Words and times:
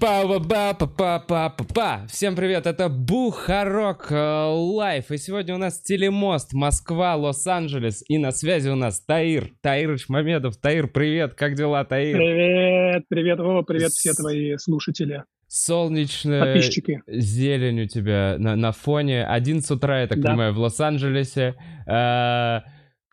па 0.00 0.22
па 0.26 0.74
па 0.74 0.86
па 0.86 1.18
па 1.18 1.48
па 1.50 1.64
па 1.74 2.06
Всем 2.08 2.36
привет, 2.36 2.66
это 2.66 2.88
Бухарог 2.88 4.06
э, 4.10 4.44
Live. 4.46 5.10
И 5.10 5.16
сегодня 5.18 5.54
у 5.54 5.58
нас 5.58 5.80
телемост 5.80 6.52
Москва, 6.52 7.16
Лос-Анджелес. 7.16 8.04
И 8.08 8.18
на 8.18 8.30
связи 8.30 8.68
у 8.68 8.76
нас 8.76 9.00
Таир. 9.00 9.50
Таирыч 9.60 10.08
Мамедов. 10.08 10.56
Таир, 10.56 10.88
привет, 10.88 11.34
как 11.34 11.54
дела, 11.54 11.84
Таир? 11.84 12.16
Привет, 12.16 13.04
привет, 13.08 13.38
Вова, 13.40 13.62
привет 13.62 13.90
все 13.92 14.12
твои 14.12 14.56
слушатели. 14.58 15.24
Солнечная 15.48 16.44
Подписчики. 16.54 17.02
зелень 17.06 17.82
у 17.82 17.86
тебя 17.86 18.36
на, 18.38 18.54
на 18.54 18.72
фоне. 18.72 19.26
11 19.26 19.70
утра, 19.70 20.02
я 20.02 20.06
так 20.06 20.20
Да. 20.20 20.28
понимаю, 20.30 20.54
в 20.54 20.58
Лос-Анджелесе. 20.58 21.54
Э, 21.86 22.60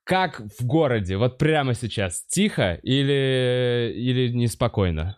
как 0.03 0.41
в 0.59 0.65
городе? 0.65 1.17
Вот 1.17 1.37
прямо 1.37 1.73
сейчас. 1.73 2.25
Тихо 2.27 2.79
или, 2.83 3.91
или 3.95 4.29
неспокойно? 4.29 5.17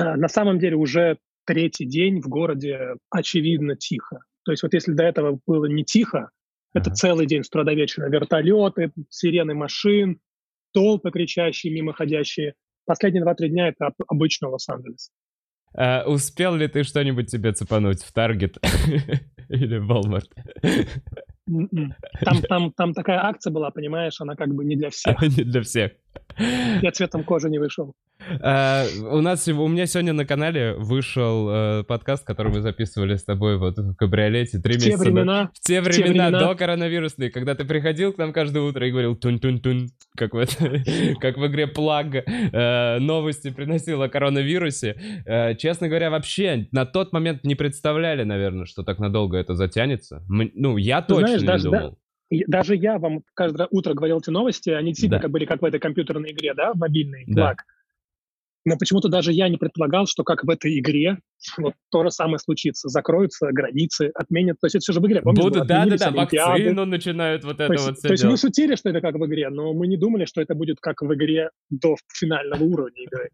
На 0.16 0.28
самом 0.28 0.58
деле 0.58 0.76
уже 0.76 1.18
третий 1.44 1.86
день 1.86 2.20
в 2.20 2.28
городе 2.28 2.96
очевидно 3.10 3.76
тихо. 3.76 4.20
То 4.44 4.52
есть 4.52 4.62
вот 4.62 4.74
если 4.74 4.92
до 4.92 5.04
этого 5.04 5.40
было 5.46 5.66
не 5.66 5.84
тихо, 5.84 6.30
это 6.74 6.90
целый 6.90 7.26
день 7.26 7.42
с 7.42 7.48
утра 7.48 7.64
до 7.64 7.72
вечера. 7.72 8.08
Вертолеты, 8.08 8.92
сирены 9.08 9.54
машин, 9.54 10.20
толпы 10.72 11.10
кричащие, 11.10 11.72
мимоходящие. 11.72 12.54
Последние 12.84 13.22
два-три 13.22 13.48
дня 13.48 13.68
это 13.68 13.86
об- 13.86 14.02
обычно 14.06 14.48
Лос-Анджелес. 14.48 15.10
Э, 15.74 16.04
успел 16.04 16.54
ли 16.54 16.68
ты 16.68 16.84
что-нибудь 16.84 17.30
тебе 17.30 17.52
цепануть 17.52 18.02
в 18.02 18.12
Таргет 18.12 18.58
или 19.48 19.78
в 19.78 19.90
Walmart? 19.90 20.28
М-м. 21.48 21.94
Там, 22.20 22.42
там, 22.42 22.72
там 22.72 22.92
такая 22.92 23.24
акция 23.24 23.52
была, 23.52 23.70
понимаешь, 23.70 24.20
она 24.20 24.36
как 24.36 24.54
бы 24.54 24.64
не 24.64 24.76
для 24.76 24.90
всех. 24.90 25.20
Не 25.22 25.44
для 25.44 25.62
всех. 25.62 25.92
Я 26.82 26.90
цветом 26.92 27.24
кожи 27.24 27.48
не 27.50 27.58
вышел. 27.58 27.94
Э, 28.28 28.86
У 29.10 29.20
нас, 29.20 29.46
у 29.46 29.68
меня 29.68 29.86
сегодня 29.86 30.12
на 30.12 30.24
канале 30.24 30.74
вышел 30.74 31.48
э, 31.48 31.84
подкаст, 31.84 32.26
который 32.26 32.52
мы 32.52 32.60
записывали 32.60 33.16
с 33.16 33.24
тобой 33.24 33.56
вот 33.58 33.78
в 33.78 33.94
кабриолете 33.94 34.58
три 34.58 34.74
месяца. 34.74 34.98
времена 34.98 35.50
В 35.54 35.60
те 35.60 35.80
времена, 35.80 36.30
до 36.30 36.54
коронавирусные, 36.54 37.30
когда 37.30 37.54
ты 37.54 37.64
приходил 37.64 38.12
к 38.12 38.18
нам 38.18 38.32
каждое 38.32 38.62
утро 38.62 38.86
и 38.86 38.90
говорил 38.90 39.16
тун-тун-тун, 39.16 39.88
как 40.16 40.34
в, 40.34 40.44
как 41.20 41.36
в 41.36 41.46
игре 41.46 41.66
Плаг, 41.66 42.14
э, 42.14 42.98
новости 42.98 43.50
приносил 43.50 44.02
о 44.02 44.08
коронавирусе. 44.08 44.96
Честно 45.58 45.88
говоря, 45.88 46.10
вообще 46.10 46.68
на 46.72 46.86
тот 46.86 47.12
момент 47.12 47.44
не 47.44 47.54
представляли, 47.54 48.24
наверное, 48.24 48.66
что 48.66 48.82
так 48.82 48.98
надолго 48.98 49.36
это 49.36 49.54
затянется. 49.54 50.24
Ну, 50.28 50.76
я 50.76 51.02
точно 51.02 51.36
не 51.36 51.62
думал. 51.62 51.98
Даже 52.48 52.74
я 52.74 52.98
вам 52.98 53.22
каждое 53.34 53.68
утро 53.70 53.94
говорил 53.94 54.18
эти 54.18 54.30
новости, 54.30 54.70
они 54.70 54.88
действительно 54.88 55.18
Да. 55.18 55.22
как 55.22 55.30
были 55.30 55.44
как 55.44 55.62
в 55.62 55.64
этой 55.64 55.78
компьютерной 55.78 56.32
игре, 56.32 56.54
да, 56.54 56.72
мобильный 56.74 57.24
Да. 57.28 57.42
флаг. 57.42 57.64
Но 58.66 58.76
почему-то 58.76 59.08
даже 59.08 59.32
я 59.32 59.48
не 59.48 59.58
предполагал, 59.58 60.06
что 60.06 60.24
как 60.24 60.42
в 60.42 60.50
этой 60.50 60.76
игре 60.78 61.18
вот 61.56 61.74
то 61.92 62.02
же 62.02 62.10
самое 62.10 62.40
случится. 62.40 62.88
Закроются 62.88 63.52
границы, 63.52 64.10
отменят. 64.12 64.58
То 64.60 64.66
есть 64.66 64.74
это 64.74 64.82
все 64.82 64.92
же 64.92 65.00
в 65.00 65.06
игре. 65.06 65.22
Помнишь, 65.22 65.44
Будут, 65.44 65.68
да-да-да, 65.68 66.10
вакцину 66.10 66.84
начинают 66.84 67.44
вот 67.44 67.58
То 67.58 67.62
это 67.64 67.72
есть, 67.74 67.86
вот 67.86 67.94
то 67.94 68.00
все 68.00 68.12
есть 68.12 68.24
мы 68.24 68.36
шутили, 68.36 68.74
что 68.74 68.90
это 68.90 69.00
как 69.00 69.14
в 69.14 69.24
игре, 69.24 69.50
но 69.50 69.72
мы 69.72 69.86
не 69.86 69.96
думали, 69.96 70.24
что 70.24 70.40
это 70.40 70.56
будет 70.56 70.80
как 70.80 71.00
в 71.00 71.14
игре 71.14 71.50
до 71.70 71.94
финального 72.12 72.64
уровня 72.64 73.04
игры. 73.04 73.30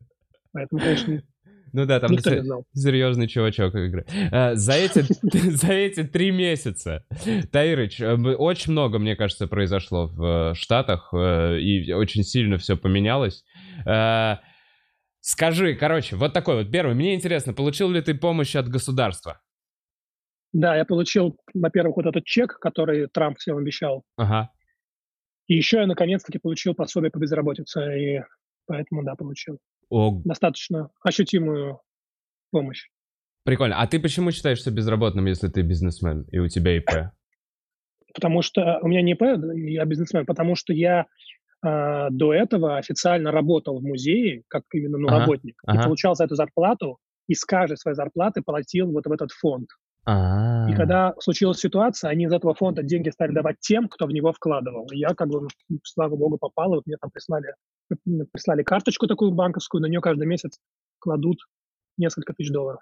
Поэтому, 0.52 0.82
конечно, 0.82 1.22
Ну 1.72 1.86
да, 1.86 2.00
там 2.00 2.18
серьезный 2.18 3.26
чувачок 3.28 3.74
игры. 3.74 4.04
Э, 4.30 4.54
За 4.54 4.72
эти, 4.72 5.00
за 5.56 5.72
эти 5.72 6.04
три 6.04 6.30
месяца, 6.30 7.06
Таирыч, 7.50 8.00
э, 8.00 8.14
очень 8.14 8.72
много, 8.72 8.98
мне 8.98 9.16
кажется, 9.16 9.46
произошло 9.46 10.08
в 10.08 10.52
э, 10.52 10.54
Штатах, 10.54 11.08
э, 11.14 11.58
и 11.58 11.90
очень 11.92 12.22
сильно 12.22 12.58
все 12.58 12.76
поменялось. 12.76 13.44
Скажи, 15.24 15.76
короче, 15.76 16.16
вот 16.16 16.32
такой 16.32 16.56
вот 16.56 16.72
первый. 16.72 16.96
Мне 16.96 17.14
интересно, 17.14 17.54
получил 17.54 17.88
ли 17.88 18.02
ты 18.02 18.12
помощь 18.12 18.56
от 18.56 18.68
государства? 18.68 19.40
Да, 20.52 20.76
я 20.76 20.84
получил, 20.84 21.38
во-первых, 21.54 21.96
вот 21.96 22.06
этот 22.06 22.24
чек, 22.24 22.58
который 22.58 23.06
Трамп 23.06 23.38
всем 23.38 23.56
обещал. 23.56 24.02
Ага. 24.16 24.50
И 25.46 25.54
еще 25.54 25.78
я 25.78 25.86
наконец-таки 25.86 26.38
получил 26.38 26.74
пособие 26.74 27.12
по 27.12 27.18
безработице. 27.18 27.80
И 28.00 28.24
поэтому, 28.66 29.04
да, 29.04 29.14
получил. 29.14 29.60
О, 29.90 30.20
достаточно 30.24 30.90
ощутимую 31.02 31.80
помощь. 32.50 32.88
прикольно. 33.44 33.80
А 33.80 33.86
ты 33.86 34.00
почему 34.00 34.32
считаешься 34.32 34.72
безработным, 34.72 35.26
если 35.26 35.48
ты 35.48 35.62
бизнесмен 35.62 36.22
и 36.32 36.38
у 36.38 36.48
тебя 36.48 36.76
ИП? 36.76 37.12
Потому 38.12 38.42
что 38.42 38.80
у 38.82 38.88
меня 38.88 39.02
не 39.02 39.12
ИП, 39.12 39.22
я 39.22 39.84
бизнесмен, 39.84 40.26
потому 40.26 40.56
что 40.56 40.72
я 40.72 41.06
э, 41.64 42.08
до 42.10 42.32
этого 42.34 42.76
официально 42.76 43.30
работал 43.30 43.78
в 43.78 43.82
музее, 43.82 44.42
как 44.48 44.64
именно 44.72 44.98
ну, 44.98 45.08
Ага, 45.08 45.20
работник, 45.20 45.60
ага. 45.66 45.80
и 45.80 45.84
получал 45.84 46.14
за 46.14 46.24
эту 46.24 46.34
зарплату, 46.34 46.98
и 47.28 47.34
с 47.34 47.44
каждой 47.44 47.76
своей 47.76 47.94
зарплаты 47.94 48.42
платил 48.42 48.90
вот 48.92 49.06
в 49.06 49.12
этот 49.12 49.30
фонд. 49.32 49.68
А, 50.04 50.68
И 50.68 50.74
когда 50.74 51.14
случилась 51.20 51.58
ситуация, 51.60 52.10
они 52.10 52.24
из 52.24 52.32
этого 52.32 52.54
фонда 52.54 52.82
деньги 52.82 53.10
стали 53.10 53.32
давать 53.32 53.56
тем, 53.60 53.88
кто 53.88 54.06
в 54.06 54.10
него 54.10 54.32
вкладывал. 54.32 54.88
И 54.92 54.98
я, 54.98 55.10
как 55.14 55.28
бы, 55.28 55.42
ну, 55.42 55.78
слава 55.84 56.16
богу, 56.16 56.38
попал, 56.38 56.72
и 56.72 56.76
вот 56.76 56.86
мне 56.86 56.96
там 57.00 57.10
прислали, 57.12 57.54
прислали 58.32 58.64
карточку 58.64 59.06
такую 59.06 59.30
банковскую, 59.30 59.80
на 59.80 59.86
нее 59.86 60.00
каждый 60.00 60.26
месяц 60.26 60.58
кладут 60.98 61.38
несколько 61.98 62.34
тысяч 62.34 62.50
долларов. 62.50 62.80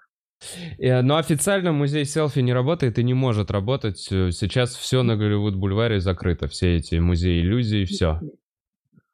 Э, 0.79 1.01
Но 1.03 1.17
официально 1.17 1.71
музей 1.71 2.05
селфи 2.05 2.39
не 2.39 2.53
работает 2.53 2.97
и 2.97 3.03
не 3.03 3.13
может 3.13 3.51
работать. 3.51 4.07
Э, 4.11 4.31
Сейчас 4.31 4.75
все 4.75 5.03
на 5.03 5.15
Голливуд-бульваре 5.15 5.99
закрыто. 5.99 6.47
Все 6.47 6.77
эти 6.77 6.95
музеи 6.95 7.41
иллюзий, 7.41 7.85
все. 7.85 8.19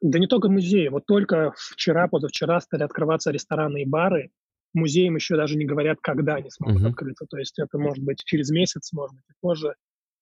Да 0.02 0.20
не 0.20 0.28
только 0.28 0.50
музеи. 0.50 0.88
Вот 0.90 1.06
только 1.06 1.54
вчера, 1.56 2.08
позавчера 2.08 2.60
стали 2.62 2.84
открываться 2.84 3.32
рестораны 3.32 3.82
и 3.82 3.86
бары. 3.86 4.30
Музеям 4.74 5.16
еще 5.16 5.36
даже 5.36 5.56
не 5.58 5.66
говорят, 5.66 5.98
когда 6.02 6.36
они 6.36 6.50
смогут 6.52 6.82
Мгм. 6.82 6.90
открыться. 6.90 7.26
То 7.30 7.38
есть 7.38 7.58
это 7.58 7.78
может 7.80 8.04
быть 8.04 8.22
через 8.24 8.52
месяц, 8.52 8.92
может 8.94 9.16
быть 9.16 9.26
и 9.30 9.34
позже. 9.42 9.68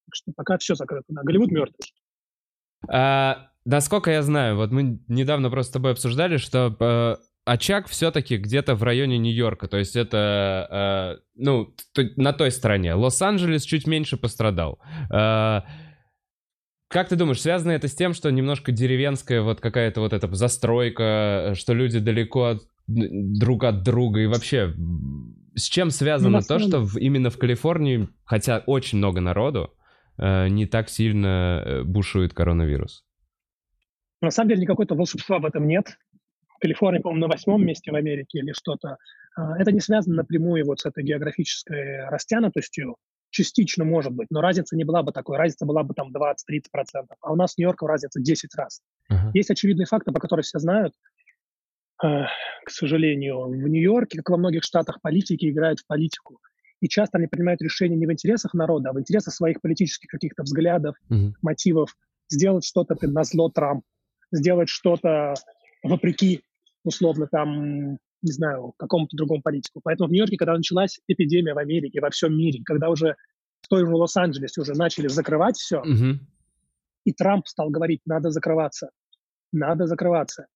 Так 0.06 0.14
что 0.14 0.32
пока 0.36 0.58
все 0.58 0.76
закрыто. 0.76 1.06
Да, 1.10 1.22
Голливуд 1.24 1.52
мертвый. 1.52 1.92
А, 2.88 3.50
насколько 3.66 4.12
я 4.12 4.22
знаю, 4.22 4.56
вот 4.56 4.72
мы 4.72 5.00
недавно 5.08 5.50
просто 5.50 5.72
с 5.72 5.74
тобой 5.74 5.92
обсуждали, 5.92 6.38
что 6.38 6.76
э, 6.80 7.16
очаг 7.46 7.88
все-таки 7.88 8.38
где-то 8.38 8.76
в 8.76 8.84
районе 8.84 9.18
Нью-Йорка. 9.18 9.68
То 9.68 9.78
есть 9.78 9.96
это, 9.96 11.18
э, 11.20 11.24
ну, 11.36 11.74
на 12.16 12.32
той 12.34 12.52
стороне. 12.52 12.94
Лос-Анджелес 12.94 13.64
чуть 13.64 13.88
меньше 13.88 14.16
пострадал. 14.18 14.80
Э, 15.12 15.62
как 16.96 17.10
ты 17.10 17.18
думаешь, 17.18 17.42
связано 17.42 17.72
это 17.72 17.90
с 17.90 17.94
тем, 17.94 18.14
что 18.14 18.30
немножко 18.32 18.72
деревенская 18.72 19.42
вот 19.42 19.60
какая-то 19.60 20.00
вот 20.00 20.14
эта 20.14 20.34
застройка, 20.34 21.04
э, 21.52 21.56
что 21.56 21.74
люди 21.74 22.00
далеко 22.00 22.44
от- 22.46 22.62
друг 22.88 23.66
от 23.66 23.84
друга 23.84 24.22
и 24.22 24.28
вообще 24.28 24.74
с 25.56 25.64
чем 25.64 25.92
связано 25.92 26.30
на 26.30 26.42
то, 26.42 26.58
что 26.60 26.80
в- 26.80 26.98
именно 26.98 27.30
в 27.30 27.38
Калифорнии, 27.38 28.08
хотя 28.24 28.64
очень 28.66 29.00
много 29.00 29.20
народу, 29.20 29.74
э, 30.18 30.48
не 30.48 30.66
так 30.68 30.88
сильно 30.90 31.62
э, 31.66 31.84
бушует 31.84 32.34
коронавирус? 32.34 33.04
На 34.22 34.32
самом 34.32 34.50
деле 34.50 34.62
никакого 34.62 34.88
волшебства 34.96 35.40
в 35.40 35.46
этом 35.46 35.68
нет. 35.68 35.98
Калифорния, 36.62 37.02
по-моему, 37.02 37.28
на 37.28 37.32
восьмом 37.34 37.66
месте 37.66 37.92
в 37.92 37.96
Америке 37.96 38.40
или 38.40 38.54
что-то. 38.54 38.96
А, 39.36 39.58
Это 39.60 39.74
не 39.74 39.82
связано 39.82 40.16
напрямую 40.16 40.66
вот 40.66 40.80
с 40.80 40.86
этой 40.86 41.04
географической 41.04 42.08
растянутостью. 42.10 42.96
Частично 43.36 43.84
может 43.84 44.14
быть, 44.14 44.28
но 44.30 44.40
разница 44.40 44.78
не 44.78 44.86
была 44.86 45.04
бы 45.04 45.12
такой. 45.12 45.38
Разница 45.38 45.66
была 45.66 45.84
бы 45.84 45.94
там 45.94 46.10
20-30%. 46.16 47.06
А 47.20 47.34
у 47.34 47.36
нас 47.36 47.52
с 47.52 47.58
Нью-Йорком 47.58 47.90
разница 47.90 48.22
10 48.22 48.56
раз. 48.56 48.82
Ага. 49.10 49.32
Есть 49.34 49.50
очевидные 49.52 49.86
факты, 49.86 50.14
по 50.14 50.22
которым 50.22 50.44
все 50.44 50.58
знают. 50.58 50.94
Э, 52.02 52.24
К 52.66 52.70
сожалению, 52.70 53.42
в 53.50 53.68
Нью-Йорке, 53.68 54.20
как 54.20 54.30
во 54.30 54.38
многих 54.38 54.64
штатах, 54.64 55.02
политики 55.02 55.50
играют 55.50 55.80
в 55.82 55.86
политику. 55.88 56.40
И 56.80 56.88
часто 56.88 57.18
они 57.18 57.28
принимают 57.28 57.62
решения 57.62 57.98
не 57.98 58.06
в 58.08 58.12
интересах 58.14 58.54
народа, 58.54 58.92
а 58.92 58.94
в 58.94 59.00
интересах 59.02 59.34
своих 59.34 59.60
политических 59.60 60.10
каких-то 60.10 60.44
взглядов, 60.44 60.96
Мгм. 61.10 61.36
мотивов. 61.42 61.94
Сделать 62.30 62.64
что-то 62.64 62.96
на 63.06 63.24
зло 63.26 63.50
Трамп, 63.50 63.84
сделать 64.32 64.70
что-то 64.70 65.34
вопреки, 65.84 66.42
условно, 66.86 67.28
там, 67.28 67.98
не 68.26 68.32
знаю, 68.32 68.74
какому-то 68.78 69.16
другому 69.16 69.42
политику. 69.42 69.80
Поэтому 69.84 70.10
в 70.10 70.12
Нью-Йорке, 70.12 70.38
когда 70.38 70.58
началась 70.58 71.00
эпидемия 71.08 71.54
в 71.54 71.58
Америке, 71.60 72.02
во 72.02 72.10
всем 72.10 72.36
мире, 72.38 72.62
когда 72.66 72.90
уже 72.90 73.16
в 73.62 73.68
той 73.68 73.86
же 73.86 73.96
Лос-Анджелесе 73.96 74.62
уже 74.62 74.74
начали 74.74 75.08
закрывать 75.08 75.56
все, 75.58 75.82
Мгм. 75.84 76.20
и 77.06 77.14
Трамп 77.14 77.48
стал 77.48 77.70
говорить, 77.70 78.02
надо 78.06 78.32
закрываться, 78.32 78.90
надо 79.52 79.86
закрываться. 79.88 80.48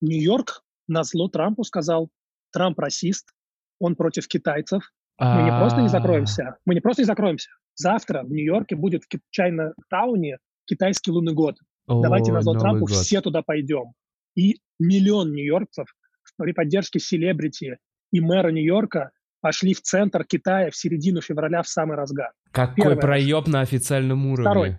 Нью-Йорк 0.00 0.62
на 0.86 1.02
зло 1.04 1.28
Трампу 1.28 1.64
сказал, 1.64 2.10
Трамп 2.52 2.78
расист, 2.78 3.32
он 3.78 3.96
против 3.96 4.26
китайцев, 4.28 4.90
мы 5.20 5.42
не 5.42 5.50
просто 5.50 5.80
не 5.80 5.86
А, 5.86 5.90
закроемся, 5.90 6.56
мы 6.64 6.74
не 6.74 6.80
просто 6.80 7.02
не 7.02 7.06
закроемся. 7.06 7.50
Завтра 7.74 8.22
в 8.22 8.30
Нью-Йорке 8.30 8.76
будет 8.76 9.02
в 9.04 9.08
Чайна-тауне 9.36 10.38
китайский 10.64 11.10
лунный 11.10 11.34
год. 11.34 11.56
Давайте 11.88 12.32
на 12.32 12.40
зло 12.42 12.54
Трампу 12.54 12.86
все 12.86 13.20
туда 13.20 13.42
пойдем. 13.42 13.92
И 14.36 14.60
миллион 14.78 15.32
нью-йоркцев 15.32 15.86
при 16.44 16.52
поддержке 16.52 16.98
селебрити 16.98 17.78
и 18.12 18.20
мэра 18.20 18.50
Нью-Йорка 18.50 19.10
пошли 19.40 19.74
в 19.74 19.82
центр 19.82 20.24
Китая 20.24 20.70
в 20.70 20.76
середину 20.76 21.20
февраля 21.20 21.62
в 21.62 21.68
самый 21.68 21.96
разгар. 21.96 22.32
Какой 22.50 22.74
Первое. 22.76 22.96
проеб 22.96 23.46
на 23.46 23.60
официальном 23.60 24.26
уровне. 24.26 24.50
Второй. 24.50 24.78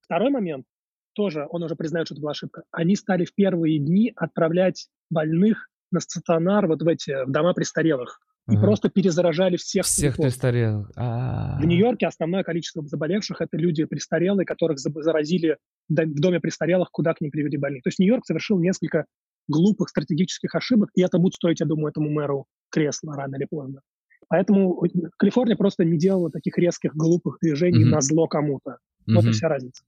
Второй 0.00 0.30
момент, 0.30 0.66
тоже 1.14 1.46
он 1.50 1.62
уже 1.62 1.76
признает, 1.76 2.06
что 2.06 2.14
это 2.14 2.22
была 2.22 2.32
ошибка. 2.32 2.62
Они 2.70 2.96
стали 2.96 3.24
в 3.24 3.34
первые 3.34 3.78
дни 3.78 4.12
отправлять 4.16 4.88
больных 5.10 5.68
на 5.90 6.00
стационар, 6.00 6.66
вот 6.66 6.82
в 6.82 6.88
эти 6.88 7.24
в 7.24 7.30
дома 7.30 7.54
престарелых. 7.54 8.20
И 8.48 8.52
ага. 8.52 8.62
просто 8.62 8.88
перезаражали 8.88 9.56
всех. 9.56 9.84
Всех 9.84 10.16
престарелых. 10.16 10.90
А-а-а. 10.96 11.60
В 11.60 11.66
Нью-Йорке 11.66 12.06
основное 12.06 12.42
количество 12.42 12.82
заболевших 12.86 13.42
это 13.42 13.58
люди 13.58 13.84
престарелые, 13.84 14.46
которых 14.46 14.78
заразили 14.78 15.58
в 15.88 16.20
доме 16.20 16.40
престарелых, 16.40 16.90
куда 16.90 17.12
к 17.12 17.20
ним 17.20 17.30
привели 17.30 17.58
больных. 17.58 17.82
То 17.82 17.88
есть 17.88 17.98
Нью-Йорк 17.98 18.24
совершил 18.24 18.58
несколько 18.58 19.04
глупых 19.48 19.88
стратегических 19.88 20.54
ошибок, 20.54 20.90
и 20.94 21.02
это 21.02 21.18
будет 21.18 21.34
стоить, 21.34 21.60
я 21.60 21.66
думаю, 21.66 21.90
этому 21.90 22.10
мэру 22.10 22.46
кресла 22.70 23.16
рано 23.16 23.36
или 23.36 23.46
поздно. 23.48 23.80
Поэтому 24.28 24.82
Калифорния 25.16 25.56
просто 25.56 25.84
не 25.84 25.98
делала 25.98 26.30
таких 26.30 26.58
резких, 26.58 26.94
глупых 26.94 27.38
движений 27.40 27.84
mm-hmm. 27.84 27.90
на 27.90 28.00
зло 28.00 28.26
кому-то. 28.26 28.72
Mm-hmm. 28.72 29.14
Вот 29.14 29.24
и 29.24 29.30
вся 29.30 29.48
разница. 29.48 29.82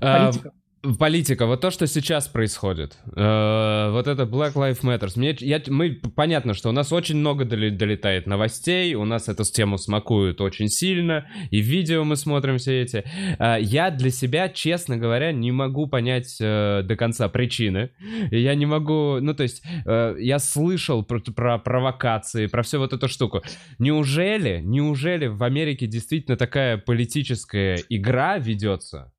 Политика. 0.00 0.52
Политика, 0.82 1.46
вот 1.46 1.62
то, 1.62 1.70
что 1.70 1.86
сейчас 1.86 2.28
происходит, 2.28 2.98
э, 3.16 3.90
вот 3.90 4.06
это 4.06 4.22
Black 4.22 4.52
Lives 4.52 4.82
Matter, 4.82 5.10
мне, 5.16 5.34
я, 5.40 5.60
мы, 5.68 6.00
понятно, 6.14 6.54
что 6.54 6.68
у 6.68 6.72
нас 6.72 6.92
очень 6.92 7.16
много 7.16 7.44
доли, 7.44 7.70
долетает 7.70 8.26
новостей, 8.26 8.94
у 8.94 9.04
нас 9.04 9.28
эту 9.28 9.42
тему 9.44 9.78
смакуют 9.78 10.40
очень 10.40 10.68
сильно, 10.68 11.26
и 11.50 11.60
видео 11.60 12.04
мы 12.04 12.14
смотрим 12.14 12.58
все 12.58 12.82
эти. 12.82 13.04
Э, 13.38 13.56
я 13.60 13.90
для 13.90 14.10
себя, 14.10 14.48
честно 14.48 14.96
говоря, 14.96 15.32
не 15.32 15.50
могу 15.50 15.88
понять 15.88 16.36
э, 16.40 16.82
до 16.84 16.94
конца 16.94 17.28
причины, 17.28 17.90
я 18.30 18.54
не 18.54 18.66
могу, 18.66 19.18
ну 19.20 19.34
то 19.34 19.42
есть, 19.42 19.64
э, 19.86 20.16
я 20.20 20.38
слышал 20.38 21.02
про, 21.02 21.20
про 21.20 21.58
провокации, 21.58 22.46
про 22.46 22.62
всю 22.62 22.78
вот 22.78 22.92
эту 22.92 23.08
штуку. 23.08 23.42
Неужели, 23.78 24.60
неужели 24.62 25.26
в 25.26 25.42
Америке 25.42 25.86
действительно 25.86 26.36
такая 26.36 26.76
политическая 26.76 27.82
игра 27.88 28.38
ведется? 28.38 29.10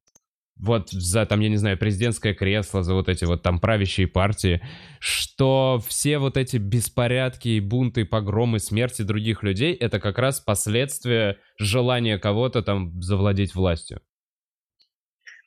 Вот 0.59 0.89
за, 0.89 1.25
там, 1.25 1.39
я 1.39 1.49
не 1.49 1.57
знаю, 1.57 1.77
президентское 1.77 2.33
кресло, 2.33 2.83
за 2.83 2.93
вот 2.93 3.09
эти 3.09 3.25
вот 3.25 3.43
там 3.43 3.59
правящие 3.59 4.07
партии, 4.07 4.61
что 4.99 5.81
все 5.87 6.17
вот 6.17 6.37
эти 6.37 6.57
беспорядки, 6.57 7.59
бунты, 7.59 8.05
погромы, 8.05 8.59
смерти 8.59 9.01
других 9.01 9.43
людей— 9.43 9.73
это 9.79 9.99
как 9.99 10.17
раз 10.17 10.39
последствия 10.39 11.37
желания 11.59 12.17
кого-то 12.17 12.61
там 12.63 13.01
завладеть 13.01 13.55
властью. 13.55 14.01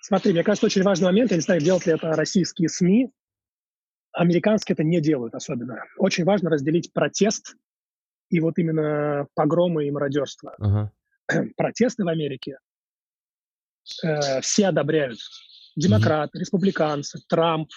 Смотри, 0.02 0.32
мне 0.32 0.42
кажется, 0.42 0.66
очень 0.66 0.82
важный 0.82 1.06
момент, 1.06 1.30
я 1.30 1.36
не 1.36 1.42
знаю, 1.42 1.60
делают 1.60 1.86
ли 1.86 1.92
это 1.92 2.12
российские 2.12 2.68
СМИ, 2.68 3.10
американские 4.12 4.74
это 4.74 4.84
не 4.84 5.00
делают 5.00 5.34
особенно. 5.34 5.84
Очень 5.98 6.24
важно 6.24 6.50
разделить 6.50 6.92
протест 6.92 7.56
и 8.28 8.40
вот 8.40 8.58
именно 8.58 9.26
погромы 9.34 9.86
и 9.86 9.90
мародерство. 9.90 10.54
Ага. 10.58 10.92
Протесты 11.56 12.04
в 12.04 12.08
Америке 12.08 12.56
э, 14.02 14.40
все 14.40 14.66
одобряют. 14.66 15.18
Демократы, 15.76 16.36
mm-hmm. 16.36 16.40
республиканцы, 16.40 17.20
Трамп, 17.28 17.70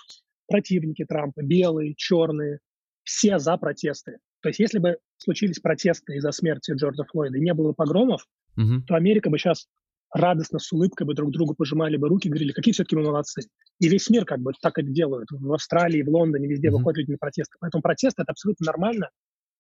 противники 0.48 1.06
Трампа, 1.06 1.42
белые, 1.42 1.94
черные, 1.96 2.60
все 3.04 3.40
за 3.40 3.58
протесты. 3.58 4.18
То 4.42 4.50
есть 4.50 4.60
если 4.60 4.80
бы 4.80 4.98
случились 5.18 5.60
протесты 5.60 6.16
из-за 6.16 6.32
смерти 6.32 6.72
Джорджа 6.72 7.04
Флойда 7.06 7.38
и 7.38 7.42
не 7.42 7.54
было 7.54 7.74
погромов, 7.74 8.26
mm-hmm. 8.60 8.82
то 8.88 8.96
Америка 8.96 9.30
бы 9.30 9.38
сейчас 9.38 9.68
радостно, 10.14 10.60
с 10.60 10.72
улыбкой 10.72 11.08
бы 11.08 11.14
друг 11.14 11.32
другу 11.32 11.56
пожимали 11.56 11.98
бы 11.98 12.08
руки, 12.08 12.30
говорили, 12.30 12.52
какие 12.52 12.74
все-таки 12.74 12.96
мы 12.96 13.04
молодцы. 13.04 13.44
И 13.80 13.88
весь 13.88 14.10
мир 14.10 14.26
как 14.26 14.40
бы 14.40 14.52
так 14.62 14.78
это 14.78 14.90
делают. 14.90 15.30
В 15.32 15.54
Австралии, 15.54 16.04
в 16.04 16.10
Лондоне, 16.10 16.48
везде 16.48 16.68
mm-hmm. 16.68 16.72
выходят 16.72 16.98
люди 17.00 17.12
на 17.12 17.18
протесты. 17.18 17.56
Поэтому 17.60 17.82
протесты— 17.82 18.22
это 18.24 18.32
абсолютно 18.32 18.66
нормально. 18.66 19.10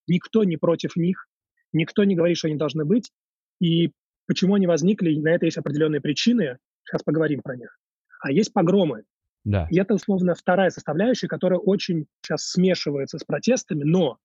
Никто 0.08 0.44
не 0.44 0.58
против 0.58 0.96
них, 0.96 1.28
никто 1.72 2.04
не 2.04 2.16
говорит, 2.16 2.38
что 2.38 2.48
они 2.48 2.58
должны 2.58 2.86
быть. 2.86 3.12
И 3.60 3.92
Почему 4.28 4.56
они 4.56 4.68
возникли, 4.68 5.16
на 5.20 5.30
это 5.30 5.46
есть 5.46 5.58
определенные 5.58 6.02
причины, 6.02 6.58
сейчас 6.86 7.04
поговорим 7.04 7.42
про 7.42 7.56
них. 7.56 7.78
А 8.22 8.32
есть 8.32 8.54
погромы. 8.54 9.04
Да. 9.44 9.68
И 9.70 9.78
это, 9.78 9.94
условно, 9.96 10.36
вторая 10.36 10.70
составляющая, 10.70 11.28
которая 11.28 11.60
очень 11.60 12.06
сейчас 12.22 12.48
смешивается 12.48 13.18
с 13.18 13.24
протестами, 13.24 13.84
но 13.84 14.18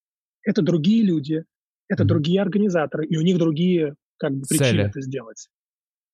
это 0.45 0.63
другие 0.63 1.03
люди, 1.03 1.45
это 1.89 2.05
mm-hmm. 2.05 2.07
другие 2.07 2.41
организаторы, 2.41 3.07
и 3.07 3.17
у 3.17 3.23
них 3.23 3.39
другие 3.39 3.97
как 4.19 4.33
бы, 4.33 4.43
причины 4.49 4.69
Цели. 4.69 4.85
это 4.85 5.01
сделать 5.01 5.49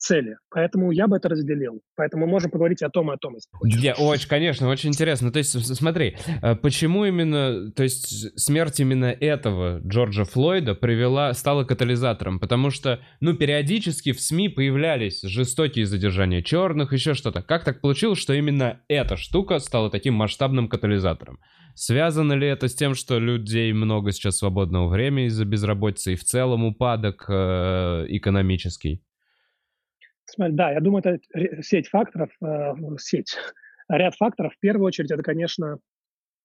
цели. 0.04 0.36
Поэтому 0.50 0.90
я 0.90 1.08
бы 1.08 1.16
это 1.16 1.28
разделил. 1.28 1.80
Поэтому 1.96 2.26
можем 2.26 2.50
поговорить 2.50 2.82
о 2.82 2.90
том 2.90 3.10
и 3.10 3.14
о 3.14 3.16
том, 3.16 3.34
если 3.34 3.48
хочешь. 3.52 3.94
Очень, 3.98 4.28
конечно, 4.28 4.68
очень 4.68 4.90
интересно. 4.90 5.32
То 5.32 5.38
есть, 5.38 5.76
смотри, 5.76 6.16
э, 6.42 6.54
почему 6.56 7.06
именно, 7.06 7.70
то 7.72 7.82
есть 7.82 8.38
смерть 8.38 8.80
именно 8.80 9.06
этого 9.06 9.80
Джорджа 9.80 10.24
Флойда 10.24 10.74
привела, 10.74 11.32
стала 11.32 11.64
катализатором? 11.64 12.38
Потому 12.38 12.70
что, 12.70 13.00
ну, 13.20 13.34
периодически 13.34 14.12
в 14.12 14.20
СМИ 14.20 14.50
появлялись 14.50 15.22
жестокие 15.22 15.86
задержания 15.86 16.42
черных, 16.42 16.92
еще 16.92 17.14
что-то. 17.14 17.42
Как 17.42 17.64
так 17.64 17.80
получилось, 17.80 18.18
что 18.18 18.34
именно 18.34 18.80
эта 18.88 19.16
штука 19.16 19.58
стала 19.58 19.90
таким 19.90 20.14
масштабным 20.14 20.68
катализатором? 20.68 21.38
Связано 21.74 22.34
ли 22.34 22.46
это 22.46 22.68
с 22.68 22.74
тем, 22.74 22.94
что 22.94 23.18
людей 23.18 23.72
много 23.72 24.12
сейчас 24.12 24.36
свободного 24.36 24.88
времени 24.88 25.26
из-за 25.26 25.44
безработицы 25.44 26.12
и 26.12 26.16
в 26.16 26.24
целом 26.24 26.64
упадок 26.64 27.24
э, 27.28 28.06
экономический? 28.08 29.02
Да, 30.36 30.72
я 30.72 30.80
думаю, 30.80 31.02
это 31.04 31.62
сеть 31.62 31.88
факторов, 31.88 32.30
э, 32.42 32.74
сеть, 32.98 33.36
ряд 33.88 34.14
факторов. 34.16 34.52
В 34.54 34.60
первую 34.60 34.86
очередь, 34.86 35.10
это, 35.10 35.22
конечно, 35.22 35.78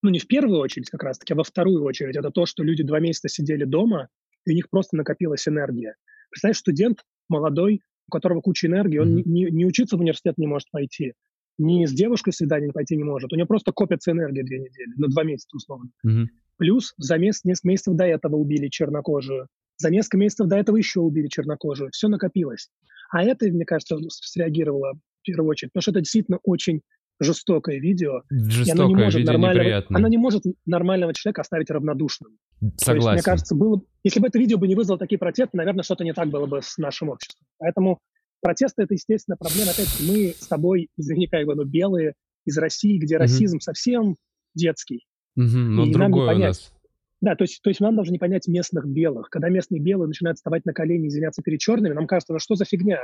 ну 0.02 0.10
не 0.10 0.20
в 0.20 0.28
первую 0.28 0.60
очередь 0.60 0.90
как 0.90 1.04
раз-таки, 1.04 1.34
а 1.34 1.38
во 1.38 1.44
вторую 1.44 1.84
очередь, 1.84 2.16
это 2.16 2.32
то, 2.32 2.46
что 2.46 2.64
люди 2.64 2.84
два 2.84 3.00
месяца 3.00 3.30
сидели 3.30 3.66
дома, 3.66 4.10
и 4.46 4.52
у 4.52 4.56
них 4.56 4.70
просто 4.70 4.96
накопилась 4.96 5.48
энергия. 5.48 5.96
Представляешь, 6.30 6.60
студент 6.60 7.00
молодой, 7.28 7.82
у 8.08 8.12
которого 8.12 8.42
куча 8.42 8.68
энергии, 8.68 8.98
он 8.98 9.18
mm-hmm. 9.18 9.24
не, 9.26 9.46
не 9.52 9.66
учиться 9.66 9.98
в 9.98 10.02
университет 10.02 10.38
не 10.38 10.48
может 10.48 10.70
пойти, 10.72 11.14
ни 11.58 11.86
с 11.86 11.92
девушкой 11.92 12.32
свидание 12.32 12.72
пойти 12.72 12.96
не 12.96 13.04
может. 13.04 13.34
У 13.34 13.36
него 13.36 13.48
просто 13.48 13.72
копится 13.72 14.12
энергия 14.12 14.44
две 14.44 14.60
недели, 14.60 14.94
на 14.96 15.08
два 15.08 15.24
месяца 15.24 15.56
условно. 15.56 15.90
Mm-hmm. 16.06 16.26
Плюс 16.58 16.94
за 16.98 17.18
месяц, 17.18 17.44
несколько 17.44 17.68
месяцев 17.70 17.96
до 17.96 18.06
этого 18.06 18.36
убили 18.36 18.68
чернокожую, 18.68 19.48
за 19.78 19.90
несколько 19.90 20.18
месяцев 20.18 20.48
до 20.48 20.58
этого 20.58 20.76
еще 20.76 21.00
убили 21.00 21.28
чернокожую. 21.28 21.92
Все 21.92 22.08
накопилось. 22.10 22.70
А 23.12 23.24
это, 23.24 23.48
мне 23.48 23.66
кажется, 23.66 23.98
среагировало 24.10 24.94
в 24.94 25.26
первую 25.26 25.50
очередь, 25.50 25.72
потому 25.72 25.82
что 25.82 25.92
это 25.92 26.02
действительно 26.02 26.40
очень 26.44 26.82
жестокое 27.20 27.80
видео. 27.80 28.22
Жестокое 28.30 28.86
оно 28.86 28.88
не 28.88 28.96
может 28.96 29.20
видео 29.20 29.34
нормального, 29.34 29.86
Оно 29.90 30.08
не 30.08 30.18
может 30.18 30.44
нормального 30.66 31.14
человека 31.14 31.42
оставить 31.42 31.70
равнодушным. 31.70 32.38
Согласен. 32.78 32.96
есть, 32.96 33.08
мне 33.14 33.22
кажется, 33.22 33.56
было, 33.56 33.82
если 34.04 34.20
бы 34.20 34.28
это 34.28 34.40
видео 34.40 34.58
бы 34.58 34.68
не 34.68 34.76
вызвало 34.76 35.00
такие 35.00 35.18
протесты, 35.18 35.58
наверное, 35.58 35.84
что-то 35.84 36.04
не 36.04 36.14
так 36.14 36.30
было 36.30 36.46
бы 36.46 36.62
с 36.62 36.78
нашим 36.78 37.10
обществом. 37.10 37.46
Поэтому 37.58 38.00
протесты— 38.42 38.84
это, 38.84 38.94
естественно, 38.94 39.38
проблема. 39.38 39.72
Опять 39.72 39.90
мы 40.08 40.34
с 40.38 40.48
тобой, 40.48 40.90
извини, 40.98 41.28
как 41.28 41.46
бы, 41.46 41.56
ну, 41.56 41.66
белые 41.66 42.14
из 42.46 42.58
России, 42.58 42.98
где 42.98 43.16
угу. 43.16 43.24
расизм 43.24 43.60
совсем 43.60 44.16
детский. 44.56 45.06
Угу, 45.36 45.46
но 45.46 45.86
и 45.86 45.92
другой 45.92 46.36
у 46.36 46.38
нас. 46.38 46.74
Да, 47.22 47.36
то 47.36 47.44
есть, 47.44 47.62
то 47.62 47.70
есть 47.70 47.82
нам 47.82 47.96
должны 47.96 48.18
понять 48.18 48.48
местных 48.48 48.88
белых. 48.88 49.30
Когда 49.30 49.50
местные 49.50 49.82
белые 49.82 50.08
начинают 50.08 50.38
вставать 50.38 50.66
на 50.66 50.74
колени 50.74 51.06
и 51.06 51.08
извиняться 51.10 51.42
перед 51.42 51.60
черными, 51.60 51.94
нам 51.94 52.08
кажется, 52.08 52.34
ну 52.34 52.40
что 52.40 52.56
за 52.56 52.66
фигня? 52.66 53.00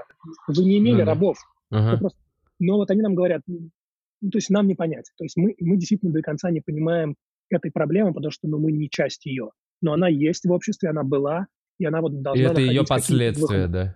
Вы 0.47 0.63
не 0.63 0.77
имели 0.77 1.01
uh-huh. 1.01 1.05
рабов. 1.05 1.37
Uh-huh. 1.73 1.97
Просто... 1.99 2.17
Но 2.59 2.77
вот 2.77 2.89
они 2.91 3.01
нам 3.01 3.15
говорят, 3.15 3.41
ну, 3.47 3.69
то 4.31 4.37
есть 4.37 4.49
нам 4.49 4.67
не 4.67 4.75
понять. 4.75 5.11
То 5.17 5.25
есть 5.25 5.35
мы, 5.35 5.55
мы 5.59 5.77
действительно 5.77 6.13
до 6.13 6.21
конца 6.21 6.49
не 6.49 6.61
понимаем 6.61 7.15
этой 7.49 7.71
проблемы, 7.71 8.13
потому 8.13 8.31
что 8.31 8.47
ну, 8.47 8.57
мы 8.57 8.71
не 8.71 8.89
часть 8.89 9.25
ее. 9.25 9.49
Но 9.81 9.93
она 9.93 10.07
есть 10.07 10.45
в 10.45 10.51
обществе, 10.51 10.89
она 10.89 11.03
была, 11.03 11.47
и 11.77 11.85
она 11.85 12.01
вот 12.01 12.21
должна 12.21 12.43
И 12.43 12.51
это 12.51 12.61
ее 12.61 12.85
последствия, 12.85 13.67
да. 13.67 13.95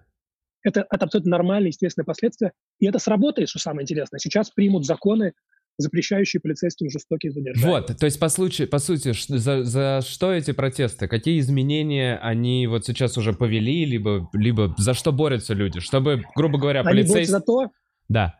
Это, 0.61 0.85
это 0.91 1.05
абсолютно 1.05 1.31
нормальные, 1.31 1.69
естественные 1.69 2.05
последствия. 2.05 2.51
И 2.79 2.85
это 2.85 2.99
сработает, 2.99 3.47
что 3.47 3.59
самое 3.59 3.83
интересное. 3.83 4.19
Сейчас 4.19 4.49
примут 4.51 4.85
законы, 4.85 5.33
запрещающие 5.79 6.41
полицейским 6.41 6.89
жестокие 6.89 7.31
задержания. 7.31 7.67
Вот, 7.67 7.97
то 7.97 8.05
есть 8.05 8.19
по, 8.19 8.27
случаю, 8.27 8.67
по 8.67 8.79
сути, 8.79 9.13
за, 9.13 9.63
за 9.63 10.01
что 10.03 10.33
эти 10.33 10.51
протесты? 10.51 11.07
Какие 11.07 11.39
изменения 11.39 12.17
они 12.17 12.67
вот 12.67 12.85
сейчас 12.85 13.17
уже 13.17 13.33
повели, 13.33 13.85
либо, 13.85 14.29
либо 14.33 14.75
за 14.77 14.93
что 14.93 15.13
борются 15.13 15.53
люди? 15.53 15.79
Чтобы, 15.79 16.23
грубо 16.35 16.59
говоря, 16.59 16.83
полицейские... 16.83 17.25
за 17.25 17.39
то, 17.39 17.71
да. 18.09 18.35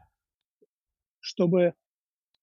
чтобы 1.22 1.74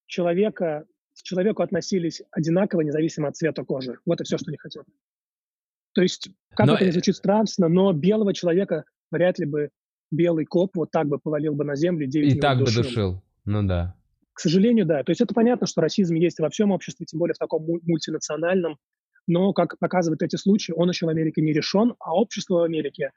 человека, 0.07 0.87
к 1.15 1.23
человеку 1.23 1.63
относились 1.63 2.23
одинаково, 2.31 2.81
независимо 2.81 3.29
от 3.29 3.37
цвета 3.37 3.65
кожи. 3.65 3.99
Вот 4.07 4.21
и 4.21 4.25
все, 4.25 4.39
что 4.39 4.49
они 4.49 4.57
хотят. 4.57 4.87
То 5.93 6.03
есть, 6.03 6.31
как 6.55 6.67
но... 6.67 6.75
это 6.75 6.87
не 6.87 6.91
звучит 6.91 7.17
страшно, 7.17 7.69
но 7.69 7.93
белого 7.93 8.33
человека 8.33 8.85
вряд 9.11 9.39
ли 9.39 9.45
бы 9.45 9.71
белый 10.11 10.47
коп 10.47 10.77
вот 10.77 10.91
так 10.91 11.07
бы 11.07 11.19
повалил 11.19 11.55
бы 11.55 11.65
на 11.65 11.77
землю, 11.77 12.07
9 12.07 12.35
И 12.35 12.41
так 12.41 12.59
душил. 12.59 12.83
бы 12.83 12.89
душил, 12.89 13.23
ну 13.45 13.63
да. 13.63 13.96
К 14.37 14.41
сожалению, 14.41 14.85
да. 14.85 15.03
То 15.03 15.13
есть 15.13 15.23
это 15.23 15.33
понятно, 15.33 15.67
что 15.67 15.81
расизм 15.81 16.15
есть 16.15 16.39
во 16.41 16.51
всем 16.51 16.71
обществе, 16.71 17.07
тем 17.07 17.19
более 17.19 17.33
в 17.33 17.39
таком 17.39 17.65
мультинациональном. 17.65 18.77
Но, 19.27 19.55
как 19.55 19.79
показывают 19.79 20.21
эти 20.21 20.37
случаи, 20.37 20.75
он 20.77 20.91
еще 20.91 21.07
в 21.07 21.09
Америке 21.09 21.41
не 21.41 21.55
решен, 21.55 21.95
а 21.99 22.15
общество 22.15 22.57
в 22.57 22.63
Америке 22.65 23.13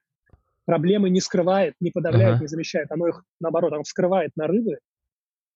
проблемы 0.64 1.10
не 1.10 1.20
скрывает, 1.20 1.74
не 1.82 1.92
подавляет, 1.92 2.36
ага. 2.36 2.44
не 2.44 2.48
замещает. 2.48 2.90
Оно 2.90 3.10
их, 3.10 3.26
наоборот, 3.42 3.74
оно 3.74 3.84
вскрывает 3.84 4.32
нарывы 4.38 4.80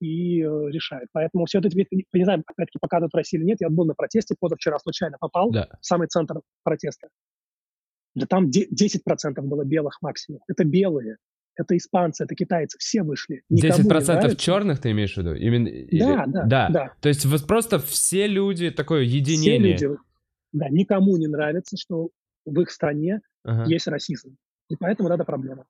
и 0.01 0.41
э, 0.41 0.69
решает. 0.69 1.07
Поэтому 1.13 1.45
все 1.45 1.59
это, 1.59 1.69
не 1.69 2.23
знаю, 2.25 2.43
опять-таки, 2.45 2.79
показывают 2.81 3.13
в 3.13 3.15
России 3.15 3.37
или 3.37 3.45
нет. 3.45 3.61
Я 3.61 3.69
был 3.69 3.85
на 3.85 3.93
протесте 3.93 4.35
позавчера, 4.37 4.79
случайно 4.79 5.15
попал 5.17 5.49
да. 5.49 5.69
в 5.79 5.85
самый 5.85 6.09
центр 6.09 6.41
протеста. 6.63 7.07
Да 8.15 8.25
там 8.25 8.49
10% 8.49 8.59
было 9.43 9.63
белых 9.63 10.01
максимум. 10.01 10.41
Это 10.49 10.65
белые. 10.65 11.19
Это 11.55 11.77
испанцы, 11.77 12.23
это 12.23 12.35
китайцы, 12.35 12.77
все 12.79 13.03
вышли. 13.03 13.43
Никому 13.49 13.89
10% 13.89 14.35
черных 14.35 14.79
ты 14.79 14.91
имеешь 14.91 15.13
в 15.13 15.17
виду? 15.17 15.33
Именно... 15.33 15.69
Да, 15.91 16.25
да, 16.25 16.45
да, 16.45 16.69
да. 16.69 16.93
То 16.99 17.09
есть 17.09 17.25
вот 17.25 17.45
просто 17.47 17.79
все 17.79 18.27
люди, 18.27 18.71
такое 18.71 19.03
единение. 19.03 19.75
Все 19.75 19.87
люди, 19.87 19.99
да, 20.51 20.69
никому 20.69 21.17
не 21.17 21.27
нравится, 21.27 21.77
что 21.77 22.09
в 22.45 22.59
их 22.61 22.69
стране 22.69 23.21
ага. 23.43 23.65
есть 23.65 23.87
расизм. 23.87 24.37
И 24.69 24.75
поэтому 24.75 25.09
это 25.09 25.23
проблема. 25.23 25.65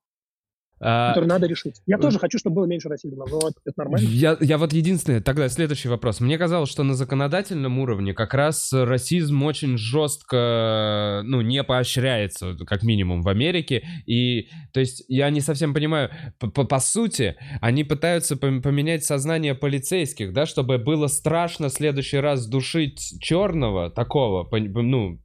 Который 0.83 1.25
надо 1.25 1.47
решить. 1.47 1.81
Я 1.85 1.97
тоже 1.97 2.19
хочу, 2.19 2.37
чтобы 2.37 2.57
было 2.57 2.65
меньше 2.65 2.89
расизма, 2.89 3.25
но 3.29 3.39
это 3.65 3.73
нормально. 3.77 4.05
Я, 4.07 4.37
я 4.41 4.57
вот 4.57 4.73
единственное, 4.73 5.21
тогда 5.21 5.47
следующий 5.49 5.87
вопрос. 5.87 6.19
Мне 6.19 6.37
казалось, 6.37 6.69
что 6.69 6.83
на 6.83 6.93
законодательном 6.93 7.79
уровне 7.79 8.13
как 8.13 8.33
раз 8.33 8.71
расизм 8.73 9.43
очень 9.43 9.77
жестко, 9.77 11.21
ну, 11.25 11.41
не 11.41 11.63
поощряется, 11.63 12.55
как 12.65 12.83
минимум, 12.83 13.21
в 13.21 13.29
Америке. 13.29 13.83
И, 14.05 14.49
то 14.73 14.79
есть, 14.79 15.03
я 15.07 15.29
не 15.29 15.41
совсем 15.41 15.73
понимаю, 15.73 16.09
по, 16.39 16.49
по 16.49 16.79
сути, 16.79 17.35
они 17.61 17.83
пытаются 17.83 18.35
поменять 18.35 19.05
сознание 19.05 19.55
полицейских, 19.55 20.33
да, 20.33 20.45
чтобы 20.45 20.77
было 20.77 21.07
страшно 21.07 21.69
в 21.69 21.73
следующий 21.73 22.17
раз 22.17 22.47
душить 22.47 23.17
черного 23.21 23.89
такого, 23.89 24.47
ну, 24.51 25.19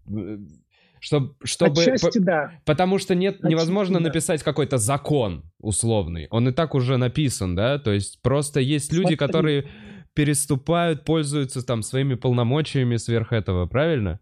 чтобы, 1.00 1.34
чтобы 1.44 1.82
Отчасти, 1.82 2.18
по, 2.18 2.24
да. 2.24 2.52
Потому 2.64 2.98
что 2.98 3.14
нет, 3.14 3.34
Отчасти, 3.34 3.50
невозможно 3.50 3.98
да. 3.98 4.06
написать 4.06 4.42
какой-то 4.42 4.78
закон 4.78 5.50
условный. 5.58 6.28
Он 6.30 6.48
и 6.48 6.52
так 6.52 6.74
уже 6.74 6.96
написан, 6.96 7.54
да? 7.54 7.78
То 7.78 7.92
есть 7.92 8.20
просто 8.22 8.60
есть 8.60 8.92
люди, 8.92 9.14
Смотри. 9.14 9.16
которые 9.16 9.68
переступают, 10.14 11.04
пользуются 11.04 11.64
там 11.64 11.82
своими 11.82 12.14
полномочиями 12.14 12.96
сверх 12.96 13.32
этого, 13.32 13.66
правильно? 13.66 14.20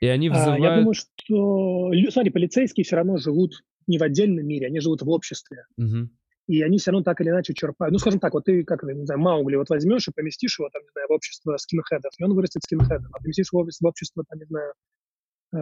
И 0.00 0.06
они 0.06 0.30
вызывают... 0.30 0.64
А, 0.64 0.68
я 0.68 0.76
думаю, 0.76 0.94
что... 0.94 1.90
Смотри, 2.10 2.30
полицейские 2.30 2.84
все 2.84 2.96
равно 2.96 3.18
живут 3.18 3.62
не 3.86 3.98
в 3.98 4.02
отдельном 4.02 4.46
мире, 4.46 4.68
они 4.68 4.80
живут 4.80 5.02
в 5.02 5.10
обществе. 5.10 5.64
Угу. 5.76 6.08
И 6.46 6.62
они 6.62 6.78
все 6.78 6.90
равно 6.90 7.04
так 7.04 7.20
или 7.20 7.28
иначе 7.28 7.54
черпают. 7.54 7.92
Ну, 7.92 7.98
скажем 7.98 8.18
так, 8.18 8.34
вот 8.34 8.44
ты, 8.44 8.64
как, 8.64 8.82
не 8.82 9.04
знаю, 9.04 9.20
Маугли 9.20 9.56
вот 9.56 9.68
возьмешь 9.68 10.08
и 10.08 10.12
поместишь 10.12 10.58
его, 10.58 10.68
там, 10.72 10.82
не 10.82 10.88
знаю, 10.92 11.06
в 11.08 11.12
общество 11.12 11.56
скинхедов, 11.58 12.12
и 12.18 12.24
он 12.24 12.34
вырастет 12.34 12.62
скинхедом. 12.64 13.06
А 13.12 13.18
поместишь 13.18 13.52
его 13.52 13.64
в 13.64 13.86
общество, 13.86 14.24
там, 14.28 14.38
не 14.38 14.46
знаю, 14.46 14.72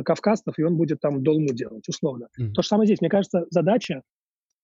кавказцев, 0.05 0.59
и 0.59 0.63
он 0.63 0.77
будет 0.77 1.01
там 1.01 1.23
долму 1.23 1.53
делать, 1.53 1.89
условно. 1.89 2.29
Mm-hmm. 2.39 2.53
То 2.53 2.63
же 2.63 2.69
самое 2.69 2.87
здесь. 2.87 3.01
Мне 3.01 3.11
кажется, 3.11 3.47
задача 3.51 4.03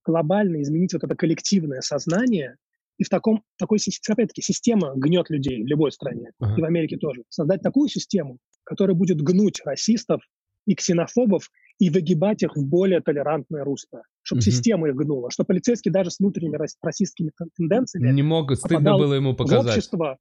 глобально 0.04 0.62
изменить 0.62 0.92
вот 0.92 1.04
это 1.04 1.16
коллективное 1.16 1.80
сознание, 1.80 2.56
и 2.98 3.04
в 3.04 3.08
таком, 3.08 3.42
такой, 3.58 3.78
опять-таки, 4.08 4.42
система 4.42 4.92
гнет 4.94 5.28
людей 5.28 5.64
в 5.64 5.66
любой 5.66 5.90
стране, 5.90 6.30
uh-huh. 6.40 6.56
и 6.56 6.60
в 6.60 6.64
Америке 6.64 6.96
тоже. 6.96 7.22
Создать 7.28 7.60
такую 7.60 7.88
систему, 7.88 8.38
которая 8.62 8.94
будет 8.94 9.20
гнуть 9.20 9.60
расистов 9.64 10.22
и 10.66 10.74
ксенофобов 10.74 11.50
и 11.80 11.90
выгибать 11.90 12.44
их 12.44 12.54
в 12.54 12.64
более 12.64 13.00
толерантное 13.00 13.64
русло, 13.64 14.02
чтобы 14.22 14.40
uh-huh. 14.40 14.44
система 14.44 14.88
их 14.88 14.94
гнула, 14.94 15.30
чтобы 15.32 15.48
полицейский 15.48 15.90
даже 15.90 16.10
с 16.10 16.20
внутренними 16.20 16.56
расистскими 16.82 17.32
тенденциями 17.56 18.12
не 18.12 18.22
мог, 18.22 18.54
стыдно 18.54 18.96
было 18.96 19.14
ему 19.14 19.34
показать. 19.34 19.64
В 19.64 19.68
общество, 19.70 20.18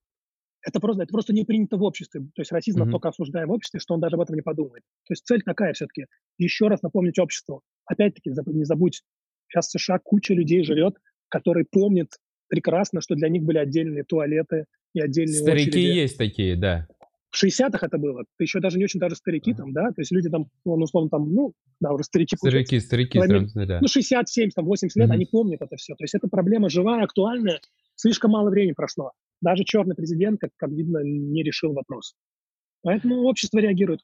это 0.63 0.79
просто, 0.79 1.03
это 1.03 1.11
просто 1.11 1.33
не 1.33 1.43
принято 1.43 1.77
в 1.77 1.83
обществе. 1.83 2.21
То 2.21 2.41
есть 2.41 2.51
расизм 2.51 2.83
mm-hmm. 2.83 2.91
только 2.91 3.09
осуждаем 3.09 3.49
в 3.49 3.51
обществе, 3.51 3.79
что 3.79 3.93
он 3.93 3.99
даже 3.99 4.15
об 4.15 4.21
этом 4.21 4.35
не 4.35 4.41
подумает. 4.41 4.83
То 5.05 5.11
есть 5.11 5.25
цель 5.25 5.41
такая 5.41 5.73
все-таки. 5.73 6.05
Еще 6.37 6.67
раз 6.67 6.81
напомнить 6.81 7.19
обществу. 7.19 7.61
Опять-таки, 7.85 8.31
не 8.47 8.63
забудь, 8.63 9.03
сейчас 9.49 9.67
в 9.67 9.71
США 9.79 9.99
куча 9.99 10.33
людей 10.33 10.63
живет, 10.63 10.95
которые 11.29 11.65
помнят 11.69 12.09
прекрасно, 12.47 13.01
что 13.01 13.15
для 13.15 13.29
них 13.29 13.43
были 13.43 13.57
отдельные 13.57 14.03
туалеты 14.03 14.65
и 14.93 15.01
отдельные 15.01 15.41
Старики 15.41 15.69
очереди. 15.69 15.97
есть 15.97 16.17
такие, 16.17 16.55
да. 16.55 16.87
В 17.29 17.43
60-х 17.43 17.87
это 17.87 17.97
было. 17.97 18.25
Еще 18.39 18.59
даже 18.59 18.77
не 18.77 18.83
очень 18.83 18.99
даже 18.99 19.15
старики 19.15 19.51
uh-huh. 19.51 19.57
там, 19.57 19.73
да? 19.73 19.87
То 19.87 20.01
есть 20.01 20.11
люди 20.11 20.29
там, 20.29 20.45
ну, 20.65 20.73
условно, 20.73 21.09
там, 21.09 21.33
ну, 21.33 21.53
да, 21.79 21.91
уже 21.91 22.03
старики. 22.03 22.35
Старики, 22.35 22.79
старики, 22.79 23.19
прям, 23.19 23.47
да. 23.55 23.79
Ну, 23.81 23.87
60, 23.87 24.29
70, 24.29 24.55
там, 24.55 24.65
80 24.65 24.95
лет, 24.95 25.09
uh-huh. 25.09 25.13
они 25.13 25.25
помнят 25.25 25.61
это 25.61 25.75
все. 25.75 25.95
То 25.95 26.03
есть 26.03 26.13
это 26.13 26.27
проблема 26.27 26.69
живая, 26.69 27.03
актуальная. 27.03 27.59
Слишком 27.95 28.31
мало 28.31 28.51
времени 28.51 28.73
прошло. 28.73 29.13
Даже 29.43 29.65
черный 29.65 29.93
президент, 29.93 30.39
как, 30.39 30.51
как 30.55 30.71
видно, 30.71 30.99
не 31.03 31.43
решил 31.43 31.73
вопрос. 31.73 32.15
Поэтому 32.81 33.23
общество 33.23 33.59
реагирует. 33.59 33.99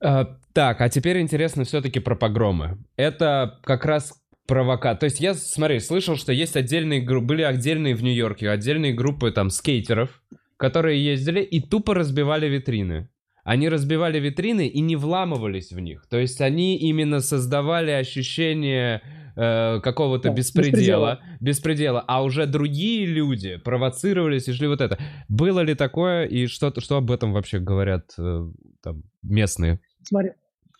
А, 0.00 0.38
так, 0.54 0.80
а 0.80 0.88
теперь 0.88 1.20
интересно 1.20 1.64
все-таки 1.64 2.00
про 2.00 2.16
погромы. 2.16 2.78
Это 2.96 3.60
как 3.64 3.84
раз 3.84 4.14
провока. 4.46 4.94
То 4.94 5.04
есть 5.04 5.20
я, 5.20 5.34
смотри, 5.34 5.78
слышал, 5.78 6.16
что 6.16 6.32
есть 6.32 6.56
отдельные 6.56 7.02
группы, 7.02 7.26
были 7.26 7.42
отдельные 7.42 7.94
в 7.94 8.02
Нью-Йорке, 8.02 8.48
отдельные 8.48 8.94
группы 8.94 9.30
там 9.30 9.50
скейтеров, 9.50 10.22
которые 10.56 11.04
ездили 11.04 11.42
и 11.42 11.60
тупо 11.60 11.94
разбивали 11.94 12.48
витрины. 12.48 13.10
Они 13.44 13.68
разбивали 13.68 14.20
витрины 14.20 14.68
и 14.68 14.80
не 14.80 14.94
вламывались 14.96 15.72
в 15.72 15.80
них. 15.80 16.06
То 16.08 16.18
есть 16.18 16.40
они 16.40 16.76
именно 16.76 17.20
создавали 17.20 17.90
ощущение 17.90 19.02
э, 19.34 19.80
какого-то 19.80 20.28
да, 20.28 20.34
беспредела, 20.34 20.70
беспредела, 20.70 21.20
беспредела, 21.40 22.04
а 22.06 22.22
уже 22.22 22.46
другие 22.46 23.04
люди 23.04 23.56
провоцировались 23.56 24.48
и 24.48 24.52
шли 24.52 24.68
вот 24.68 24.80
это. 24.80 24.98
Было 25.28 25.60
ли 25.60 25.74
такое 25.74 26.26
и 26.26 26.46
что, 26.46 26.72
что 26.78 26.96
об 26.96 27.10
этом 27.10 27.32
вообще 27.32 27.58
говорят 27.58 28.14
э, 28.16 28.48
там 28.80 29.02
местные? 29.22 29.80
Смотри, 30.02 30.32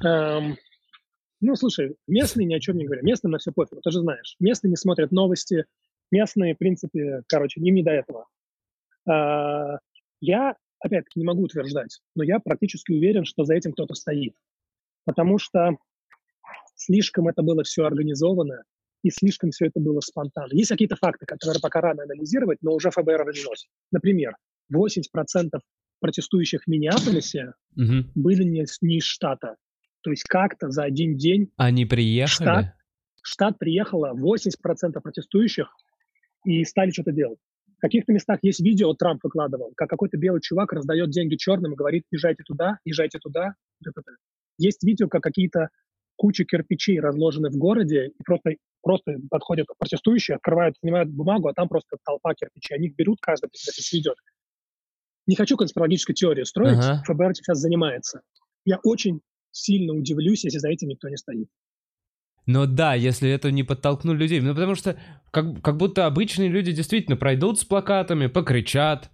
эм, 0.04 0.56
ну 1.40 1.56
слушай, 1.56 1.96
местные 2.06 2.46
ни 2.46 2.54
о 2.54 2.60
чем 2.60 2.76
не 2.76 2.84
говорят, 2.84 3.02
местным 3.02 3.32
на 3.32 3.38
все 3.38 3.50
пофиг, 3.50 3.80
ты 3.82 3.90
же 3.90 4.00
знаешь. 4.00 4.36
Местные 4.38 4.70
не 4.70 4.76
смотрят 4.76 5.10
новости, 5.10 5.64
местные, 6.12 6.54
в 6.54 6.58
принципе, 6.58 7.22
короче, 7.26 7.60
им 7.60 7.74
не 7.74 7.82
до 7.82 7.90
этого. 7.90 8.26
Э, 9.10 9.78
я, 10.20 10.54
опять-таки, 10.82 11.20
не 11.20 11.26
могу 11.26 11.42
утверждать, 11.42 12.00
но 12.14 12.22
я 12.22 12.38
практически 12.38 12.92
уверен, 12.92 13.24
что 13.24 13.44
за 13.44 13.54
этим 13.54 13.72
кто-то 13.72 13.94
стоит. 13.94 14.34
Потому 15.04 15.38
что 15.38 15.76
слишком 16.74 17.28
это 17.28 17.42
было 17.42 17.62
все 17.64 17.84
организовано, 17.84 18.64
и 19.02 19.10
слишком 19.10 19.50
все 19.50 19.66
это 19.66 19.80
было 19.80 20.00
спонтанно. 20.00 20.52
Есть 20.52 20.70
какие-то 20.70 20.96
факты, 20.96 21.26
которые 21.26 21.60
пока 21.60 21.80
рано 21.80 22.04
анализировать, 22.04 22.58
но 22.62 22.72
уже 22.72 22.90
ФБР 22.90 23.24
развелось. 23.24 23.68
Например, 23.90 24.36
80% 24.72 25.02
протестующих 26.00 26.62
в 26.64 26.66
Миннеаполисе 26.68 27.54
угу. 27.76 28.10
были 28.14 28.44
не, 28.44 28.64
не 28.80 28.98
из 28.98 29.04
штата. 29.04 29.56
То 30.02 30.10
есть 30.10 30.24
как-то 30.24 30.70
за 30.70 30.84
один 30.84 31.16
день... 31.16 31.52
Они 31.56 31.86
приехали? 31.86 32.44
Штат, 32.44 32.74
штат 33.22 33.58
приехало 33.58 34.12
80% 34.14 35.00
протестующих 35.00 35.74
и 36.44 36.64
стали 36.64 36.90
что-то 36.90 37.12
делать. 37.12 37.38
В 37.82 37.84
каких-то 37.84 38.12
местах 38.12 38.38
есть 38.42 38.60
видео, 38.60 38.94
Трамп 38.94 39.24
выкладывал, 39.24 39.72
как 39.76 39.90
какой-то 39.90 40.16
белый 40.16 40.40
чувак 40.40 40.72
раздает 40.72 41.10
деньги 41.10 41.34
черным 41.34 41.72
и 41.72 41.74
говорит, 41.74 42.04
езжайте 42.12 42.44
туда, 42.44 42.78
езжайте 42.84 43.18
туда. 43.18 43.56
Есть 44.56 44.84
видео, 44.84 45.08
как 45.08 45.20
какие-то 45.20 45.68
куча 46.14 46.44
кирпичей 46.44 47.00
разложены 47.00 47.50
в 47.50 47.56
городе, 47.56 48.12
и 48.16 48.22
просто, 48.22 48.52
просто 48.82 49.16
подходят 49.28 49.66
протестующие, 49.78 50.36
открывают, 50.36 50.76
снимают 50.80 51.10
бумагу, 51.10 51.48
а 51.48 51.54
там 51.54 51.68
просто 51.68 51.96
толпа 52.04 52.34
кирпичей. 52.34 52.76
Они 52.76 52.86
их 52.86 52.94
берут, 52.94 53.18
каждый 53.20 53.50
кстати, 53.50 53.96
ведет. 53.96 54.14
Не 55.26 55.34
хочу 55.34 55.56
конспирологическую 55.56 56.14
теорию 56.14 56.46
строить, 56.46 56.78
ага. 56.78 57.02
ФБР 57.04 57.34
сейчас 57.34 57.58
занимается. 57.58 58.20
Я 58.64 58.78
очень 58.84 59.22
сильно 59.50 59.92
удивлюсь, 59.92 60.44
если 60.44 60.58
за 60.58 60.68
этим 60.68 60.86
никто 60.86 61.08
не 61.08 61.16
стоит. 61.16 61.48
Но 62.46 62.66
да, 62.66 62.94
если 62.94 63.30
это 63.30 63.50
не 63.50 63.62
подтолкнуть 63.62 64.18
людей. 64.18 64.40
Ну, 64.40 64.54
потому 64.54 64.74
что 64.74 64.96
как, 65.30 65.62
как 65.62 65.76
будто 65.76 66.06
обычные 66.06 66.48
люди 66.48 66.72
действительно 66.72 67.16
пройдут 67.16 67.60
с 67.60 67.64
плакатами, 67.64 68.26
покричат, 68.26 69.10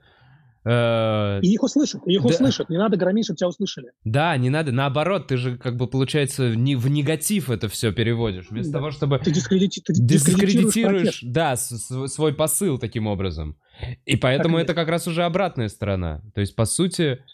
Э, 0.64 1.40
и 1.40 1.54
их 1.54 1.62
услышат, 1.62 2.06
их 2.06 2.20
да. 2.20 2.28
услышат. 2.28 2.68
Не 2.68 2.76
надо 2.76 2.98
громить, 2.98 3.24
чтобы 3.24 3.38
тебя 3.38 3.48
услышали. 3.48 3.92
Да, 4.04 4.36
не 4.36 4.50
надо. 4.50 4.70
Наоборот, 4.70 5.28
ты 5.28 5.38
же, 5.38 5.56
как 5.56 5.76
бы, 5.76 5.86
получается, 5.86 6.54
не 6.54 6.76
в 6.76 6.90
негатив 6.90 7.48
это 7.48 7.68
все 7.68 7.90
переводишь. 7.90 8.50
Вместо 8.50 8.72
да. 8.72 8.78
того, 8.78 8.90
чтобы... 8.90 9.18
Ты, 9.18 9.30
дискредити... 9.30 9.80
ты 9.80 9.94
дискредитируешь, 9.94 11.20
да, 11.22 11.56
свой 11.56 12.34
посыл 12.34 12.78
таким 12.78 13.06
образом. 13.06 13.56
И 14.04 14.16
поэтому 14.16 14.58
это 14.58 14.74
как 14.74 14.88
раз 14.88 15.06
уже 15.06 15.22
обратная 15.24 15.68
сторона. 15.68 16.22
То 16.34 16.42
есть, 16.42 16.54
по 16.54 16.66
сути, 16.66 17.24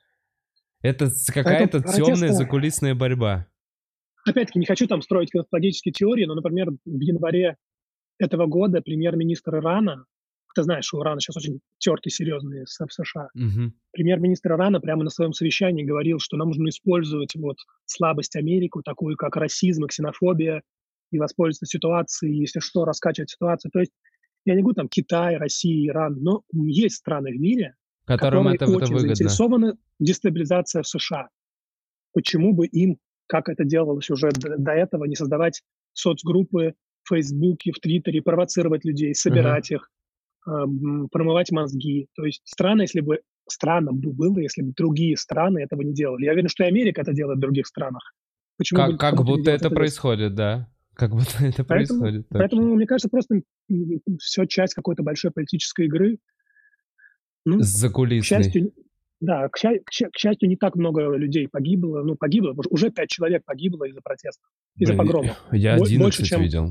это 0.80 1.10
какая-то 1.26 1.82
темная 1.82 2.30
закулисная 2.32 2.94
борьба. 2.94 3.46
Опять-таки, 4.26 4.58
не 4.58 4.66
хочу 4.66 4.86
там 4.86 5.02
строить 5.02 5.30
конспирологические 5.30 5.92
теории, 5.92 6.24
но, 6.24 6.34
например, 6.34 6.70
в 6.70 7.00
январе 7.00 7.56
этого 8.18 8.46
года 8.46 8.80
премьер-министр 8.80 9.56
Ирана 9.56 10.06
ты 10.54 10.62
знаешь, 10.62 10.92
у 10.94 11.02
Ирана 11.02 11.20
сейчас 11.20 11.36
очень 11.36 11.60
тертый, 11.78 12.12
серьезный 12.12 12.64
в 12.64 12.92
США. 12.92 13.28
Угу. 13.34 13.72
Премьер-министр 13.92 14.52
Ирана 14.52 14.80
прямо 14.80 15.04
на 15.04 15.10
своем 15.10 15.32
совещании 15.32 15.84
говорил, 15.84 16.18
что 16.20 16.36
нам 16.36 16.48
нужно 16.48 16.68
использовать 16.68 17.34
вот 17.34 17.56
слабость 17.86 18.36
Америки, 18.36 18.78
такую 18.84 19.16
как 19.16 19.36
расизм 19.36 19.84
и 19.84 19.88
ксенофобия, 19.88 20.62
и 21.10 21.18
воспользоваться 21.18 21.66
ситуацией, 21.66 22.38
если 22.38 22.60
что, 22.60 22.84
раскачивать 22.84 23.30
ситуацию. 23.30 23.70
То 23.72 23.80
есть 23.80 23.92
я 24.44 24.54
не 24.54 24.62
говорю 24.62 24.74
там 24.76 24.88
Китай, 24.88 25.36
Россия, 25.36 25.90
Иран, 25.90 26.16
но 26.20 26.42
есть 26.52 26.96
страны 26.96 27.32
в 27.32 27.40
мире, 27.40 27.74
Которым 28.06 28.44
которые 28.44 28.56
это, 28.56 28.64
очень 28.66 28.74
это 28.76 28.86
выгодно. 28.86 29.14
заинтересованы 29.14 29.72
в 29.98 30.04
дестабилизации 30.04 30.82
в 30.82 30.86
США. 30.86 31.28
Почему 32.12 32.54
бы 32.54 32.66
им, 32.66 32.98
как 33.26 33.48
это 33.48 33.64
делалось 33.64 34.10
уже 34.10 34.30
до, 34.30 34.56
до 34.58 34.72
этого, 34.72 35.04
не 35.04 35.16
создавать 35.16 35.62
соцгруппы 35.92 36.74
в 37.02 37.08
Фейсбуке, 37.08 37.72
в 37.72 37.80
Твиттере, 37.80 38.22
провоцировать 38.22 38.84
людей, 38.84 39.14
собирать 39.14 39.70
uh-huh. 39.70 39.76
их, 39.76 39.90
промывать 41.10 41.50
мозги. 41.52 42.08
То 42.14 42.24
есть 42.24 42.42
странно, 42.44 42.82
если 42.82 43.00
бы 43.00 43.20
странно 43.48 43.92
бы 43.92 44.12
было, 44.12 44.38
если 44.38 44.62
бы 44.62 44.72
другие 44.76 45.16
страны 45.16 45.60
этого 45.60 45.82
не 45.82 45.92
делали. 45.92 46.24
Я 46.24 46.32
уверен, 46.32 46.48
что 46.48 46.64
и 46.64 46.68
Америка 46.68 47.02
это 47.02 47.12
делает 47.12 47.38
в 47.38 47.42
других 47.42 47.66
странах. 47.66 48.14
Почему 48.56 48.80
как 48.80 48.98
как 48.98 49.24
будто 49.24 49.50
это, 49.50 49.66
это 49.66 49.74
происходит, 49.74 50.34
да. 50.34 50.68
Как 50.94 51.10
будто 51.10 51.30
это 51.44 51.64
Поэтому, 51.64 52.00
происходит. 52.00 52.26
поэтому 52.30 52.62
же. 52.62 52.68
мне 52.74 52.86
кажется, 52.86 53.08
просто 53.08 53.42
все 54.20 54.46
часть 54.46 54.74
какой-то 54.74 55.02
большой 55.02 55.30
политической 55.30 55.86
игры. 55.86 56.18
Ну, 57.44 57.58
к 57.58 57.62
Закулисный. 57.62 58.42
счастью, 58.42 58.72
да, 59.24 59.48
к, 59.48 59.56
ща- 59.56 59.78
к 59.80 60.16
счастью, 60.18 60.48
не 60.48 60.56
так 60.56 60.76
много 60.76 61.16
людей 61.16 61.48
погибло. 61.48 62.02
Ну, 62.02 62.16
погибло, 62.16 62.54
уже 62.70 62.90
пять 62.90 63.08
человек 63.08 63.44
погибло 63.44 63.84
из-за 63.84 64.00
протестов, 64.00 64.48
из-за 64.76 64.92
Блин, 64.94 64.98
погромов. 65.06 65.42
Я 65.52 65.74
11 65.74 65.98
больше, 65.98 66.24
чем- 66.24 66.42
видел. 66.42 66.70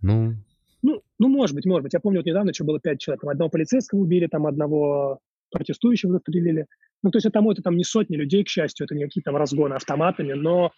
Ну, 0.00 0.34
Ну, 0.82 1.02
ну, 1.18 1.28
может 1.28 1.56
быть, 1.56 1.64
может 1.66 1.82
быть. 1.82 1.94
Я 1.94 2.00
помню, 2.00 2.20
вот 2.20 2.26
недавно 2.26 2.50
еще 2.50 2.62
было 2.64 2.78
пять 2.78 3.00
человек. 3.00 3.22
Там 3.22 3.30
одного 3.30 3.50
полицейского 3.50 3.98
убили, 4.00 4.26
там 4.28 4.46
одного 4.46 5.18
протестующего 5.50 6.12
застрелили. 6.12 6.66
Ну, 7.02 7.10
то 7.10 7.16
есть 7.16 7.26
это, 7.26 7.40
это 7.50 7.62
там 7.62 7.76
не 7.76 7.84
сотни 7.84 8.14
людей, 8.16 8.44
к 8.44 8.48
счастью, 8.48 8.84
это 8.84 8.94
не 8.94 9.04
какие-то 9.04 9.30
там 9.30 9.36
разгоны 9.36 9.74
автоматами, 9.74 10.34
но 10.34 10.70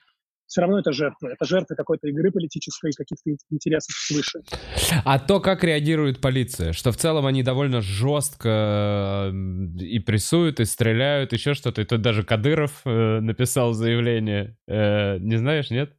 все 0.49 0.63
равно 0.63 0.79
это 0.81 0.93
жертвы. 0.93 1.31
Это 1.31 1.45
жертвы 1.45 1.77
какой-то 1.77 2.09
игры 2.09 2.33
политической, 2.33 2.91
каких-то 2.97 3.31
интересов 3.51 3.95
свыше. 3.95 4.41
А 5.05 5.19
то, 5.19 5.41
как 5.41 5.63
реагирует 5.63 6.21
полиция, 6.21 6.73
что 6.73 6.91
в 6.91 6.97
целом 6.97 7.27
они 7.27 7.43
довольно 7.43 7.83
жестко 7.83 9.31
э, 9.31 9.33
и 9.79 9.99
прессуют, 9.99 10.59
и 10.61 10.65
стреляют, 10.65 11.33
еще 11.33 11.55
что-то. 11.55 11.83
И 11.83 11.85
тут 11.85 12.01
даже 12.01 12.23
Кадыров 12.23 12.81
э, 12.85 13.21
написал 13.21 13.75
заявление. 13.75 14.57
Э, 14.67 15.19
не 15.19 15.37
знаешь, 15.37 15.71
нет? 15.71 15.93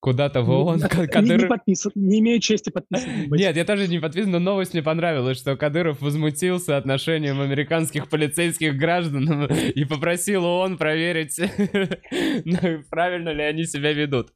Куда-то 0.00 0.42
в 0.42 0.50
ООН 0.50 0.76
Не, 0.76 0.82
не 1.00 1.06
Кадыров... 1.08 1.48
подписан, 1.48 1.90
не 1.96 2.20
имею 2.20 2.38
чести 2.40 2.70
подписан. 2.70 3.28
быть. 3.28 3.40
Нет, 3.40 3.56
я 3.56 3.64
тоже 3.64 3.88
не 3.88 3.98
подписан, 3.98 4.30
но 4.30 4.38
новость 4.38 4.72
мне 4.72 4.82
понравилась, 4.82 5.38
что 5.38 5.56
Кадыров 5.56 6.00
возмутился 6.00 6.76
отношением 6.76 7.40
американских 7.40 8.08
полицейских 8.08 8.76
граждан 8.76 9.46
и 9.46 9.84
попросил 9.84 10.44
ООН 10.44 10.78
проверить, 10.78 11.38
ну, 12.44 12.82
правильно 12.90 13.30
ли 13.30 13.42
они 13.42 13.64
себя 13.64 13.92
ведут. 13.92 14.28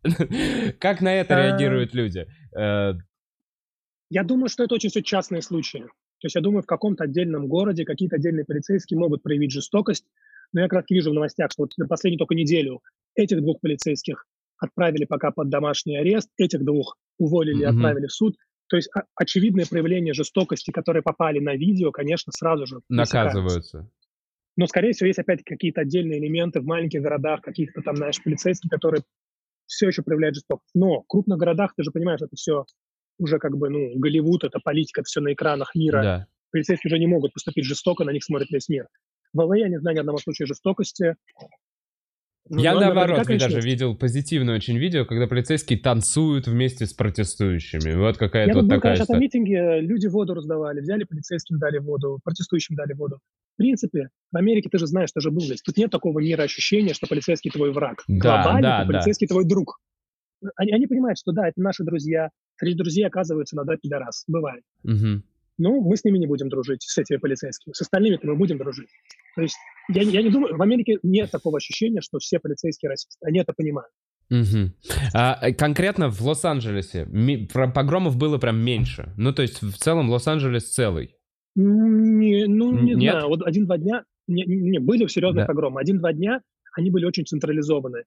Как 0.80 1.00
на 1.00 1.14
это 1.14 1.36
А. 1.36 1.46
реагируют 1.46 1.94
люди? 1.94 2.26
Э, 2.58 2.94
Я 4.10 4.24
думаю, 4.24 4.48
что 4.48 4.64
это 4.64 4.74
очень 4.74 4.90
все 4.90 5.02
частные 5.02 5.42
случаи. 5.42 5.84
То 6.20 6.26
есть 6.26 6.34
я 6.34 6.40
думаю, 6.40 6.62
в 6.62 6.66
каком-то 6.66 7.04
отдельном 7.04 7.46
городе 7.46 7.84
какие-то 7.84 8.16
отдельные 8.16 8.44
полицейские 8.44 8.98
могут 8.98 9.22
проявить 9.22 9.52
жестокость. 9.52 10.04
Но 10.52 10.60
я 10.60 10.66
как 10.68 10.80
раз 10.80 10.84
вижу 10.90 11.10
в 11.10 11.14
новостях, 11.14 11.50
что 11.52 11.62
вот 11.62 11.72
на 11.76 11.86
последнюю 11.86 12.18
только 12.18 12.34
неделю 12.34 12.80
этих 13.14 13.40
двух 13.40 13.60
полицейских 13.60 14.26
отправили 14.62 15.04
пока 15.04 15.30
под 15.30 15.48
домашний 15.48 15.96
арест, 15.96 16.30
этих 16.38 16.64
двух 16.64 16.96
уволили 17.18 17.62
и 17.62 17.66
Мгм. 17.66 17.76
отправили 17.76 18.06
в 18.06 18.12
суд. 18.12 18.36
То 18.68 18.76
есть 18.76 18.88
о- 18.94 19.02
очевидные 19.16 19.66
проявления 19.66 20.14
жестокости, 20.14 20.70
которые 20.70 21.02
попали 21.02 21.38
на 21.40 21.54
видео, 21.56 21.90
конечно, 21.90 22.32
сразу 22.32 22.66
же. 22.66 22.80
Наказываются. 22.88 23.90
Но, 24.56 24.66
скорее 24.66 24.92
всего, 24.92 25.06
есть 25.06 25.18
опять 25.18 25.42
какие-то 25.44 25.80
отдельные 25.82 26.18
элементы 26.18 26.60
в 26.60 26.64
маленьких 26.64 27.00
городах, 27.02 27.40
каких-то 27.42 27.80
там, 27.82 27.96
знаешь, 27.96 28.22
полицейских, 28.22 28.70
которые 28.70 29.02
все 29.66 29.88
еще 29.88 30.02
проявляют 30.02 30.36
жестокость. 30.36 30.70
Но 30.74 31.00
в 31.02 31.06
крупных 31.06 31.38
городах, 31.38 31.74
ты 31.74 31.82
же 31.82 31.90
понимаешь, 31.90 32.20
это 32.20 32.36
все 32.36 32.64
уже 33.18 33.38
как 33.38 33.56
бы, 33.56 33.68
ну, 33.70 33.92
Голливуд, 33.98 34.44
это 34.44 34.58
политика, 34.60 35.00
это 35.00 35.06
все 35.08 35.20
на 35.20 35.32
экранах 35.32 35.74
мира. 35.74 36.02
Да. 36.02 36.26
Полицейские 36.50 36.90
уже 36.90 36.98
не 36.98 37.06
могут 37.06 37.32
поступить 37.32 37.64
жестоко, 37.64 38.04
на 38.04 38.10
них 38.10 38.24
смотрит 38.24 38.50
весь 38.50 38.68
мир. 38.68 38.88
В 39.32 39.40
ЛА 39.40 39.56
я 39.56 39.68
не 39.68 39.78
знаю 39.80 39.96
ни 39.96 40.00
одного 40.00 40.18
случая 40.18 40.44
жестокости. 40.44 41.16
Ну, 42.48 42.60
Я 42.60 42.74
но 42.74 42.80
наоборот 42.80 43.24
даже 43.26 43.56
есть. 43.56 43.64
видел 43.64 43.94
позитивное 43.94 44.56
очень 44.56 44.76
видео, 44.76 45.04
когда 45.04 45.26
полицейские 45.26 45.78
танцуют 45.78 46.48
вместе 46.48 46.86
с 46.86 46.92
протестующими. 46.92 47.94
Вот 47.94 48.18
какая-то 48.18 48.50
Я 48.50 48.54
вот 48.54 48.62
был, 48.64 48.76
такая 48.76 48.94
конечно, 48.94 49.14
на 49.14 49.20
митинге, 49.20 49.80
люди 49.80 50.08
воду 50.08 50.34
раздавали, 50.34 50.80
взяли 50.80 51.04
полицейским, 51.04 51.58
дали 51.58 51.78
воду, 51.78 52.18
протестующим 52.24 52.74
дали 52.74 52.94
воду. 52.94 53.20
В 53.54 53.58
принципе, 53.58 54.08
в 54.32 54.36
Америке 54.36 54.68
ты 54.70 54.78
же 54.78 54.86
знаешь, 54.86 55.10
ты 55.12 55.20
же 55.20 55.30
был 55.30 55.40
здесь. 55.40 55.62
Тут 55.62 55.76
нет 55.76 55.90
такого 55.90 56.18
мира 56.18 56.42
ощущения, 56.42 56.94
что 56.94 57.06
полицейский 57.06 57.50
твой 57.50 57.72
враг. 57.72 58.02
Да, 58.08 58.42
Глобально 58.42 58.62
да, 58.62 58.80
то 58.80 58.86
полицейский 58.88 59.28
твой 59.28 59.44
друг. 59.44 59.78
Они, 60.56 60.72
они 60.72 60.86
понимают, 60.88 61.18
что 61.18 61.30
да, 61.32 61.48
это 61.48 61.60
наши 61.60 61.84
друзья. 61.84 62.30
Среди 62.56 62.76
друзей 62.76 63.06
оказывается 63.06 63.54
иногда 63.54 63.76
пидорас. 63.76 64.24
Бывает. 64.26 64.64
Мгм. 64.82 65.24
Ну, 65.58 65.80
мы 65.82 65.96
с 65.96 66.04
ними 66.04 66.18
не 66.18 66.26
будем 66.26 66.48
дружить, 66.48 66.82
с 66.82 66.96
этими 66.98 67.18
полицейскими. 67.18 67.72
С 67.74 67.82
остальными-то 67.82 68.26
мы 68.26 68.36
будем 68.36 68.58
дружить. 68.58 68.88
То 69.36 69.42
есть 69.42 69.56
я, 69.90 70.04
не- 70.04 70.12
я 70.12 70.22
не 70.22 70.30
думаю, 70.30 70.56
в 70.56 70.62
Америке 70.62 70.98
нет 71.02 71.30
такого 71.30 71.58
ощущения, 71.58 72.00
что 72.00 72.18
все 72.18 72.38
полицейские 72.38 72.90
расисты. 72.90 73.24
Они 73.26 73.38
это 73.40 73.52
понимают. 73.52 73.90
Мгм. 74.30 74.74
А, 75.14 75.38
э, 75.42 75.52
конкретно 75.52 76.08
в 76.08 76.20
Лос-Анджелесе 76.22 77.06
погромов 77.74 78.16
было 78.16 78.38
прям 78.38 78.58
меньше. 78.58 79.12
Ну, 79.16 79.32
то 79.32 79.42
есть 79.42 79.60
в 79.60 79.76
целом 79.76 80.08
Лос-Анджелес 80.10 80.70
целый. 80.72 81.16
Не, 81.54 82.46
ну, 82.46 82.72
не 82.72 82.94
Нет? 82.94 83.12
знаю. 83.12 83.28
Вот 83.28 83.42
один-два 83.42 83.76
дня... 83.78 84.04
Не, 84.28 84.44
не, 84.46 84.78
были 84.78 85.06
серьезные 85.06 85.42
Да. 85.44 85.46
погромы. 85.48 85.80
Один-два 85.80 86.12
дня 86.12 86.40
они 86.74 86.90
были 86.90 87.04
очень 87.04 87.26
централизованы. 87.26 88.04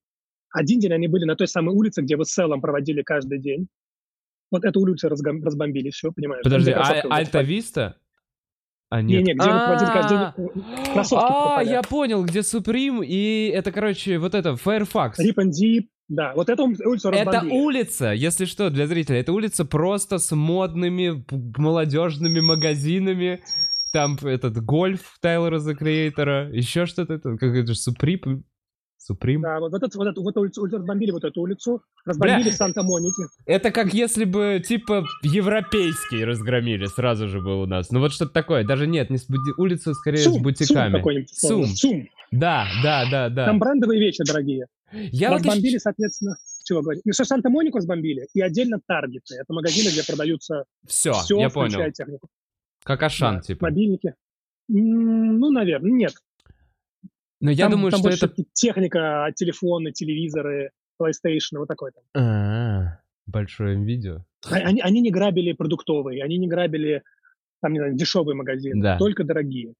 Один 0.51 0.79
день 0.79 0.93
они 0.93 1.07
были 1.07 1.25
на 1.25 1.35
той 1.35 1.47
самой 1.47 1.75
улице, 1.75 2.01
где 2.01 2.15
вы 2.15 2.25
с 2.25 2.29
Селом 2.33 2.61
проводили 2.61 3.03
каждый 3.03 3.39
день. 3.39 3.67
Вот 4.51 4.63
эту 4.63 4.79
улицу 4.79 5.09
разгом- 5.09 5.43
разбомбили, 5.43 5.89
все, 5.89 6.11
понимаешь? 6.11 6.43
Подожди, 6.43 6.71
Где 6.71 6.79
а, 6.79 6.93
эти 6.93 7.07
Альта-Виста? 7.07 7.95
А, 8.89 9.01
Не, 9.01 9.15
нет. 9.15 9.25
не, 9.25 9.33
где 9.33 9.51
вы 9.51 9.59
проводили 9.59 9.89
каждый 9.91 10.17
А, 10.17 10.33
кроссовки 10.93 11.25
А, 11.27 11.61
я 11.63 11.81
понял, 11.81 12.23
где 12.23 12.39
Supreme 12.39 13.03
и 13.05 13.47
это, 13.49 13.71
короче, 13.71 14.19
вот 14.19 14.35
это, 14.35 14.55
Firefox. 14.55 15.19
Rip 15.19 15.35
and 15.37 15.49
Deep, 15.49 15.87
да. 16.07 16.33
Вот 16.35 16.49
эту 16.49 16.65
улицу 16.65 17.09
Это 17.09 17.41
улица, 17.49 18.11
если 18.11 18.45
что, 18.45 18.69
для 18.69 18.85
зрителя, 18.85 19.19
это 19.19 19.33
улица 19.33 19.65
просто 19.65 20.19
с 20.19 20.33
модными 20.35 21.25
молодежными 21.57 22.39
магазинами. 22.41 23.41
Там 23.91 24.17
этот 24.21 24.63
гольф 24.63 25.17
Тайлера 25.19 25.57
за 25.57 25.73
Креатора, 25.73 26.49
еще 26.51 26.85
что-то, 26.85 27.13
это, 27.15 27.37
как 27.37 27.55
это 27.55 27.73
же, 27.73 27.79
Supreme. 27.89 28.43
Supreme. 29.11 29.41
Да, 29.41 29.59
вот, 29.59 29.71
вот, 29.71 29.83
эту, 29.83 29.97
вот, 29.97 30.07
эту, 30.07 30.23
вот 30.23 30.37
улицу, 30.37 30.61
улицу 30.63 30.77
разбомбили, 30.77 31.11
вот 31.11 31.23
эту 31.23 31.41
улицу, 31.41 31.81
разбомбили. 32.05 32.49
Санта-Моники. 32.49 33.23
Это 33.45 33.71
как 33.71 33.93
если 33.93 34.25
бы, 34.25 34.61
типа, 34.65 35.05
европейский 35.23 36.23
разгромили, 36.25 36.85
сразу 36.85 37.27
же 37.27 37.39
был 37.41 37.61
у 37.61 37.65
нас. 37.65 37.91
Ну 37.91 37.99
вот 37.99 38.11
что-то 38.13 38.31
такое. 38.31 38.63
Даже 38.65 38.87
нет, 38.87 39.09
не 39.09 39.17
с 39.17 39.29
буди- 39.29 39.53
улица 39.57 39.93
скорее 39.93 40.17
с 40.17 40.23
Сум, 40.23 40.33
Сум 40.35 40.43
бутиками. 40.43 40.91
какой-нибудь. 40.97 41.29
Сум. 41.37 41.65
Сум. 41.67 42.07
Да, 42.31 42.67
да, 42.83 43.05
да, 43.09 43.29
да. 43.29 43.45
Там 43.45 43.59
брендовые 43.59 43.99
вещи 43.99 44.23
дорогие. 44.25 44.65
Я 44.91 45.29
вот 45.29 45.37
разбомбили, 45.37 45.67
еще- 45.67 45.79
соответственно, 45.79 46.35
чего 46.63 46.81
говорить. 46.81 47.01
Ну, 47.05 47.13
что 47.13 47.25
Санта-Монику 47.25 47.77
разбомбили, 47.77 48.27
и 48.33 48.41
отдельно 48.41 48.79
Таргеты. 48.87 49.35
Это 49.35 49.53
магазины, 49.53 49.89
где 49.91 50.03
продаются 50.05 50.63
Все, 50.87 51.13
все, 51.13 51.39
я 51.39 51.49
понял. 51.49 51.91
технику. 51.91 52.27
Как 52.83 53.03
Ашан, 53.03 53.35
Да, 53.35 53.41
типа. 53.41 53.65
Мобильники. 53.65 54.13
Ну, 54.67 55.51
наверное, 55.51 55.91
нет. 55.91 56.13
Но 57.41 57.51
я 57.51 57.65
там, 57.65 57.73
думаю, 57.73 57.91
там 57.91 57.99
что 57.99 58.09
это... 58.09 58.43
техника, 58.53 59.31
телефоны, 59.35 59.91
телевизоры, 59.91 60.71
PlayStation, 61.01 61.57
вот 61.57 61.67
такой 61.67 61.91
там. 61.91 62.03
А, 62.15 62.99
большое 63.25 63.81
видео. 63.83 64.25
Они, 64.49 64.81
они 64.81 65.01
не 65.01 65.11
грабили 65.11 65.53
продуктовые, 65.53 66.23
они 66.23 66.37
не 66.37 66.47
грабили 66.47 67.03
там, 67.61 67.73
не 67.73 67.79
знаю, 67.79 67.95
дешевые 67.95 68.35
магазины, 68.35 68.81
Да. 68.81 68.97
только 68.97 69.23
дорогие. 69.23 69.73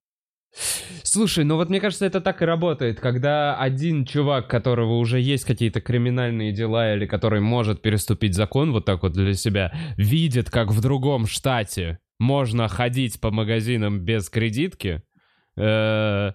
Слушай, 1.03 1.43
ну 1.43 1.55
вот 1.55 1.69
мне 1.69 1.79
кажется, 1.79 2.05
это 2.05 2.21
так 2.21 2.41
и 2.41 2.45
работает, 2.45 2.99
когда 2.99 3.57
один 3.57 4.05
чувак, 4.05 4.49
которого 4.49 4.97
уже 4.97 5.19
есть 5.19 5.43
какие-то 5.43 5.81
криминальные 5.81 6.53
дела 6.53 6.95
или 6.95 7.05
который 7.05 7.41
может 7.41 7.81
переступить 7.81 8.33
закон 8.35 8.71
вот 8.71 8.85
так 8.85 9.03
вот 9.03 9.13
для 9.13 9.33
себя, 9.33 9.73
видит, 9.97 10.49
как 10.49 10.71
в 10.71 10.81
другом 10.81 11.27
штате 11.27 11.99
можно 12.19 12.67
ходить 12.69 13.19
по 13.19 13.31
магазинам 13.31 13.99
без 13.99 14.29
кредитки, 14.29 15.03
э, 15.57 16.31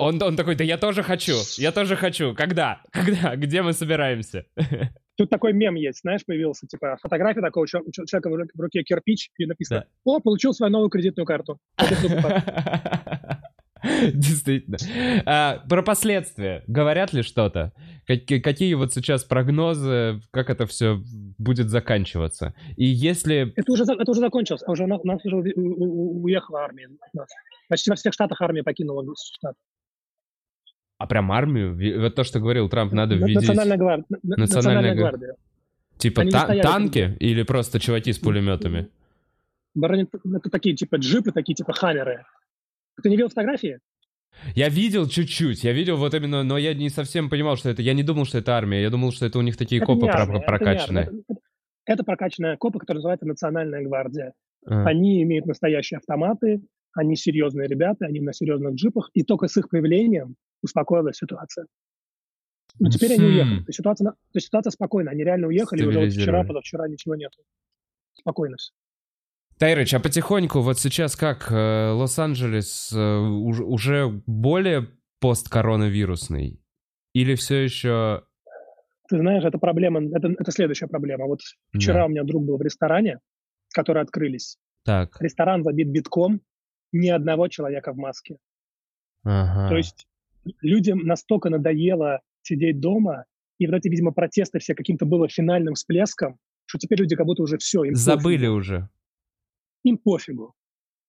он, 0.00 0.22
он 0.22 0.36
такой, 0.36 0.56
да 0.56 0.64
я 0.64 0.78
тоже 0.78 1.02
хочу, 1.02 1.34
я 1.58 1.72
тоже 1.72 1.96
хочу. 1.96 2.34
Когда? 2.34 2.82
Когда? 2.90 3.36
Где 3.36 3.62
мы 3.62 3.72
собираемся? 3.72 4.44
Тут 5.16 5.28
такой 5.28 5.52
мем 5.52 5.74
есть, 5.74 6.00
знаешь, 6.00 6.24
появился, 6.24 6.66
типа, 6.66 6.96
фотография 7.02 7.42
такого 7.42 7.66
чел- 7.68 7.84
чел- 7.92 8.06
человека 8.06 8.30
в 8.30 8.34
ру- 8.34 8.48
в 8.54 8.60
руке 8.60 8.82
кирпич, 8.82 9.30
и 9.36 9.44
написано, 9.44 9.84
о, 10.04 10.18
получил 10.20 10.54
свою 10.54 10.72
новую 10.72 10.88
кредитную 10.88 11.26
карту. 11.26 11.58
Действительно. 13.82 14.76
А, 15.26 15.62
про 15.68 15.82
последствия. 15.82 16.62
Говорят 16.66 17.12
ли 17.12 17.22
что-то? 17.22 17.72
Какие, 18.06 18.40
какие 18.40 18.74
вот 18.74 18.92
сейчас 18.92 19.24
прогнозы, 19.24 20.20
как 20.30 20.50
это 20.50 20.66
все 20.66 21.00
будет 21.38 21.70
заканчиваться? 21.70 22.54
И 22.76 22.84
если... 22.84 23.52
Это 23.56 23.72
уже, 23.72 23.84
это 23.84 24.10
уже 24.10 24.20
закончилось, 24.20 24.62
а 24.66 24.72
уже 24.72 24.84
у 24.84 24.86
нас, 24.86 25.24
уже 25.24 25.36
уехала 25.36 26.60
армия. 26.64 26.88
Почти 27.68 27.90
во 27.90 27.96
всех 27.96 28.12
штатах 28.12 28.40
армия 28.40 28.62
покинула 28.62 29.04
штат. 29.16 29.54
А 31.00 31.06
прям 31.06 31.32
армию? 31.32 31.74
Вот 31.98 32.14
то, 32.14 32.24
что 32.24 32.40
говорил 32.40 32.68
Трамп, 32.68 32.92
надо 32.92 33.16
На- 33.16 33.24
введить... 33.24 33.36
Национальная 33.48 33.78
гвардия. 33.78 34.04
Национальная 34.22 34.36
Национальная 34.46 34.94
гвар- 34.94 35.10
гвардия. 35.12 35.34
Типа 35.96 36.26
та- 36.26 36.40
стояли 36.44 36.62
танки 36.62 37.16
или 37.20 37.42
просто 37.42 37.80
чуваки 37.80 38.12
с 38.12 38.18
пулеметами? 38.18 38.88
Брони- 39.74 40.06
Это 40.36 40.50
такие 40.50 40.76
типа 40.76 40.96
джипы, 40.96 41.32
такие 41.32 41.54
типа 41.54 41.72
хаммеры. 41.72 42.24
Ты 43.02 43.08
не 43.08 43.16
видел 43.16 43.30
фотографии? 43.30 43.78
Я 44.54 44.68
видел 44.68 45.08
чуть-чуть, 45.08 45.64
я 45.64 45.72
видел 45.72 45.96
вот 45.96 46.12
именно, 46.12 46.42
но 46.42 46.58
я 46.58 46.74
не 46.74 46.90
совсем 46.90 47.30
понимал, 47.30 47.56
что 47.56 47.70
это. 47.70 47.80
Я 47.80 47.94
не 47.94 48.02
думал, 48.02 48.26
что 48.26 48.36
это 48.36 48.52
армия, 48.52 48.82
я 48.82 48.90
думал, 48.90 49.10
что 49.12 49.24
это 49.24 49.38
у 49.38 49.42
них 49.42 49.56
такие 49.56 49.78
Это 49.80 49.86
копы 49.86 50.06
армия, 50.06 50.36
это 50.36 50.46
прокачанные. 50.46 51.04
армия. 51.06 51.22
Это, 51.28 51.40
это 51.86 52.04
прокачанная 52.04 52.56
копа, 52.58 52.78
которая 52.78 52.98
называется 52.98 53.26
Национальная 53.26 53.82
гвардия. 53.82 54.34
А. 54.66 54.84
Они 54.84 55.22
имеют 55.22 55.46
настоящие 55.46 55.96
автоматы, 55.96 56.60
они 56.92 57.16
серьезные 57.16 57.68
ребята, 57.68 58.04
они 58.04 58.20
на 58.20 58.34
серьезных 58.34 58.74
джипах, 58.74 59.08
и 59.14 59.22
только 59.22 59.48
с 59.48 59.56
их 59.56 59.70
появлением 59.70 60.36
успокоилась 60.62 61.16
ситуация. 61.16 61.66
Но 62.78 62.88
теперь 62.88 63.14
они 63.14 63.24
уехали. 63.24 63.58
То 63.58 63.64
есть 63.68 63.76
ситуация, 63.78 64.10
то 64.10 64.16
есть 64.34 64.46
ситуация 64.46 64.70
спокойная. 64.70 65.12
Они 65.12 65.24
реально 65.24 65.48
уехали, 65.48 65.84
уже 65.84 66.00
вот 66.00 66.12
вчера, 66.12 66.44
позавчера 66.44 66.88
ничего 66.88 67.14
нету. 67.16 67.42
Спокойно 68.14 68.56
все. 68.56 68.72
Тайрыч, 69.58 69.92
а 69.92 70.00
потихоньку 70.00 70.60
вот 70.60 70.78
сейчас 70.78 71.16
как 71.16 71.50
э, 71.52 71.90
Лос-Анджелес 71.90 72.92
э, 72.94 73.18
уж- 73.18 73.60
уже 73.60 74.22
более 74.26 74.88
посткоронавирусный? 75.20 76.62
Или 77.12 77.34
все 77.34 77.56
еще... 77.64 78.24
Ты 79.08 79.18
знаешь, 79.18 79.44
это 79.44 79.58
проблема, 79.58 80.00
это, 80.16 80.28
это 80.28 80.50
следующая 80.52 80.86
проблема. 80.86 81.26
Вот 81.26 81.40
вчера 81.74 82.06
у 82.06 82.08
меня 82.08 82.22
друг 82.22 82.44
был 82.44 82.56
в 82.56 82.62
ресторане, 82.62 83.18
которые 83.74 84.02
открылись. 84.02 84.56
Так, 84.84 85.20
Ресторан 85.20 85.62
забит 85.62 85.88
битком, 85.88 86.40
ни 86.92 87.08
одного 87.08 87.48
человека 87.48 87.92
в 87.92 87.96
маске. 87.96 88.38
ага. 89.24 89.68
То 89.68 89.76
есть 89.76 90.06
людям 90.60 91.00
настолько 91.00 91.50
надоело 91.50 92.20
сидеть 92.42 92.80
дома, 92.80 93.24
и 93.58 93.66
вот 93.66 93.74
эти, 93.76 93.88
видимо, 93.88 94.12
протесты 94.12 94.58
все 94.58 94.74
каким-то 94.74 95.04
было 95.06 95.28
финальным 95.28 95.74
всплеском, 95.74 96.38
что 96.66 96.78
теперь 96.78 97.00
люди 97.00 97.16
как 97.16 97.26
будто 97.26 97.42
уже 97.42 97.58
все, 97.58 97.84
им 97.84 97.94
Забыли 97.94 98.36
пофигу. 98.38 98.54
уже. 98.54 98.88
Им 99.84 99.98
пофигу. 99.98 100.54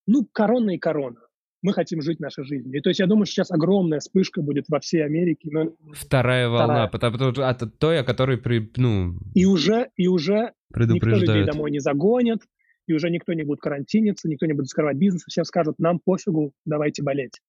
Ну, 0.08 0.28
корона 0.32 0.72
и 0.72 0.78
корона. 0.78 1.20
Мы 1.64 1.74
хотим 1.74 2.02
жить 2.02 2.20
нашей 2.20 2.44
жизнью. 2.44 2.76
И 2.76 2.82
то 2.82 2.90
есть 2.90 3.00
я 3.00 3.06
думаю, 3.06 3.26
сейчас 3.28 3.52
огромная 3.52 4.00
вспышка 4.00 4.42
будет 4.42 4.66
во 4.68 4.80
всей 4.80 5.06
Америке. 5.06 5.50
но- 5.52 5.76
Вторая 5.94 6.50
волна, 6.50 6.88
потому 6.88 7.18
что 7.32 7.48
а, 7.48 7.54
т- 7.54 7.68
той, 7.68 8.00
о 8.00 8.04
которой 8.04 8.38
при, 8.40 8.70
ну, 8.78 9.14
И 9.36 9.46
уже, 9.46 9.90
и 9.96 10.08
уже 10.08 10.54
никто 10.76 11.10
людей 11.10 11.46
домой 11.46 11.70
не 11.70 11.80
загонит, 11.80 12.40
и 12.88 12.94
уже 12.94 13.12
никто 13.12 13.34
не 13.34 13.44
будет 13.44 13.60
карантиниться, 13.60 14.28
никто 14.28 14.48
не 14.48 14.54
будет 14.54 14.68
закрывать 14.68 14.98
бизнес, 14.98 15.24
всем 15.28 15.46
скажут, 15.46 15.78
нам 15.78 16.00
пофигу, 16.00 16.52
давайте 16.66 17.04
болеть. 17.04 17.40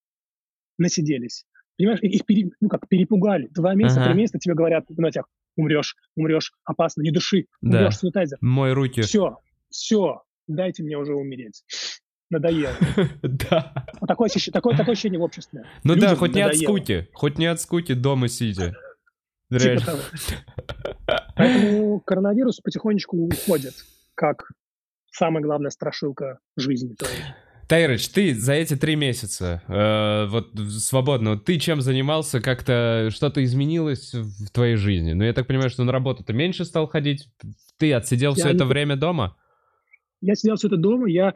Насиделись. 0.78 1.46
Понимаешь, 1.82 2.00
их 2.02 2.24
пере- 2.26 2.50
ну 2.60 2.68
как, 2.68 2.86
перепугали. 2.88 3.48
Два 3.48 3.74
месяца, 3.74 4.00
Ага. 4.02 4.10
три 4.12 4.20
месяца 4.20 4.38
тебе 4.38 4.54
говорят 4.54 4.88
на 4.88 5.10
тебя, 5.10 5.24
умрешь, 5.56 5.96
умрешь, 6.14 6.52
опасно, 6.64 7.02
не 7.02 7.10
дыши, 7.10 7.46
Да. 7.60 7.78
умрешь, 7.80 7.96
санитайзер. 7.98 8.38
Мой 8.40 8.72
руки. 8.72 9.00
Все, 9.02 9.38
все, 9.68 10.22
дайте 10.46 10.84
мне 10.84 10.96
уже 10.96 11.14
умереть. 11.14 11.64
Надоело. 12.30 12.72
Да. 13.22 13.74
Такое, 14.06 14.28
ощущение, 14.28 14.52
такое, 14.52 14.76
такое 14.76 14.92
ощущение 14.92 15.18
в 15.18 15.24
обществе. 15.24 15.64
Ну 15.82 15.96
да, 15.96 16.14
хоть 16.14 16.36
не 16.36 16.42
от 16.42 16.56
скуки. 16.56 17.08
Хоть 17.14 17.38
не 17.38 17.46
от 17.46 17.60
скуки 17.60 17.94
дома 17.94 18.28
сидя. 18.28 18.74
Типа 19.50 19.84
того. 19.84 19.98
Поэтому 21.36 22.00
коронавирус 22.00 22.60
потихонечку 22.60 23.16
уходит, 23.16 23.74
как 24.14 24.52
самая 25.10 25.42
главная 25.42 25.70
страшилка 25.70 26.38
жизни. 26.56 26.94
твоей. 26.94 27.14
Тайрыч, 27.68 28.08
ты 28.08 28.34
за 28.34 28.52
эти 28.54 28.76
три 28.76 28.96
месяца, 28.96 29.62
э, 29.68 30.26
вот 30.28 30.50
свободно, 30.70 31.30
вот 31.30 31.44
ты 31.44 31.58
чем 31.58 31.80
занимался, 31.80 32.40
как-то 32.40 33.08
что-то 33.10 33.42
изменилось 33.44 34.12
в 34.14 34.50
твоей 34.50 34.76
жизни? 34.76 35.12
Ну, 35.12 35.24
я 35.24 35.32
так 35.32 35.46
понимаю, 35.46 35.70
что 35.70 35.84
на 35.84 35.92
работу 35.92 36.22
ты 36.24 36.32
меньше 36.32 36.64
стал 36.64 36.86
ходить, 36.88 37.28
ты 37.78 37.92
отсидел 37.94 38.34
все 38.34 38.48
Я 38.48 38.54
это 38.54 38.64
не- 38.64 38.68
время 38.70 38.96
дома? 38.96 39.36
Я 40.20 40.34
сидел 40.34 40.56
все 40.56 40.66
это 40.68 40.76
дома, 40.76 41.08
я 41.08 41.32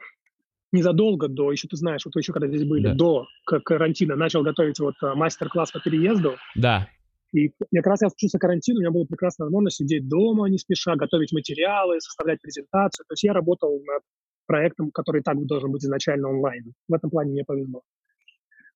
незадолго 0.72 1.28
до, 1.28 1.52
еще 1.52 1.68
ты 1.68 1.76
знаешь, 1.76 2.02
вот 2.04 2.14
вы 2.14 2.20
еще 2.20 2.32
когда 2.32 2.48
здесь 2.48 2.64
были, 2.64 2.88
Да. 2.88 2.94
до 2.94 3.26
карантина 3.64 4.16
начал 4.16 4.42
готовить 4.42 4.78
вот 4.80 4.94
а, 5.02 5.14
мастер-класс 5.14 5.70
по 5.72 5.80
переезду. 5.80 6.36
Да. 6.54 6.88
И 7.32 7.48
как 7.74 7.86
раз 7.86 8.02
я 8.02 8.08
случился 8.10 8.38
карантин, 8.38 8.76
у 8.76 8.80
меня 8.80 8.90
была 8.90 9.04
прекрасная 9.04 9.46
возможность 9.46 9.76
сидеть 9.76 10.08
дома 10.08 10.48
не 10.48 10.58
спеша, 10.58 10.96
готовить 10.96 11.32
материалы, 11.32 12.00
составлять 12.00 12.40
презентацию. 12.42 13.04
То 13.08 13.12
есть 13.12 13.24
я 13.24 13.32
работал 13.32 13.80
над 13.84 14.02
проектом, 14.46 14.90
который 14.90 15.22
так 15.22 15.44
должен 15.46 15.70
быть 15.70 15.85
изначально 15.85 16.28
онлайн. 16.28 16.72
В 16.88 16.94
этом 16.94 17.11
плане 17.11 17.32
мне 17.32 17.44
повезло. 17.44 17.82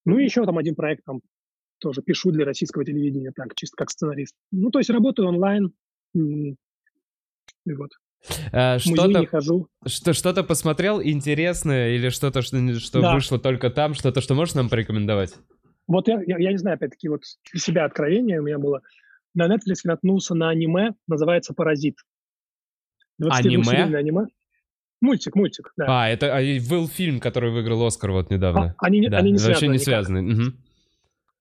Ну 0.04 0.18
и 0.18 0.24
еще 0.24 0.44
там 0.44 0.58
один 0.58 0.74
проект 0.74 1.04
там 1.04 1.20
тоже 1.78 2.02
пишу 2.02 2.30
для 2.30 2.44
российского 2.44 2.84
телевидения, 2.84 3.32
так, 3.34 3.54
чисто 3.54 3.76
как 3.76 3.90
сценарист. 3.90 4.34
Ну, 4.52 4.70
то 4.70 4.78
есть 4.78 4.90
работаю 4.90 5.28
онлайн. 5.28 5.72
И 6.14 6.56
вот. 7.66 7.90
Музей 8.52 8.78
Что-то 8.78 9.20
не 9.20 9.26
хожу. 9.26 9.68
что, 9.86 10.12
что-то 10.12 10.44
посмотрел 10.44 11.02
интересное 11.02 11.94
или 11.94 12.10
что-то, 12.10 12.42
что, 12.42 12.74
что 12.74 13.00
Да. 13.00 13.14
вышло 13.14 13.38
только 13.38 13.70
там, 13.70 13.94
что-то, 13.94 14.20
что 14.20 14.34
можешь 14.34 14.54
нам 14.54 14.68
порекомендовать? 14.68 15.34
Вот 15.86 16.06
я, 16.06 16.22
я, 16.26 16.38
я 16.38 16.50
не 16.52 16.58
знаю, 16.58 16.74
опять-таки, 16.76 17.08
вот 17.08 17.22
для 17.50 17.60
себя 17.60 17.84
откровение 17.86 18.40
у 18.40 18.44
меня 18.44 18.58
было. 18.58 18.82
На 19.34 19.48
Netflix 19.48 19.80
наткнулся 19.84 20.34
на 20.34 20.50
аниме, 20.50 20.90
называется 21.08 21.54
«Паразит». 21.54 21.96
22-серийное 23.22 23.96
аниме. 23.96 24.26
Мультик, 25.00 25.34
мультик, 25.34 25.72
да. 25.76 25.86
А, 25.88 26.08
это 26.08 26.36
а, 26.36 26.40
был 26.68 26.86
фильм, 26.86 27.20
который 27.20 27.50
выиграл 27.50 27.86
Оскар 27.86 28.10
вот 28.10 28.30
недавно. 28.30 28.74
А, 28.78 28.86
они, 28.86 29.00
не- 29.00 29.08
да, 29.08 29.18
они 29.18 29.32
не 29.32 29.38
вообще 29.38 29.46
связаны 29.54 29.68
не 29.68 29.74
никак. 29.74 29.84
связаны. 29.84 30.22
мгм. 30.22 30.56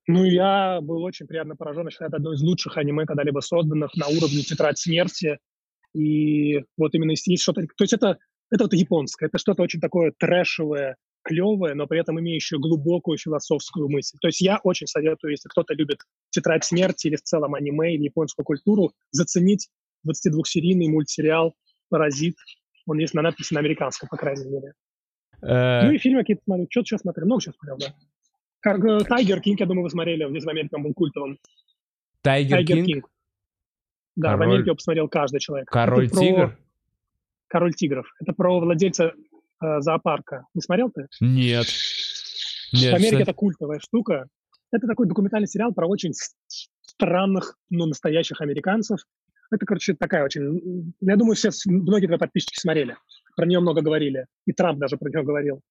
Ну, 0.08 0.26
я 0.26 0.80
был 0.82 1.04
очень 1.04 1.28
приятно 1.28 1.56
поражен. 1.56 1.86
Я 1.86 1.92
считаю, 1.92 2.10
это 2.10 2.18
одно 2.18 2.34
из 2.34 2.42
лучших 2.42 2.78
аниме, 2.78 3.06
когда-либо 3.06 3.42
созданных 3.42 3.96
на 3.96 4.08
уровне 4.08 4.42
«Тетрадь 4.42 4.80
смерти». 4.80 5.38
И 5.94 6.64
вот 6.78 6.96
именно 6.96 7.12
есть 7.12 7.28
есть 7.28 7.44
что-то... 7.44 7.62
То 7.62 7.84
есть 7.84 7.94
это, 7.94 8.18
это 8.50 8.64
вот 8.64 8.74
японское, 8.74 9.28
это 9.28 9.38
что-то 9.38 9.62
очень 9.62 9.80
такое 9.80 10.14
трэшевое, 10.18 10.96
клевое, 11.22 11.76
но 11.76 11.86
при 11.86 12.00
этом 12.00 12.20
имеющее 12.20 12.60
глубокую 12.60 13.18
философскую 13.18 13.88
мысль. 13.90 14.18
То 14.20 14.30
есть 14.30 14.42
я 14.42 14.60
очень 14.64 14.88
советую, 14.88 15.32
если 15.32 15.50
кто-то 15.50 15.74
любит 15.76 16.00
«Тетрадь 16.32 16.64
смерти» 16.64 17.08
или 17.08 17.16
в 17.16 17.22
целом 17.22 17.54
аниме 17.54 17.94
или 17.94 18.06
японскую 18.06 18.46
культуру, 18.46 18.94
заценить 19.12 19.70
22-серийный 20.08 20.88
мультсериал 20.88 21.56
«Паразит». 21.90 22.36
Он 22.90 22.98
есть 22.98 23.14
на 23.14 23.22
надписи 23.22 23.54
на 23.54 23.60
американском, 23.60 24.10
по 24.10 24.18
крайней 24.18 24.46
мере. 24.50 24.74
Э, 25.42 25.86
Ну 25.86 25.92
и 25.92 25.98
фильмы 26.00 26.22
какие-то 26.22 26.42
смотрю. 26.44 26.68
Что-то 26.70 26.86
сейчас 26.88 27.02
смотрел. 27.02 27.26
Много 27.28 27.42
сейчас 27.42 27.56
смотрел, 27.56 27.78
да. 27.78 27.96
Как, 28.62 28.84
э, 28.84 29.06
Tiger 29.06 29.40
King, 29.42 29.60
я 29.60 29.66
думаю, 29.66 29.84
вы 29.84 29.90
смотрели. 29.90 30.28
Здесь 30.30 30.44
в 30.44 30.50
Америке 30.50 30.76
он 30.76 30.84
был 30.84 30.94
культовым. 30.94 31.38
Tiger 32.22 32.58
Tiger 32.58 32.76
King? 32.78 32.88
King. 32.88 33.10
Да, 34.16 34.30
в 34.30 34.32
Король- 34.34 34.48
Америке 34.48 34.66
его 34.68 34.76
посмотрел 34.76 35.08
каждый 35.08 35.40
человек. 35.40 35.70
Король 35.70 36.06
Это 36.08 36.16
про- 36.16 36.22
Тигр? 36.22 36.58
Король 37.48 37.74
тигров. 37.74 38.08
Это 38.20 38.34
про 38.34 38.60
владельца 38.60 39.14
э, 39.64 39.80
зоопарка. 39.82 40.46
Не 40.54 40.62
смотрел 40.62 40.92
ты? 40.92 41.08
Нет. 41.22 41.66
Нет, 42.74 42.92
в 42.92 42.96
Америке 42.96 43.06
кстати. 43.08 43.22
это 43.24 43.34
культовая 43.34 43.80
штука. 43.80 44.28
Это 44.72 44.86
такой 44.88 45.08
документальный 45.08 45.48
сериал 45.48 45.74
про 45.74 45.88
очень 45.88 46.12
странных, 46.82 47.56
но 47.70 47.86
настоящих 47.88 48.42
американцев. 48.42 49.00
Это, 49.52 49.66
короче, 49.66 49.96
такая 49.96 50.24
очень... 50.26 50.94
Я 51.02 51.16
думаю, 51.16 51.36
все, 51.36 51.50
многие 51.66 52.06
твои 52.06 52.20
подписчики 52.20 52.60
смотрели. 52.60 52.96
Про 53.36 53.46
нее 53.48 53.60
много 53.60 53.82
говорили. 53.82 54.26
И 54.46 54.54
Трамп 54.54 54.80
даже 54.80 54.98
про 54.98 55.10
нее 55.10 55.24
говорил. 55.24 55.62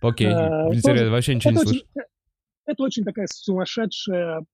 Окей, 0.00 0.28
Э, 0.28 0.66
интересно, 0.68 0.92
тоже- 0.92 1.10
вообще 1.10 1.34
ничего 1.34 1.50
не 1.52 1.56
это, 1.58 1.66
слышу. 1.66 1.80
очень, 1.84 2.00
э, 2.00 2.04
это 2.66 2.82
очень 2.82 3.04
такая 3.04 3.26
сумасшедшая... 3.30 4.44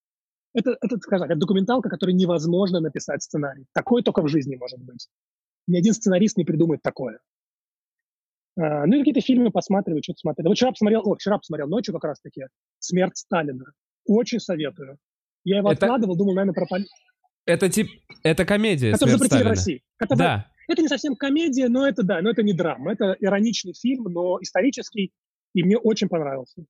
Это, 0.54 0.76
это, 0.82 0.96
скажем 0.98 1.28
так, 1.28 1.38
документалка, 1.38 1.88
которой 1.88 2.12
невозможно 2.12 2.80
написать 2.80 3.22
сценарий. 3.22 3.64
Такой 3.72 4.02
только 4.02 4.20
в 4.20 4.28
жизни 4.28 4.56
может 4.56 4.80
быть. 4.80 5.08
Ни 5.66 5.78
один 5.78 5.94
сценарист 5.94 6.36
не 6.36 6.44
придумает 6.44 6.82
такое. 6.82 7.20
А, 8.58 8.84
ну 8.86 8.96
и 8.96 8.98
какие-то 8.98 9.20
фильмы 9.22 9.50
посматриваю, 9.50 10.02
что-то 10.02 10.18
смотрю. 10.18 10.48
Вот 10.48 10.54
вчера 10.56 10.72
посмотрел, 10.72 11.02
о, 11.08 11.14
вчера 11.14 11.38
посмотрел 11.38 11.68
ночью 11.68 11.94
как 11.94 12.04
раз-таки 12.04 12.46
«Смерть 12.80 13.16
Сталина». 13.16 13.64
Очень 14.06 14.40
советую. 14.40 14.98
Я 15.44 15.58
его 15.58 15.72
Это- 15.72 15.86
откладывал, 15.86 16.16
думал, 16.16 16.34
наверное, 16.34 16.54
про 16.54 16.66
поли- 16.66 16.86
Это 17.46 17.68
тип... 17.68 17.88
Это 18.22 18.44
комедия 18.44 18.92
который 18.92 19.10
«Смерть 19.10 19.22
запретили 19.22 19.38
в 19.38 19.42
Сталина». 19.42 19.50
России. 19.50 19.82
Это, 19.98 20.16
Да. 20.16 20.46
это 20.68 20.82
не 20.82 20.88
совсем 20.88 21.16
комедия, 21.16 21.68
но 21.68 21.86
это 21.86 22.02
да, 22.02 22.20
но 22.22 22.30
это 22.30 22.42
не 22.42 22.52
драма. 22.52 22.92
Это 22.92 23.16
ироничный 23.20 23.74
фильм, 23.74 24.04
но 24.04 24.38
исторический, 24.40 25.12
и 25.54 25.62
мне 25.64 25.76
очень 25.76 26.08
понравился. 26.08 26.64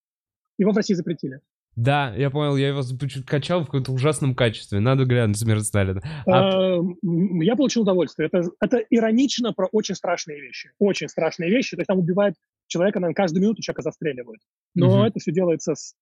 Его 0.58 0.72
в 0.72 0.76
России 0.76 0.94
запретили. 0.94 1.40
Да, 1.74 2.14
я 2.16 2.28
понял, 2.28 2.56
я 2.56 2.68
его 2.68 2.82
качал 3.26 3.62
в 3.62 3.66
каком-то 3.66 3.92
ужасном 3.92 4.35
качестве. 4.35 4.78
Надо 4.80 5.04
глянуть 5.06 5.38
«Смерть 5.38 5.64
Сталина». 5.64 6.02
А- 6.26 6.76
Э, 6.76 6.76
м, 7.02 7.40
Я 7.40 7.56
получил 7.56 7.82
удовольствие. 7.82 8.28
Это, 8.30 8.50
это 8.61 8.76
иронично 8.90 9.54
про 9.54 9.68
очень 9.72 9.94
страшные 9.94 10.40
вещи. 10.40 10.70
Очень 10.78 11.08
страшные 11.08 11.48
вещи. 11.50 11.74
То 11.76 11.80
есть 11.80 11.88
там 11.88 11.98
убивают 11.98 12.37
человека, 12.66 13.00
наверное, 13.00 13.14
каждую 13.16 13.42
минуту 13.42 13.62
человека 13.62 13.82
застреливают. 13.82 14.40
Но 14.74 14.96
Мгм. 14.98 15.04
это 15.04 15.18
все 15.18 15.32
делается 15.32 15.74
с 15.74 15.94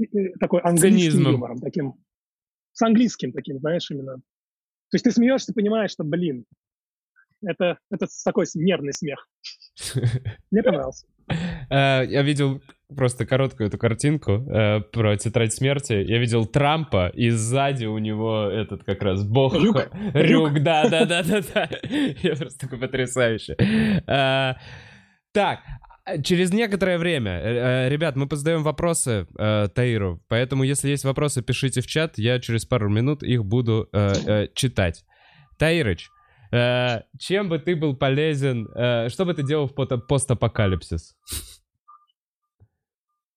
э, 0.00 0.30
такой 0.40 0.60
английским 0.62 0.98
Цинизмом. 1.12 1.32
юмором. 1.34 1.58
Таким, 1.60 1.94
с 2.76 2.82
английским 2.82 3.32
таким, 3.32 3.58
знаешь, 3.58 3.90
именно. 3.90 4.16
То 4.16 4.94
есть 4.94 5.04
ты 5.04 5.10
смеешься, 5.10 5.52
понимаешь, 5.54 5.90
что, 5.92 6.04
блин, 6.04 6.44
это, 7.42 7.78
это 7.90 8.06
такой 8.24 8.44
нервный 8.54 8.92
смех. 8.92 9.26
Мне 10.50 10.62
понравился. 10.62 11.06
Э, 11.68 12.04
Я 12.06 12.22
видел 12.22 12.62
просто 12.94 13.26
короткую 13.26 13.66
эту 13.66 13.78
картинку 13.78 14.30
э, 14.48 14.80
про 14.92 15.16
тетрадь 15.16 15.52
смерти. 15.52 15.94
Я 15.94 16.18
видел 16.18 16.46
Трампа, 16.46 17.08
и 17.08 17.30
сзади 17.30 17.86
у 17.86 17.98
него 17.98 18.44
этот 18.44 18.84
как 18.84 19.02
раз 19.02 19.24
бог... 19.24 19.54
Рюк. 19.54 19.88
Рюк, 20.14 20.62
да, 20.62 20.88
да, 20.88 21.04
да, 21.04 21.24
да, 21.24 21.40
да. 21.52 21.68
Я 22.22 22.36
просто 22.36 22.60
такой 22.60 22.78
потрясающий. 22.78 23.56
Э, 24.08 24.54
Так, 25.32 25.58
через 26.22 26.52
некоторое 26.52 26.98
время, 26.98 27.32
э, 27.32 27.86
э, 27.86 27.88
ребят, 27.88 28.16
мы 28.16 28.28
позадаем 28.28 28.62
вопросы 28.62 29.26
э, 29.38 29.68
Таиру, 29.74 30.22
поэтому 30.28 30.64
если 30.64 30.88
есть 30.88 31.04
вопросы, 31.04 31.42
пишите 31.42 31.80
в 31.80 31.86
чат, 31.86 32.18
я 32.18 32.38
через 32.38 32.64
пару 32.64 32.88
минут 32.88 33.22
их 33.22 33.44
буду 33.44 33.88
э, 33.92 34.12
э, 34.26 34.48
читать. 34.54 35.04
Таирыч, 35.58 36.08
э, 36.52 37.02
чем 37.18 37.48
бы 37.48 37.58
ты 37.58 37.74
был 37.76 37.96
полезен, 37.96 38.68
э, 38.74 39.08
что 39.08 39.24
бы 39.24 39.34
ты 39.34 39.42
делал 39.42 39.66
в 39.66 39.74
постапокалипсис? 40.06 41.16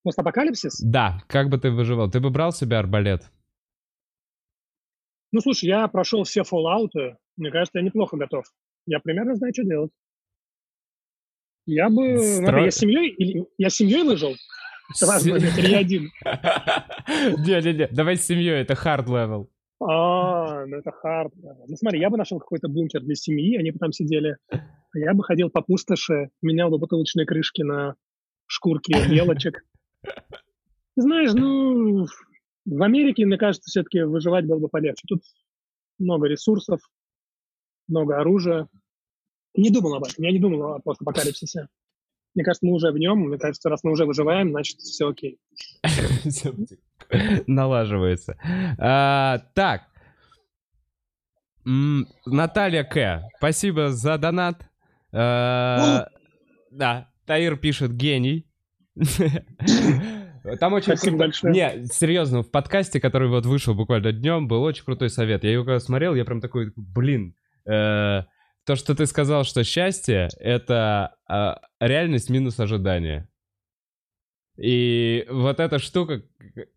Постапокалипсис? 0.04 0.80
Да, 0.82 1.24
как 1.28 1.50
бы 1.50 1.58
ты 1.58 1.72
выживал? 1.72 2.10
Ты 2.10 2.20
бы 2.20 2.30
брал 2.30 2.52
себе 2.52 2.78
арбалет? 2.78 3.24
Ну, 5.32 5.42
слушай, 5.42 5.66
я 5.66 5.88
прошел 5.88 6.24
все 6.24 6.42
Fallout, 6.42 7.16
мне 7.38 7.52
кажется, 7.52 7.80
я 7.80 7.86
неплохо 7.86 8.18
готов. 8.18 8.46
Я 8.86 9.00
примерно 9.00 9.36
знаю, 9.36 9.54
что 9.54 9.64
делать. 9.64 9.92
Я 11.70 11.90
бы... 11.90 12.18
Стро... 12.18 12.64
Я 12.64 12.72
семьей, 12.72 13.10
или... 13.10 13.46
я 13.58 13.70
семьей 13.70 14.04
выжил? 14.04 14.36
Это 14.96 15.06
важно, 15.06 15.36
или 15.36 15.74
один? 15.76 16.10
Не-не-не, 17.46 17.88
давай 17.92 18.18
с 18.18 18.26
семьей, 18.26 18.62
это 18.62 18.74
hard 18.74 19.06
level. 19.06 19.48
А, 19.82 20.66
ну 20.66 20.78
это 20.78 20.92
хард. 20.92 21.32
Ну 21.36 21.76
смотри, 21.78 22.00
я 22.00 22.10
бы 22.10 22.18
нашел 22.18 22.40
какой-то 22.40 22.68
бункер 22.68 23.02
для 23.02 23.14
семьи, 23.14 23.56
они 23.56 23.70
бы 23.72 23.78
там 23.78 23.92
сидели. 23.92 24.38
Я 24.96 25.14
бы 25.14 25.24
ходил 25.24 25.52
по 25.52 25.62
пустоши, 25.62 26.32
менял 26.42 26.72
бы 26.72 26.80
бутылочные 26.80 27.28
крышки 27.28 27.62
на 27.62 27.96
шкурки 28.48 28.92
елочек. 29.14 29.64
Знаешь, 30.96 31.34
ну, 31.34 32.08
в 32.66 32.84
Америке, 32.84 33.26
мне 33.26 33.38
кажется, 33.38 33.70
все-таки 33.70 34.02
выживать 34.02 34.46
было 34.46 34.58
бы 34.58 34.70
полегче. 34.70 35.04
Тут 35.08 35.22
много 36.00 36.28
ресурсов, 36.28 36.82
много 37.88 38.18
оружия. 38.18 38.68
Не 39.56 39.70
думал 39.70 39.96
об 39.96 40.04
этом, 40.04 40.24
я 40.24 40.32
не 40.32 40.40
думал 40.40 40.74
о 40.74 40.80
постапокалипсисе. 40.80 41.68
Мне 42.36 42.44
кажется, 42.44 42.66
мы 42.66 42.74
уже 42.74 42.92
в 42.92 42.98
нем. 42.98 43.20
Мне 43.20 43.38
кажется, 43.38 43.70
раз 43.70 43.84
мы 43.84 43.92
уже 43.92 44.06
выживаем, 44.06 44.52
значит, 44.52 44.80
все 44.80 45.10
окей. 45.10 45.40
Налаживается. 47.48 48.38
А, 48.78 49.40
так. 49.56 49.84
Наталья 51.66 52.84
К. 52.84 53.24
Спасибо 53.38 53.90
за 53.90 54.18
донат. 54.18 54.64
А, 55.12 56.08
да, 56.72 57.10
Таир 57.26 57.58
пишет 57.58 57.96
гений. 57.96 58.46
Там 60.60 60.74
очень 60.74 60.96
Спасибо 60.96 61.18
круто. 61.18 61.18
большое. 61.18 61.54
Не, 61.54 61.86
серьезно, 61.86 62.44
в 62.44 62.50
подкасте, 62.50 63.00
который 63.00 63.28
вот 63.28 63.46
вышел 63.46 63.74
буквально 63.76 64.12
днем, 64.12 64.48
был 64.48 64.64
очень 64.64 64.86
крутой 64.86 65.10
совет. 65.10 65.44
Я 65.44 65.52
его 65.52 65.64
когда 65.64 65.80
смотрел, 65.80 66.16
я 66.16 66.26
прям 66.26 66.42
такой, 66.42 66.72
блин, 66.76 67.36
э, 67.66 68.24
то, 68.66 68.76
что 68.76 68.96
ты 68.96 69.06
сказал, 69.06 69.44
что 69.44 69.64
счастье— 69.64 70.30
это 70.40 71.16
э, 71.28 71.54
реальность 71.80 72.30
минус 72.30 72.60
ожидания. 72.60 73.30
И 74.62 75.26
вот 75.30 75.62
эта 75.62 75.80
штука, 75.80 76.22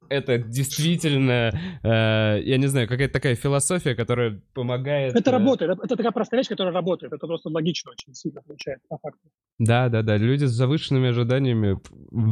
это 0.09 0.39
действительно, 0.39 1.51
э, 1.83 2.41
я 2.45 2.57
не 2.57 2.69
знаю, 2.69 2.87
какая-то 2.87 3.15
такая 3.15 3.35
философия, 3.35 3.97
которая 3.97 4.41
помогает... 4.55 5.17
Это 5.17 5.31
э... 5.31 5.33
работает, 5.33 5.79
это 5.83 5.97
такая 5.97 6.13
простая 6.13 6.41
вещь, 6.41 6.49
которая 6.49 6.73
работает, 6.73 7.13
это 7.13 7.27
просто 7.27 7.49
логично 7.49 7.91
очень 7.91 8.15
сильно 8.15 8.41
получается, 8.41 8.87
по 8.89 8.99
факту. 8.99 9.29
Да, 9.59 9.89
да, 9.89 10.03
да, 10.03 10.17
люди 10.17 10.45
с 10.45 10.53
завышенными 10.53 11.09
ожиданиями 11.09 11.81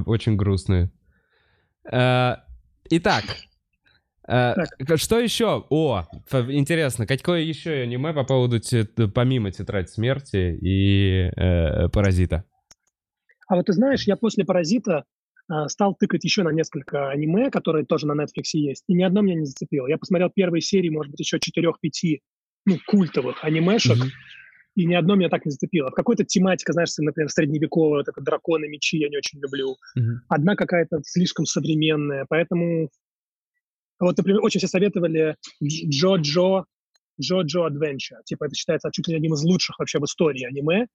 очень 0.07 0.37
грустные. 0.37 0.93
Э, 1.91 2.37
итак, 2.89 3.25
э, 4.31 4.97
что 4.97 5.19
еще? 5.19 5.67
О, 5.71 6.07
интересно, 6.33 7.07
какое 7.07 7.41
еще 7.41 7.83
аниме 7.83 8.13
по 8.13 8.25
поводу 8.25 8.61
помимо 9.15 9.51
Тетрадь 9.51 9.91
смерти 9.91 10.57
и 10.61 11.31
э, 11.37 11.89
Паразита? 11.89 12.45
А 13.49 13.57
вот 13.57 13.67
ты 13.67 13.73
знаешь, 13.73 14.05
я 14.05 14.17
после 14.17 14.45
Паразита 14.45 15.05
э, 15.51 15.69
стал 15.69 15.97
тыкать 15.97 16.23
еще 16.25 16.43
на 16.43 16.51
несколько 16.51 17.11
аниме, 17.11 17.51
которые 17.51 17.85
тоже 17.85 18.07
на 18.07 18.13
Netflix 18.13 18.51
есть, 18.53 18.85
и 18.87 18.95
ни 18.95 19.03
одно 19.03 19.23
меня 19.23 19.41
не 19.41 19.45
зацепило. 19.47 19.89
Я 19.89 19.99
посмотрел 19.99 20.31
первые 20.31 20.63
серии, 20.63 20.89
может 20.89 21.11
быть, 21.11 21.21
еще 21.21 21.39
четырех-пяти 21.41 22.23
ну, 22.67 22.77
культовых 22.87 23.43
анимешек, 23.43 23.99
mm-hmm. 23.99 24.77
и 24.77 24.87
ни 24.87 24.95
одно 24.95 25.17
меня 25.17 25.29
так 25.29 25.45
не 25.45 25.51
зацепило. 25.51 25.91
В 25.91 25.95
какой-то 25.95 26.25
тематика, 26.25 26.73
знаешь, 26.73 26.91
например, 26.99 27.29
средневековая, 27.31 28.05
вот 28.05 28.09
это 28.09 28.21
драконы, 28.21 28.69
мечи 28.69 28.99
я 28.99 29.09
не 29.09 29.17
очень 29.17 29.41
люблю. 29.41 29.77
Mm-hmm. 29.99 30.17
Одна 30.29 30.55
какая-то 30.55 31.01
слишком 31.05 31.47
современная, 31.47 32.27
поэтому... 32.29 32.91
Вот, 34.01 34.17
например, 34.17 34.43
очень 34.43 34.59
все 34.59 34.67
советовали 34.67 35.37
Джо-Джо, 35.63 36.65
Джо-Джо 37.21 37.69
Adventure. 37.69 38.23
Типа 38.25 38.45
это 38.45 38.55
считается 38.55 38.91
чуть 38.93 39.07
ли 39.09 39.15
одним 39.15 39.35
из 39.35 39.43
лучших 39.45 39.79
вообще 39.79 39.99
в 39.99 40.05
истории 40.05 40.45
аниме. 40.45 40.87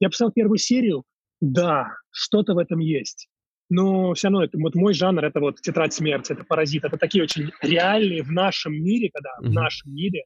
Я 0.00 0.08
посмотрел 0.08 0.32
первую 0.32 0.58
серию, 0.58 1.02
да, 1.40 1.88
что-то 2.10 2.54
в 2.54 2.58
этом 2.58 2.78
есть. 2.78 3.28
Но 3.70 4.14
все 4.14 4.28
равно 4.28 4.44
это, 4.44 4.56
вот 4.58 4.74
мой 4.74 4.94
жанр 4.94 5.24
это 5.24 5.40
вот 5.40 5.60
тетрадь 5.60 5.92
смерти, 5.92 6.32
это 6.32 6.44
паразит. 6.44 6.84
Это 6.84 6.96
такие 6.96 7.24
очень 7.24 7.50
реальные 7.60 8.22
в 8.22 8.30
нашем 8.30 8.72
мире, 8.72 9.10
когда 9.12 9.30
mm-hmm. 9.30 9.50
в 9.50 9.52
нашем 9.52 9.94
мире 9.94 10.24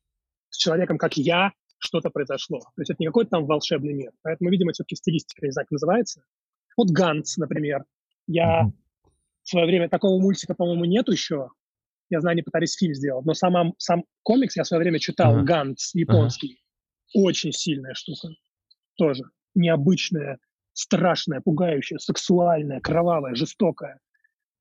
с 0.51 0.59
человеком, 0.59 0.99
как 0.99 1.17
я, 1.17 1.53
что-то 1.79 2.11
произошло. 2.11 2.61
То 2.61 2.83
есть 2.83 2.91
это 2.91 2.99
не 3.01 3.07
какой-то 3.07 3.31
там 3.31 3.47
волшебный 3.47 3.95
мир. 3.95 4.13
Поэтому, 4.23 4.51
видимо, 4.51 4.73
все-таки 4.73 4.95
стилистика, 4.95 5.45
не 5.45 5.51
знаю, 5.51 5.67
как 5.67 5.73
называется. 5.73 6.23
Вот 6.77 6.91
Ганс, 6.91 7.37
например. 7.39 7.85
Я 8.29 8.67
mm-hmm. 8.67 9.11
в 9.43 9.49
свое 9.49 9.67
время 9.67 9.89
такого 9.89 10.21
мультика, 10.21 10.55
по-моему, 10.55 10.85
нет 10.85 11.09
еще. 11.09 11.49
Я 12.13 12.21
знаю, 12.21 12.35
они 12.35 12.43
пытались 12.43 12.77
фильм 12.77 12.93
сделать. 12.93 13.25
Но 13.25 13.33
сам, 13.33 13.73
сам 13.79 14.05
комикс 14.23 14.55
я 14.55 14.65
в 14.65 14.67
свое 14.67 14.83
время 14.83 14.99
читал, 14.99 15.39
uh-huh. 15.39 15.45
Ганс 15.45 15.95
японский. 15.95 16.59
Uh-huh. 17.17 17.23
Очень 17.23 17.53
сильная 17.53 17.95
штука. 17.95 18.29
Тоже 18.99 19.25
необычная 19.55 20.39
страшная, 20.75 21.41
пугающая, 21.41 21.97
сексуальная, 21.97 22.81
кровавая, 22.81 23.35
жестокая. 23.35 23.99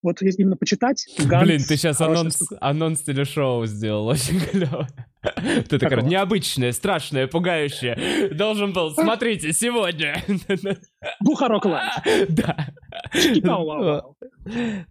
Вот 0.01 0.21
если 0.21 0.43
именно 0.43 0.55
почитать... 0.55 1.05
Ганс, 1.19 1.43
Блин, 1.43 1.59
ты 1.59 1.75
сейчас 1.75 1.99
анонс, 1.99 2.41
анонс 2.61 3.01
телешоу 3.01 3.65
сделал, 3.65 4.07
очень 4.07 4.39
клево. 4.39 4.87
Ты 5.21 5.77
такая, 5.77 6.01
необычная, 6.03 6.71
страшная, 6.71 7.27
пугающая. 7.27 8.29
Должен 8.33 8.71
был, 8.71 8.91
смотрите, 8.91 9.51
сегодня. 9.51 10.23
Бухарок 11.19 11.65
лайф. 11.65 11.93
Да. 12.29 12.67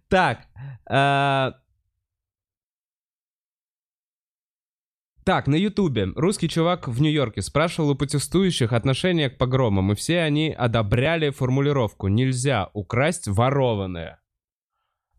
Так, 0.09 0.47
Так, 5.23 5.47
на 5.47 5.55
Ютубе 5.55 6.05
русский 6.15 6.49
чувак 6.49 6.87
в 6.87 6.99
Нью-Йорке 6.99 7.41
спрашивал 7.41 7.91
у 7.91 7.95
протестующих 7.95 8.73
отношение 8.73 9.29
к 9.29 9.37
погромам, 9.37 9.91
и 9.91 9.95
все 9.95 10.21
они 10.21 10.49
одобряли 10.49 11.29
формулировку 11.29 12.07
«нельзя 12.07 12.69
украсть 12.73 13.27
ворованное». 13.27 14.19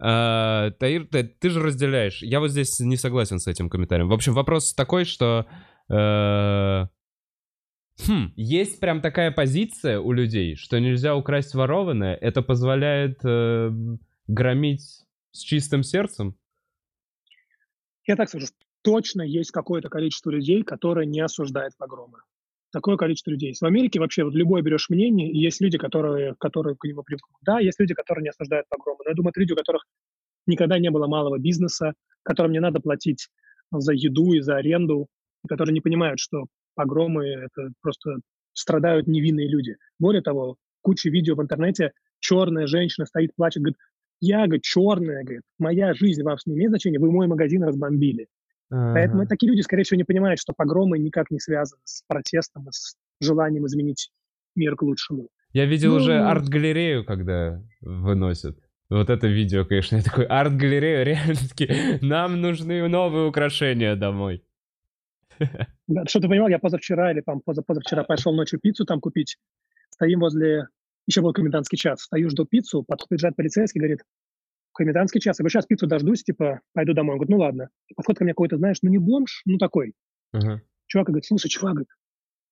Uh, 0.00 0.72
Таир, 0.80 1.06
ты, 1.06 1.22
ты 1.22 1.48
же 1.48 1.62
разделяешь. 1.62 2.22
Я 2.22 2.40
вот 2.40 2.50
здесь 2.50 2.80
не 2.80 2.96
согласен 2.96 3.38
с 3.38 3.46
этим 3.46 3.70
комментарием. 3.70 4.08
В 4.08 4.12
общем, 4.12 4.32
вопрос 4.32 4.74
такой, 4.74 5.04
что... 5.04 5.46
Uh, 5.88 6.88
хм, 8.04 8.32
есть 8.34 8.80
прям 8.80 9.00
такая 9.00 9.30
позиция 9.30 10.00
у 10.00 10.10
людей, 10.10 10.56
что 10.56 10.80
нельзя 10.80 11.14
украсть 11.14 11.54
ворованное. 11.54 12.16
Это 12.16 12.42
позволяет 12.42 13.24
uh, 13.24 13.98
громить 14.26 15.04
с 15.30 15.38
чистым 15.38 15.84
сердцем? 15.84 16.36
Я 18.04 18.16
так 18.16 18.28
скажу, 18.28 18.46
точно 18.82 19.22
есть 19.22 19.50
какое-то 19.50 19.88
количество 19.88 20.30
людей, 20.30 20.62
которые 20.62 21.06
не 21.06 21.20
осуждают 21.20 21.76
погромы. 21.76 22.18
Такое 22.72 22.96
количество 22.96 23.30
людей. 23.30 23.54
В 23.54 23.64
Америке 23.64 24.00
вообще 24.00 24.24
вот 24.24 24.34
любое 24.34 24.62
берешь 24.62 24.88
мнение, 24.88 25.30
и 25.30 25.38
есть 25.38 25.60
люди, 25.60 25.78
которые, 25.78 26.34
которые 26.38 26.74
к 26.76 26.84
нему 26.84 27.02
привыкнут. 27.02 27.36
Да, 27.42 27.60
есть 27.60 27.78
люди, 27.78 27.94
которые 27.94 28.22
не 28.22 28.30
осуждают 28.30 28.66
погромы. 28.68 29.00
Но 29.04 29.10
я 29.10 29.14
думаю, 29.14 29.30
это 29.30 29.40
люди, 29.40 29.52
у 29.52 29.56
которых 29.56 29.84
никогда 30.46 30.78
не 30.78 30.90
было 30.90 31.06
малого 31.06 31.38
бизнеса, 31.38 31.92
которым 32.22 32.52
не 32.52 32.60
надо 32.60 32.80
платить 32.80 33.28
за 33.70 33.92
еду 33.92 34.32
и 34.32 34.40
за 34.40 34.56
аренду, 34.56 35.06
которые 35.48 35.74
не 35.74 35.80
понимают, 35.80 36.18
что 36.18 36.46
погромы— 36.74 37.26
это 37.26 37.72
просто 37.80 38.16
страдают 38.54 39.06
невинные 39.06 39.48
люди. 39.48 39.76
Более 39.98 40.22
того, 40.22 40.56
куча 40.80 41.10
видео 41.10 41.34
в 41.34 41.42
интернете, 41.42 41.92
черная 42.20 42.66
женщина 42.66 43.06
стоит, 43.06 43.34
плачет, 43.34 43.62
говорит, 43.62 43.78
я, 44.20 44.44
говорит, 44.44 44.62
черная, 44.62 45.24
говорит, 45.24 45.42
моя 45.58 45.94
жизнь 45.94 46.22
вам 46.22 46.36
не 46.46 46.54
имеет 46.54 46.70
значения, 46.70 46.98
вы 46.98 47.10
мой 47.10 47.26
магазин 47.26 47.64
разбомбили. 47.64 48.28
Ага. 48.72 48.94
Поэтому 48.94 49.26
такие 49.26 49.50
люди, 49.50 49.60
скорее 49.60 49.82
всего, 49.82 49.98
не 49.98 50.04
понимают, 50.04 50.40
что 50.40 50.54
погромы 50.56 50.98
никак 50.98 51.30
не 51.30 51.38
связаны 51.38 51.82
с 51.84 52.02
протестом 52.08 52.68
и 52.68 52.72
с 52.72 52.96
желанием 53.20 53.66
изменить 53.66 54.10
мир 54.56 54.76
к 54.76 54.82
лучшему. 54.82 55.28
Я 55.52 55.66
видел 55.66 55.90
ну, 55.90 55.96
уже 55.96 56.18
арт-галерею, 56.18 57.04
когда 57.04 57.62
выносят. 57.82 58.58
Вот 58.88 59.10
это 59.10 59.26
видео, 59.26 59.66
конечно, 59.66 59.96
я 59.96 60.02
такой, 60.02 60.24
арт-галерея, 60.24 61.02
реально 61.04 61.34
таки, 61.34 61.68
нам 62.00 62.40
нужны 62.40 62.88
новые 62.88 63.28
украшения 63.28 63.94
домой. 63.94 64.42
Да, 65.88 66.04
что 66.06 66.20
ты 66.20 66.28
понимал, 66.28 66.48
я 66.48 66.58
позавчера 66.58 67.12
или 67.12 67.20
там 67.20 67.42
позавчера 67.42 68.04
пошел 68.04 68.32
ночью 68.32 68.58
пиццу 68.58 68.86
там 68.86 69.00
купить. 69.00 69.36
Стоим 69.90 70.20
возле, 70.20 70.68
еще 71.06 71.20
был 71.20 71.34
комендантский 71.34 71.76
час, 71.76 72.02
стою, 72.02 72.30
жду 72.30 72.46
пиццу, 72.46 72.82
подходит 72.82 73.36
полицейский, 73.36 73.80
говорит, 73.80 74.00
комендантский 74.72 75.20
час. 75.20 75.38
Я 75.38 75.42
говорю, 75.42 75.52
сейчас 75.52 75.66
пиццу 75.66 75.86
дождусь, 75.86 76.22
типа, 76.22 76.60
пойду 76.72 76.94
домой. 76.94 77.14
Он 77.14 77.18
говорит, 77.18 77.30
ну 77.30 77.38
ладно. 77.38 77.68
Подходит 77.94 78.18
ко 78.18 78.24
мне 78.24 78.32
какой-то, 78.32 78.56
знаешь, 78.58 78.78
ну 78.82 78.90
не 78.90 78.98
бомж, 78.98 79.42
ну 79.44 79.58
такой. 79.58 79.94
Uh-huh. 80.34 80.58
Чувак 80.86 81.08
говорит, 81.08 81.24
слушай, 81.26 81.48
чувак, 81.48 81.74
говорит, 81.74 81.88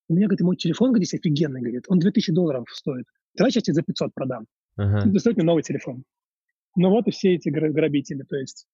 у 0.08 0.14
меня, 0.14 0.26
говорит, 0.26 0.40
мой 0.40 0.56
телефон, 0.56 0.90
говорит, 0.90 1.08
здесь 1.08 1.20
офигенный, 1.20 1.60
говорит, 1.60 1.84
он 1.88 1.98
2000 1.98 2.32
долларов 2.32 2.64
стоит. 2.70 3.06
Давай 3.36 3.50
сейчас 3.50 3.64
тебе 3.64 3.74
за 3.74 3.82
500 3.82 4.14
продам. 4.14 4.46
Uh-huh. 4.78 5.02
И 5.04 5.34
мне 5.34 5.44
новый 5.44 5.62
телефон. 5.62 6.04
Ну 6.76 6.90
вот 6.90 7.06
и 7.08 7.10
все 7.10 7.34
эти 7.34 7.48
грабители, 7.48 8.22
то 8.22 8.36
есть. 8.36 8.66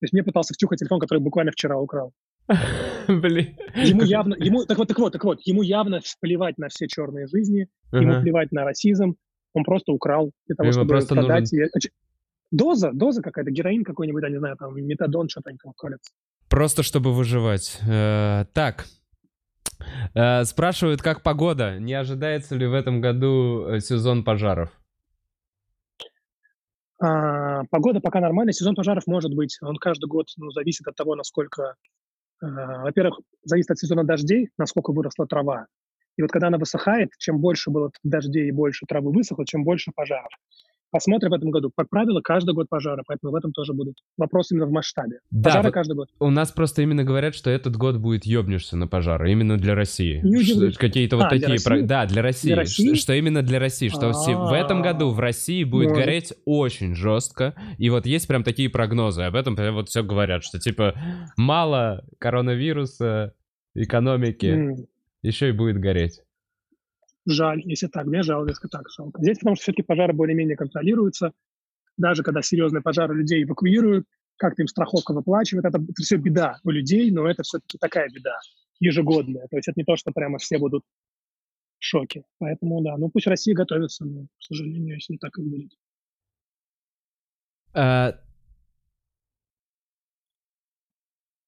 То 0.00 0.04
есть 0.04 0.12
мне 0.12 0.22
пытался 0.22 0.52
втюхать 0.54 0.80
телефон, 0.80 1.00
который 1.00 1.20
буквально 1.20 1.52
вчера 1.52 1.78
украл. 1.78 2.12
Блин. 3.08 3.56
Ему 3.74 4.02
явно, 4.02 4.34
ему, 4.34 4.64
так 4.66 4.78
вот, 4.78 4.88
так 4.88 4.98
вот, 4.98 5.12
так 5.12 5.24
вот, 5.24 5.40
ему 5.44 5.62
явно 5.62 6.00
плевать 6.20 6.58
на 6.58 6.68
все 6.68 6.86
черные 6.88 7.26
жизни, 7.26 7.68
ему 7.92 8.20
плевать 8.22 8.52
на 8.52 8.64
расизм, 8.64 9.16
он 9.54 9.64
просто 9.64 9.92
украл 9.92 10.32
для 10.46 10.56
того, 10.56 10.72
чтобы 10.72 10.98
продать. 11.06 11.50
Доза, 12.54 12.92
доза 12.92 13.20
какая-то, 13.20 13.50
героин 13.50 13.82
какой-нибудь, 13.82 14.22
я 14.22 14.30
не 14.30 14.38
знаю, 14.38 14.56
там, 14.56 14.76
метадон, 14.76 15.28
что-то 15.28 15.50
они 15.50 15.58
там 15.60 15.72
колятся. 15.72 16.12
Просто 16.48 16.84
чтобы 16.84 17.12
выживать. 17.12 17.80
Э, 17.84 18.44
так. 18.52 18.86
Э, 20.14 20.44
спрашивают, 20.44 21.02
как 21.02 21.24
погода? 21.24 21.80
Не 21.80 21.94
ожидается 21.94 22.54
ли 22.54 22.68
в 22.68 22.72
этом 22.72 23.00
году 23.00 23.66
э, 23.66 23.80
сезон 23.80 24.22
пожаров? 24.22 24.70
А, 27.02 27.64
погода 27.70 27.98
пока 27.98 28.20
нормальная, 28.20 28.52
сезон 28.52 28.76
пожаров 28.76 29.08
может 29.08 29.34
быть. 29.34 29.58
Он 29.60 29.74
каждый 29.74 30.06
год 30.06 30.26
ну, 30.36 30.50
зависит 30.50 30.86
от 30.86 30.94
того, 30.94 31.16
насколько... 31.16 31.74
А, 32.40 32.82
во-первых, 32.82 33.18
зависит 33.42 33.72
от 33.72 33.78
сезона 33.78 34.04
дождей, 34.04 34.50
насколько 34.58 34.92
выросла 34.92 35.26
трава. 35.26 35.66
И 36.16 36.22
вот 36.22 36.30
когда 36.30 36.46
она 36.46 36.58
высыхает, 36.58 37.10
чем 37.18 37.40
больше 37.40 37.70
было 37.70 37.90
дождей 38.04 38.46
и 38.46 38.52
больше 38.52 38.86
травы 38.86 39.10
высохло, 39.10 39.44
чем 39.44 39.64
больше 39.64 39.90
пожаров. 39.92 40.30
Посмотрим 40.94 41.30
в 41.32 41.34
этом 41.34 41.50
году. 41.50 41.72
Как 41.76 41.90
правило, 41.90 42.20
каждый 42.20 42.54
год 42.54 42.68
пожары, 42.68 43.02
поэтому 43.04 43.32
в 43.32 43.34
этом 43.34 43.50
тоже 43.50 43.72
будут 43.72 43.96
вопросы 44.16 44.54
именно 44.54 44.66
в 44.66 44.70
масштабе. 44.70 45.18
Да, 45.32 45.50
пожары 45.50 45.64
вот 45.64 45.74
каждый 45.74 45.96
год. 45.96 46.08
У 46.20 46.30
нас 46.30 46.52
просто 46.52 46.82
именно 46.82 47.02
говорят, 47.02 47.34
что 47.34 47.50
этот 47.50 47.76
год 47.76 47.96
будет 47.96 48.24
ёбнешься 48.24 48.76
на 48.76 48.86
пожары, 48.86 49.32
именно 49.32 49.56
для 49.56 49.74
России. 49.74 50.22
Какие-то 50.78 51.16
вот 51.16 51.24
а, 51.24 51.30
такие... 51.30 51.58
Про... 51.64 51.82
Да, 51.82 52.06
для 52.06 52.22
России. 52.22 52.46
Для 52.46 52.58
России? 52.58 52.94
Что 52.94 53.12
именно 53.12 53.42
для 53.42 53.58
России. 53.58 53.88
Что 53.88 54.12
в 54.12 54.52
этом 54.52 54.82
году 54.82 55.10
в 55.10 55.18
России 55.18 55.64
будет 55.64 55.88
Может. 55.88 56.04
гореть 56.04 56.32
очень 56.44 56.94
жестко. 56.94 57.56
И 57.76 57.90
вот 57.90 58.06
есть 58.06 58.28
прям 58.28 58.44
такие 58.44 58.68
прогнозы. 58.68 59.22
Об 59.22 59.34
этом 59.34 59.56
вот 59.74 59.88
все 59.88 60.04
говорят, 60.04 60.44
что 60.44 60.60
типа 60.60 60.94
мало 61.36 62.04
коронавируса, 62.18 63.34
экономики, 63.74 64.86
еще 65.22 65.48
и 65.48 65.52
будет 65.52 65.80
гореть. 65.80 66.20
Жаль, 67.26 67.62
если 67.64 67.86
так, 67.86 68.06
мне 68.06 68.22
жалко, 68.22 68.50
если 68.50 68.68
так 68.68 68.88
жалко. 68.90 69.22
Здесь 69.22 69.38
потому 69.38 69.56
что 69.56 69.62
все-таки 69.62 69.82
пожары 69.82 70.12
более-менее 70.12 70.56
контролируются. 70.56 71.32
Даже 71.96 72.22
когда 72.22 72.42
серьезные 72.42 72.82
пожары 72.82 73.14
людей 73.14 73.44
эвакуируют, 73.44 74.06
как-то 74.36 74.62
им 74.62 74.68
страховка 74.68 75.12
выплачивает. 75.12 75.64
Это, 75.64 75.78
это 75.78 76.02
все 76.02 76.16
беда 76.16 76.58
у 76.64 76.70
людей, 76.70 77.10
но 77.10 77.28
это 77.28 77.42
все-таки 77.42 77.78
такая 77.78 78.08
беда 78.10 78.36
ежегодная. 78.80 79.46
То 79.48 79.56
есть 79.56 79.68
это 79.68 79.78
не 79.78 79.84
то, 79.84 79.96
что 79.96 80.12
прямо 80.12 80.38
все 80.38 80.58
будут 80.58 80.82
в 81.78 81.84
шоке. 81.84 82.24
Поэтому, 82.38 82.82
да, 82.82 82.96
ну 82.98 83.08
пусть 83.10 83.26
Россия 83.26 83.54
готовится, 83.54 84.04
но, 84.04 84.24
к 84.24 84.42
сожалению, 84.42 84.96
если 84.96 85.16
так, 85.16 85.32
как 85.32 85.44
будет. 85.44 85.70
А... 87.72 88.20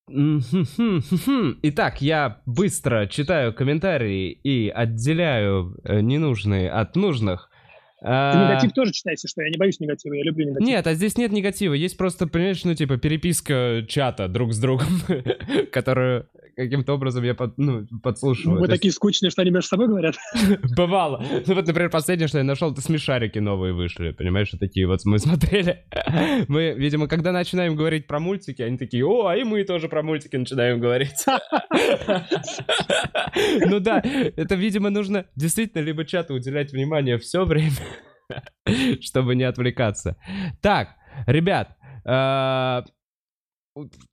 Итак, 0.09 2.01
я 2.01 2.41
быстро 2.47 3.09
читаю 3.09 3.53
комментарии 3.53 4.31
и 4.31 4.69
отделяю 4.69 5.77
э, 5.83 6.01
ненужные 6.01 6.71
от 6.71 6.95
нужных. 6.95 7.51
Ты 8.01 8.07
негатив 8.07 8.73
тоже 8.73 8.93
читай, 8.93 9.15
если 9.15 9.27
что. 9.27 9.43
Я 9.43 9.49
не 9.49 9.59
боюсь 9.59 9.81
негатива, 9.81 10.15
я 10.15 10.23
люблю 10.23 10.47
негатив. 10.47 10.67
Нет, 10.67 10.87
а 10.87 10.95
здесь 10.95 11.17
нет 11.17 11.33
негатива. 11.33 11.73
Есть 11.75 11.97
просто, 11.97 12.27
понимаешь, 12.27 12.63
ну, 12.65 12.75
типа, 12.75 12.99
переписка 12.99 13.85
чата 13.89 14.29
друг 14.29 14.53
с 14.53 14.59
другом, 14.59 14.89
которую 15.73 16.29
каким-то 16.57 16.95
образом 16.95 17.23
я 17.23 17.35
под, 17.35 17.59
ну, 17.59 17.87
подслушиваю. 18.03 18.61
Вы 18.61 18.69
такие 18.69 18.93
скучные, 18.93 19.31
что 19.31 19.43
они 19.43 19.51
между 19.51 19.69
собой 19.69 19.89
говорят? 19.89 20.17
Бывало. 20.77 21.23
Ну, 21.47 21.55
вот, 21.55 21.67
например, 21.67 21.91
последнее, 21.91 22.29
что 22.29 22.39
я 22.39 22.45
нашел, 22.45 22.73
это 22.73 22.81
смешарики 22.81 23.39
новые 23.39 23.75
вышли. 23.75 24.11
Понимаешь, 24.13 24.49
что 24.49 24.59
такие 24.59 24.87
вот 24.87 25.01
мы 25.05 25.19
смотрели. 25.19 25.85
Мы, 26.49 26.73
видимо, 26.77 27.09
когда 27.09 27.33
начинаем 27.33 27.77
говорить 27.77 28.07
про 28.07 28.19
мультики, 28.19 28.63
они 28.63 28.79
такие, 28.79 29.05
о, 29.07 29.27
а 29.27 29.37
и 29.37 29.45
мы 29.45 29.65
тоже 29.65 29.89
про 29.89 30.03
мультики 30.03 30.37
начинаем 30.37 30.81
говорить. 30.81 31.25
Ну 33.67 33.81
да, 33.81 34.03
это, 34.03 34.55
видимо, 34.55 34.91
нужно 34.91 35.27
действительно 35.37 35.83
либо 35.83 36.05
чату 36.05 36.35
уделять 36.35 36.73
внимание 36.73 37.19
все 37.19 37.45
время, 37.45 37.73
чтобы 39.01 39.35
не 39.35 39.45
отвлекаться. 39.45 40.17
Так, 40.61 40.91
ребят, 41.27 41.77
э, 42.05 42.83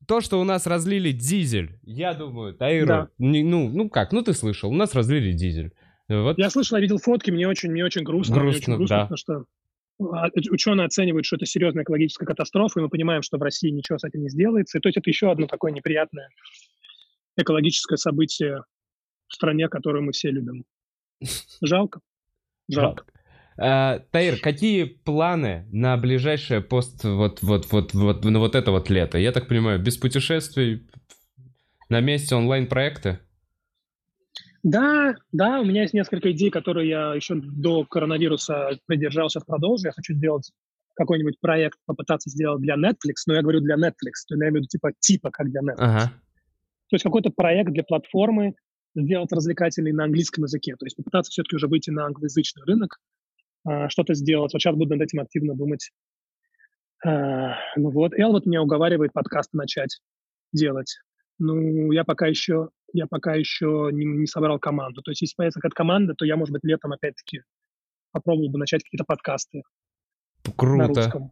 то, 0.08 0.22
что 0.22 0.40
у 0.42 0.44
нас 0.44 0.68
разлили 0.68 1.12
дизель, 1.12 1.80
я 1.84 2.14
думаю, 2.14 2.54
Таиру, 2.54 2.88
Да. 2.88 3.08
не- 3.18 3.44
ну, 3.44 3.70
ну 3.70 3.90
как, 3.90 4.12
ну 4.12 4.22
ты 4.22 4.34
слышал, 4.34 4.70
у 4.70 4.76
нас 4.76 4.94
разлили 4.94 5.32
дизель. 5.34 5.74
Вот 6.10 6.38
Я 6.38 6.50
слышал, 6.50 6.78
я 6.78 6.82
видел 6.82 6.98
фотки, 6.98 7.32
мне 7.32 7.48
очень, 7.48 7.72
мне 7.72 7.84
очень 7.86 8.04
грустно. 8.04 8.36
мне 8.36 8.44
Грустно, 8.52 8.74
очень 8.74 8.78
грустно, 8.78 8.98
да. 8.98 9.02
потому 9.04 9.18
что 9.18 9.46
а, 10.02 10.28
ученые 10.52 10.86
оценивают, 10.86 11.26
что 11.26 11.38
это 11.38 11.46
серьезная 11.46 11.84
экологическая 11.84 12.26
катастрофа, 12.26 12.80
и 12.80 12.84
мы 12.84 12.90
понимаем, 12.90 13.22
что 13.22 13.38
в 13.38 13.42
России 13.42 13.70
ничего 13.70 13.98
с 13.98 14.04
этим 14.04 14.22
не 14.22 14.30
сделается. 14.30 14.78
И 14.78 14.82
то 14.82 14.90
есть 14.90 14.98
это 14.98 15.10
еще 15.10 15.32
одно 15.32 15.48
такое 15.48 15.72
неприятное 15.72 16.28
экологическое 17.38 17.96
событие 17.98 18.64
в 19.28 19.34
стране, 19.34 19.70
которую 19.70 20.04
мы 20.04 20.12
все 20.12 20.30
любим. 20.30 20.66
Жалко. 21.62 22.02
Жалко. 22.70 23.06
А, 23.58 24.00
Таир, 24.12 24.40
какие 24.40 24.84
планы 24.84 25.68
на 25.72 25.98
ближайшее 25.98 26.62
пост 26.62 27.04
вот 27.04 27.42
вот 27.42 27.72
вот 27.72 27.94
вот 27.94 28.26
на 28.26 28.40
вот 28.40 28.56
это 28.56 28.72
вот 28.72 28.90
лето? 28.90 29.18
Я 29.18 29.32
так 29.32 29.48
понимаю, 29.48 29.82
без 29.82 29.98
путешествий, 29.98 30.88
на 31.90 32.00
месте 32.00 32.36
онлайн 32.36 32.68
проекты. 32.68 33.20
Да, 34.64 35.16
да, 35.32 35.60
у 35.60 35.66
меня 35.66 35.82
есть 35.82 35.94
несколько 35.94 36.32
идей, 36.32 36.50
которые 36.50 36.90
я 36.90 37.14
еще 37.14 37.36
до 37.36 37.86
коронавируса 37.86 38.80
придержался 38.86 39.42
в 39.42 39.46
продолжу. 39.46 39.88
Я 39.88 39.92
хочу 39.92 40.14
сделать 40.14 40.52
какой-нибудь 40.96 41.40
проект, 41.40 41.80
попытаться 41.86 42.30
сделать 42.30 42.62
для 42.62 42.76
Netflix, 42.76 43.24
но 43.28 43.34
я 43.34 43.42
говорю 43.42 43.60
для 43.60 43.76
Netflix, 43.76 44.24
то 44.28 44.36
я 44.36 44.38
имею 44.38 44.54
в 44.54 44.56
виду 44.58 44.68
типа, 44.68 44.92
типа 45.00 45.32
как 45.32 45.50
для 45.50 45.62
Netflix. 45.62 45.76
Ага. 45.80 46.14
То 46.90 46.96
есть 46.96 47.04
какой-то 47.04 47.30
проект 47.32 47.72
для 47.72 47.84
платформы 47.84 48.56
сделать 48.96 49.32
развлекательный 49.32 49.92
на 49.92 50.06
английском 50.06 50.44
языке. 50.44 50.76
То 50.76 50.86
есть 50.86 50.96
попытаться 50.96 51.32
все-таки 51.32 51.56
уже 51.56 51.68
выйти 51.68 51.90
на 51.90 52.06
англоязычный 52.06 52.64
рынок, 52.66 53.00
а, 53.66 53.90
что-то 53.90 54.14
сделать. 54.14 54.54
Вот 54.54 54.62
сейчас 54.62 54.76
буду 54.76 54.96
над 54.96 55.06
этим 55.06 55.20
активно 55.20 55.56
думать. 55.56 55.92
А, 57.06 57.56
Ну 57.76 57.90
вот, 57.92 58.14
Эл 58.18 58.32
вот 58.32 58.46
меня 58.46 58.62
уговаривает 58.62 59.14
подкасты 59.14 59.58
начать 59.58 60.00
делать. 60.52 60.98
Ну, 61.40 61.92
я 61.92 62.04
пока 62.04 62.28
еще, 62.28 62.70
я 62.94 63.08
пока 63.08 63.34
еще 63.36 63.90
не, 63.92 64.06
не 64.06 64.28
собрал 64.28 64.60
команду. 64.60 65.02
То 65.02 65.12
есть 65.12 65.22
если 65.22 65.36
появится 65.36 65.60
какая-то 65.60 65.76
команда, 65.76 66.14
то 66.14 66.26
я, 66.26 66.38
может 66.38 66.54
быть, 66.54 66.64
летом 66.64 66.94
опять-таки 66.94 67.42
попробовал 68.12 68.50
бы 68.50 68.60
начать 68.60 68.84
какие-то 68.84 69.06
подкасты 69.06 69.64
на 70.46 70.54
Круто. 70.54 71.30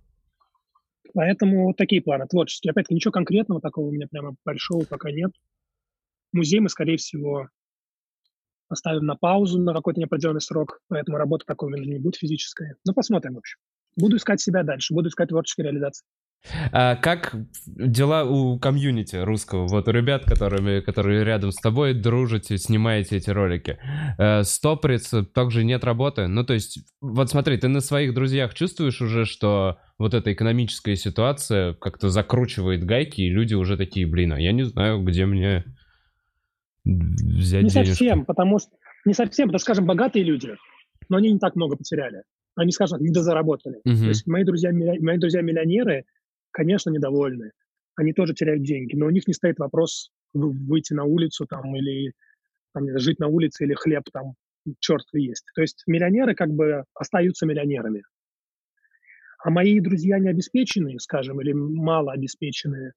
Поэтому 1.14 1.66
вот 1.66 1.78
такие 1.78 2.02
планы 2.02 2.26
творческие. 2.28 2.72
Опять-таки 2.72 2.96
ничего 2.96 3.12
конкретного 3.12 3.62
такого 3.62 3.88
у 3.88 3.92
меня 3.92 4.08
прямо 4.10 4.36
большого 4.46 4.86
пока 4.86 5.12
нет. 5.12 5.32
Музей 6.32 6.62
мы, 6.62 6.70
скорее 6.70 6.98
всего, 6.98 7.50
оставим 8.72 9.06
на 9.06 9.16
паузу 9.16 9.60
на 9.60 9.74
какой-то 9.74 10.00
неопределенный 10.00 10.42
срок, 10.42 10.80
поэтому 10.88 11.18
работа 11.18 11.46
такой 11.46 11.72
у 11.72 11.76
не 11.76 12.00
будет 12.00 12.16
физическая. 12.16 12.76
Ну, 12.86 12.94
посмотрим, 12.94 13.36
в 13.36 13.40
общем. 13.40 13.58
Буду 13.98 14.16
искать 14.18 14.42
себя 14.42 14.64
дальше, 14.64 14.94
буду 14.94 15.10
искать 15.10 15.30
творческие 15.30 15.66
реализации. 15.66 16.06
А 16.72 16.96
как 16.96 17.36
дела 17.68 18.24
у 18.24 18.58
комьюнити 18.58 19.16
русского? 19.16 19.68
Вот 19.68 19.88
у 19.88 19.92
ребят, 19.92 20.26
которыми, 20.26 20.80
которые 20.80 21.24
рядом 21.24 21.52
с 21.52 21.58
тобой 21.58 21.94
дружите, 21.94 22.58
снимаете 22.58 23.18
эти 23.18 23.30
ролики. 23.30 23.78
Э, 24.18 24.44
Стоприц 24.44 25.14
также 25.34 25.64
нет 25.64 25.84
работы. 25.84 26.28
Ну, 26.28 26.44
то 26.44 26.54
есть, 26.54 26.80
вот 27.00 27.30
смотри, 27.30 27.58
ты 27.58 27.68
на 27.68 27.80
своих 27.80 28.14
друзьях 28.14 28.54
чувствуешь 28.56 29.02
уже, 29.02 29.26
что 29.26 29.78
вот 30.00 30.14
эта 30.14 30.34
экономическая 30.34 30.96
ситуация 30.96 31.74
как-то 31.76 32.10
закручивает 32.10 32.86
гайки, 32.86 33.22
и 33.22 33.30
люди 33.30 33.54
уже 33.54 33.78
такие, 33.78 34.08
блин, 34.08 34.34
а 34.34 34.40
я 34.40 34.52
не 34.52 34.64
знаю, 34.64 35.04
где 35.04 35.28
мне 35.28 35.64
взять 36.84 37.64
Не 37.64 37.70
денежку. 37.70 37.90
совсем, 37.90 38.26
потому 38.26 38.60
что 38.60 38.72
не 39.06 39.14
совсем, 39.14 39.48
потому 39.48 39.60
что, 39.60 39.66
скажем, 39.66 39.86
богатые 39.86 40.24
люди, 40.24 40.56
но 41.10 41.18
они 41.18 41.32
не 41.32 41.40
так 41.40 41.56
много 41.56 41.76
потеряли. 41.76 42.24
Они, 42.56 42.72
скажем, 42.72 42.98
так, 43.00 43.08
недозаработали. 43.08 43.80
Мгм. 43.86 43.98
То 44.00 44.08
есть 44.08 44.28
мои 44.28 44.44
друзья, 44.44 44.72
мои 44.74 45.18
друзья 45.18 45.42
миллионеры, 45.42 46.06
конечно, 46.52 46.90
недовольны. 46.90 47.52
Они 47.96 48.14
тоже 48.14 48.34
теряют 48.34 48.64
деньги, 48.64 48.96
но 48.96 49.06
у 49.06 49.10
них 49.10 49.28
не 49.28 49.34
стоит 49.34 49.60
вопрос 49.60 50.12
вы- 50.34 50.52
выйти 50.52 50.94
на 50.94 51.04
улицу 51.04 51.46
там 51.46 51.76
или 51.76 52.14
там, 52.74 52.86
не 52.86 52.98
жить 53.00 53.20
на 53.20 53.28
улице 53.28 53.66
или 53.66 53.74
хлеб 53.74 54.04
там 54.14 54.36
черт 54.80 55.06
есть. 55.14 55.46
То 55.56 55.62
есть 55.62 55.84
миллионеры 55.88 56.36
как 56.36 56.50
бы 56.52 56.84
остаются 56.94 57.46
миллионерами. 57.46 58.04
А 59.44 59.50
мои 59.50 59.80
друзья 59.80 60.20
необеспеченные, 60.20 61.00
скажем, 61.00 61.42
или 61.42 61.52
малообеспеченные, 61.52 62.94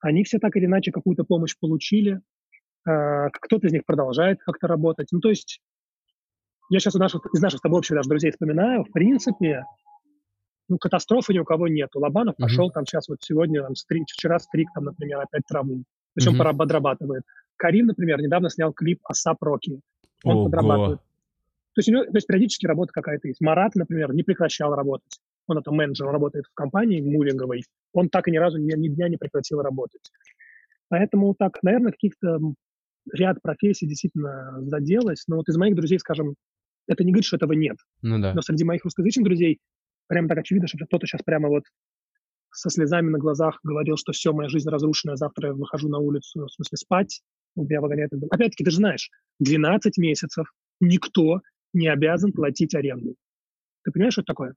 они 0.00 0.24
все 0.24 0.38
так 0.38 0.54
или 0.56 0.66
иначе 0.66 0.92
какую-то 0.92 1.24
помощь 1.24 1.56
получили, 1.58 2.20
кто-то 2.86 3.66
из 3.66 3.72
них 3.72 3.84
продолжает 3.84 4.40
как-то 4.42 4.68
работать. 4.68 5.08
Ну, 5.10 5.20
то 5.20 5.28
есть 5.28 5.60
я 6.70 6.78
сейчас 6.78 6.94
у 6.94 6.98
наших, 6.98 7.26
из 7.34 7.40
наших 7.40 7.58
с 7.58 7.62
тобой 7.62 7.78
общих 7.78 7.96
даже 7.96 8.08
друзей 8.08 8.30
вспоминаю, 8.30 8.84
в 8.84 8.92
принципе, 8.92 9.64
ну, 10.68 10.78
катастрофы 10.78 11.32
ни 11.34 11.38
у 11.38 11.44
кого 11.44 11.68
нет. 11.68 11.90
Лобанов 11.94 12.34
Мгм. 12.38 12.46
пошел 12.48 12.70
там 12.70 12.86
сейчас 12.86 13.08
вот 13.08 13.18
сегодня, 13.22 13.62
там, 13.62 13.74
стри- 13.74 14.04
вчера 14.06 14.38
стриг 14.38 14.68
там, 14.74 14.84
например, 14.84 15.20
опять 15.20 15.42
траву. 15.46 15.82
Причем 16.14 16.36
пора 16.38 16.52
подрабатывает. 16.52 17.22
Карим, 17.56 17.86
например, 17.86 18.20
недавно 18.20 18.50
снял 18.50 18.72
клип 18.72 19.00
«Асап 19.04 19.42
Роки». 19.42 19.80
Он 20.24 20.36
Ого. 20.36 20.44
подрабатывает. 20.46 20.98
То 21.74 21.80
есть, 21.80 21.88
у 21.88 21.92
него, 21.92 22.04
то 22.04 22.14
есть 22.14 22.26
периодически 22.26 22.66
работа 22.66 22.92
какая-то 22.92 23.28
есть. 23.28 23.40
Марат, 23.40 23.74
например, 23.74 24.14
не 24.14 24.22
прекращал 24.22 24.74
работать. 24.74 25.20
Он 25.46 25.58
это 25.58 25.70
менеджер, 25.70 26.06
он 26.06 26.12
работает 26.12 26.46
в 26.46 26.54
компании 26.54 27.00
мувинговой. 27.00 27.64
Он 27.92 28.08
так 28.08 28.26
и 28.28 28.30
ни 28.32 28.38
разу 28.38 28.58
ни, 28.58 28.74
ни 28.74 28.88
дня 28.88 29.08
не 29.08 29.16
прекратил 29.18 29.60
работать. 29.60 30.10
Поэтому 30.88 31.34
так, 31.38 31.62
наверное, 31.62 31.92
каких-то 31.92 32.40
ряд 33.12 33.40
профессий 33.42 33.86
действительно 33.86 34.58
заделось. 34.62 35.24
Но 35.28 35.36
вот 35.36 35.48
из 35.48 35.56
моих 35.56 35.74
друзей, 35.74 35.98
скажем, 35.98 36.34
это 36.86 37.04
не 37.04 37.12
говорит, 37.12 37.26
что 37.26 37.36
этого 37.36 37.52
нет. 37.52 37.76
Ну 38.02 38.20
да. 38.20 38.34
Но 38.34 38.42
среди 38.42 38.64
моих 38.64 38.84
русскоязычных 38.84 39.24
друзей 39.24 39.58
прямо 40.08 40.28
так 40.28 40.38
очевидно, 40.38 40.68
что 40.68 40.78
кто-то 40.84 41.06
сейчас 41.06 41.22
прямо 41.22 41.48
вот 41.48 41.64
со 42.52 42.70
слезами 42.70 43.10
на 43.10 43.18
глазах 43.18 43.58
говорил, 43.62 43.96
что 43.96 44.12
все, 44.12 44.32
моя 44.32 44.48
жизнь 44.48 44.68
разрушена, 44.68 45.16
завтра 45.16 45.48
я 45.48 45.54
выхожу 45.54 45.88
на 45.88 45.98
улицу, 45.98 46.46
в 46.46 46.52
смысле 46.52 46.78
спать, 46.78 47.22
меня 47.54 47.80
выгоняют. 47.80 48.12
Опять-таки, 48.30 48.64
ты 48.64 48.70
же 48.70 48.76
знаешь, 48.76 49.10
12 49.40 49.98
месяцев 49.98 50.52
никто 50.80 51.40
не 51.72 51.88
обязан 51.88 52.32
платить 52.32 52.74
аренду. 52.74 53.16
Ты 53.84 53.92
понимаешь, 53.92 54.14
что 54.14 54.22
это 54.22 54.28
такое? 54.28 54.54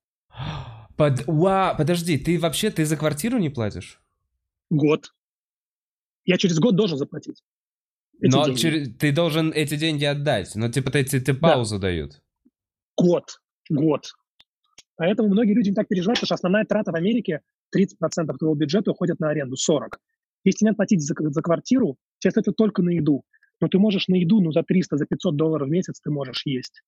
Под... 0.95 1.23
Уа, 1.27 1.75
подожди, 1.77 2.17
ты 2.17 2.39
вообще, 2.39 2.71
ты 2.71 2.85
за 2.85 2.97
квартиру 2.97 3.37
не 3.37 3.49
платишь? 3.49 4.01
Год. 4.69 5.13
Я 6.25 6.37
через 6.37 6.59
год 6.59 6.75
должен 6.75 6.97
заплатить. 6.97 7.43
Но 8.21 8.53
через... 8.53 8.95
ты 8.97 9.11
должен 9.11 9.51
эти 9.53 9.75
деньги 9.75 10.05
отдать. 10.05 10.55
Но 10.55 10.69
типа 10.69 10.91
ты, 10.91 11.03
ты 11.03 11.33
паузу 11.33 11.75
да. 11.75 11.87
дают. 11.87 12.21
Год. 12.97 13.39
Год. 13.69 14.11
Поэтому 14.97 15.29
многие 15.29 15.53
люди 15.53 15.69
не 15.69 15.75
так 15.75 15.87
переживают, 15.87 16.19
потому 16.19 16.27
что 16.27 16.35
основная 16.35 16.65
трата 16.65 16.91
в 16.91 16.95
Америке 16.95 17.41
30% 17.75 18.37
твоего 18.37 18.55
бюджета 18.55 18.91
уходит 18.91 19.19
на 19.19 19.29
аренду, 19.29 19.55
40%. 19.55 19.91
Если 20.43 20.65
не 20.65 20.73
платить 20.73 21.01
за, 21.01 21.13
за 21.17 21.41
квартиру, 21.41 21.97
сейчас 22.19 22.37
это 22.37 22.51
только 22.51 22.81
на 22.81 22.89
еду. 22.89 23.23
Но 23.61 23.67
ты 23.67 23.77
можешь 23.77 24.07
на 24.07 24.15
еду, 24.15 24.41
ну, 24.41 24.51
за 24.51 24.63
300, 24.63 24.97
за 24.97 25.05
500 25.05 25.35
долларов 25.35 25.67
в 25.67 25.71
месяц 25.71 25.99
ты 26.01 26.09
можешь 26.11 26.43
есть. 26.45 26.81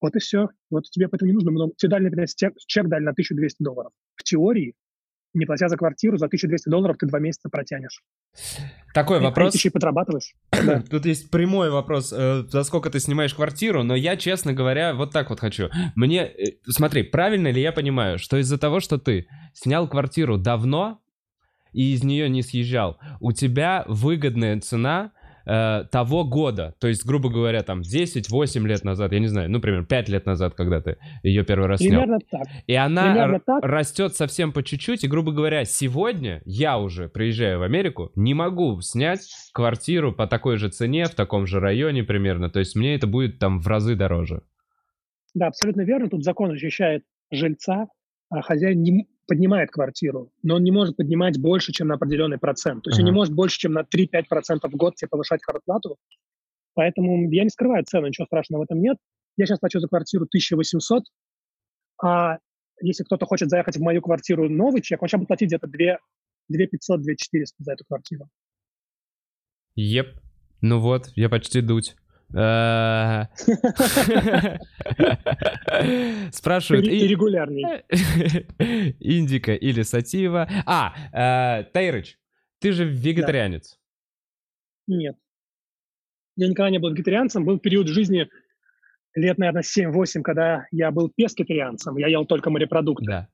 Вот 0.00 0.16
и 0.16 0.18
все. 0.18 0.48
Вот 0.70 0.84
тебе 0.90 1.08
поэтому 1.08 1.28
не 1.28 1.34
нужно 1.34 1.50
много. 1.50 1.72
Тебе 1.76 1.90
дали, 1.90 2.04
например, 2.04 2.28
чек, 2.28 2.54
чек 2.66 2.88
дали 2.88 3.04
на 3.04 3.12
1200 3.12 3.62
долларов. 3.62 3.92
В 4.16 4.22
теории, 4.24 4.74
не 5.34 5.46
платя 5.46 5.68
за 5.68 5.76
квартиру, 5.76 6.16
за 6.16 6.26
1200 6.26 6.68
долларов 6.68 6.96
ты 6.98 7.06
два 7.06 7.18
месяца 7.18 7.48
протянешь. 7.48 8.02
Такой 8.94 9.18
и, 9.18 9.20
вопрос. 9.20 9.52
Ты 9.52 9.58
еще 9.58 9.68
и 9.68 9.72
подрабатываешь. 9.72 10.34
Тут 10.90 11.06
есть 11.06 11.30
прямой 11.30 11.70
вопрос, 11.70 12.12
э, 12.16 12.44
за 12.48 12.62
сколько 12.62 12.90
ты 12.90 13.00
снимаешь 13.00 13.34
квартиру, 13.34 13.82
но 13.82 13.94
я, 13.94 14.16
честно 14.16 14.52
говоря, 14.52 14.94
вот 14.94 15.12
так 15.12 15.30
вот 15.30 15.40
хочу. 15.40 15.68
Мне, 15.96 16.26
э, 16.26 16.58
смотри, 16.68 17.02
правильно 17.02 17.48
ли 17.48 17.60
я 17.60 17.72
понимаю, 17.72 18.18
что 18.18 18.36
из-за 18.38 18.58
того, 18.58 18.80
что 18.80 18.98
ты 18.98 19.26
снял 19.52 19.88
квартиру 19.88 20.38
давно 20.38 21.00
и 21.72 21.92
из 21.92 22.04
нее 22.04 22.28
не 22.28 22.42
съезжал, 22.42 22.98
у 23.20 23.32
тебя 23.32 23.84
выгодная 23.88 24.60
цена 24.60 25.12
э, 25.46 25.84
того 25.90 26.24
года. 26.24 26.74
То 26.78 26.88
есть, 26.88 27.04
грубо 27.04 27.28
говоря, 27.30 27.62
там 27.62 27.80
10-8 27.80 28.66
лет 28.66 28.84
назад, 28.84 29.12
я 29.12 29.18
не 29.18 29.26
знаю, 29.26 29.50
ну, 29.50 29.60
примерно 29.60 29.86
5 29.86 30.08
лет 30.08 30.26
назад, 30.26 30.54
когда 30.54 30.80
ты 30.80 30.96
ее 31.22 31.44
первый 31.44 31.68
раз 31.68 31.80
Примерно 31.80 32.18
снял. 32.28 32.42
так. 32.42 32.52
И 32.66 32.74
она 32.74 33.38
так. 33.44 33.62
растет 33.64 34.14
совсем 34.14 34.52
по 34.52 34.62
чуть-чуть. 34.62 35.04
И, 35.04 35.08
грубо 35.08 35.32
говоря, 35.32 35.64
сегодня 35.64 36.42
я 36.44 36.78
уже, 36.78 37.08
приезжаю 37.08 37.58
в 37.58 37.62
Америку, 37.62 38.10
не 38.14 38.34
могу 38.34 38.80
снять 38.80 39.28
квартиру 39.52 40.12
по 40.12 40.26
такой 40.26 40.56
же 40.56 40.68
цене, 40.68 41.04
в 41.04 41.14
таком 41.14 41.46
же 41.46 41.60
районе 41.60 42.04
примерно. 42.04 42.50
То 42.50 42.58
есть 42.58 42.76
мне 42.76 42.94
это 42.94 43.06
будет 43.06 43.38
там 43.38 43.60
в 43.60 43.66
разы 43.66 43.94
дороже. 43.94 44.42
Да, 45.34 45.48
абсолютно 45.48 45.82
верно. 45.82 46.08
Тут 46.08 46.24
закон 46.24 46.50
защищает 46.50 47.02
жильца, 47.30 47.86
а 48.30 48.42
хозяин 48.42 48.82
не, 48.82 49.08
поднимает 49.26 49.70
квартиру, 49.70 50.30
но 50.42 50.56
он 50.56 50.64
не 50.64 50.70
может 50.70 50.96
поднимать 50.96 51.38
больше, 51.38 51.72
чем 51.72 51.88
на 51.88 51.94
определенный 51.94 52.38
процент. 52.38 52.84
То 52.84 52.90
есть 52.90 52.98
uh-huh. 52.98 53.02
он 53.02 53.06
не 53.06 53.12
может 53.12 53.34
больше, 53.34 53.58
чем 53.58 53.72
на 53.72 53.80
3-5% 53.80 54.22
в 54.62 54.76
год 54.76 54.96
тебе 54.96 55.08
повышать 55.08 55.40
квартплату. 55.42 55.96
Поэтому 56.74 57.30
я 57.30 57.44
не 57.44 57.50
скрываю 57.50 57.84
цену, 57.84 58.08
ничего 58.08 58.26
страшного 58.26 58.62
в 58.62 58.64
этом 58.64 58.80
нет. 58.80 58.96
Я 59.36 59.46
сейчас 59.46 59.58
плачу 59.58 59.80
за 59.80 59.88
квартиру 59.88 60.24
1800, 60.24 61.04
а 62.02 62.38
если 62.80 63.04
кто-то 63.04 63.26
хочет 63.26 63.48
заехать 63.48 63.76
в 63.76 63.80
мою 63.80 64.02
квартиру 64.02 64.48
новый 64.48 64.82
чек, 64.82 65.02
он 65.02 65.08
сейчас 65.08 65.18
будет 65.18 65.28
платить 65.28 65.48
где-то 65.48 65.66
2, 65.66 65.98
2 66.48 66.66
500, 66.66 67.02
2 67.02 67.14
400 67.16 67.64
за 67.64 67.72
эту 67.72 67.84
квартиру. 67.84 68.28
Еп. 69.76 70.20
Ну 70.60 70.80
вот, 70.80 71.08
я 71.14 71.28
почти 71.28 71.60
дуть. 71.60 71.96
Э, 72.36 73.26
спрашивают... 76.32 76.86
И 76.86 77.06
регулярней. 77.06 77.64
Индика 78.98 79.54
или 79.54 79.82
сатива. 79.82 80.48
А, 80.66 80.94
э, 81.12 81.64
Тайрыч, 81.72 82.18
ты 82.58 82.72
же 82.72 82.84
вегетарианец. 82.84 83.78
Нет. 84.88 85.16
Я 86.36 86.48
никогда 86.48 86.70
не 86.70 86.78
был 86.78 86.90
вегетарианцем. 86.90 87.44
Был 87.44 87.60
период 87.60 87.86
жизни 87.86 88.28
лет, 89.14 89.38
наверное, 89.38 89.62
7-8, 89.62 90.22
когда 90.22 90.66
я 90.72 90.90
был 90.90 91.12
пескетарианцем. 91.14 91.96
Я 91.96 92.08
ел 92.08 92.26
только 92.26 92.50
морепродукты. 92.50 93.06
Да. 93.06 93.28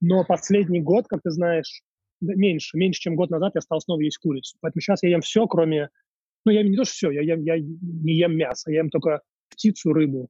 Но 0.00 0.24
последний 0.24 0.80
год, 0.80 1.06
как 1.08 1.20
ты 1.22 1.30
знаешь, 1.30 1.82
меньше, 2.22 2.76
меньше, 2.76 3.00
чем 3.00 3.16
год 3.16 3.30
назад 3.30 3.52
я 3.54 3.60
стал 3.60 3.80
снова 3.80 4.00
есть 4.00 4.16
курицу. 4.16 4.56
Поэтому 4.60 4.80
сейчас 4.80 5.02
я 5.02 5.10
ем 5.10 5.20
все, 5.20 5.46
кроме 5.46 5.90
ну, 6.44 6.52
я 6.52 6.60
ем 6.60 6.70
не 6.70 6.76
то, 6.76 6.84
что 6.84 6.92
все, 6.92 7.10
я, 7.10 7.22
ем, 7.22 7.42
я 7.42 7.58
не 7.58 8.14
ем 8.14 8.36
мясо, 8.36 8.70
я 8.70 8.78
ем 8.78 8.90
только 8.90 9.20
птицу, 9.50 9.92
рыбу 9.92 10.28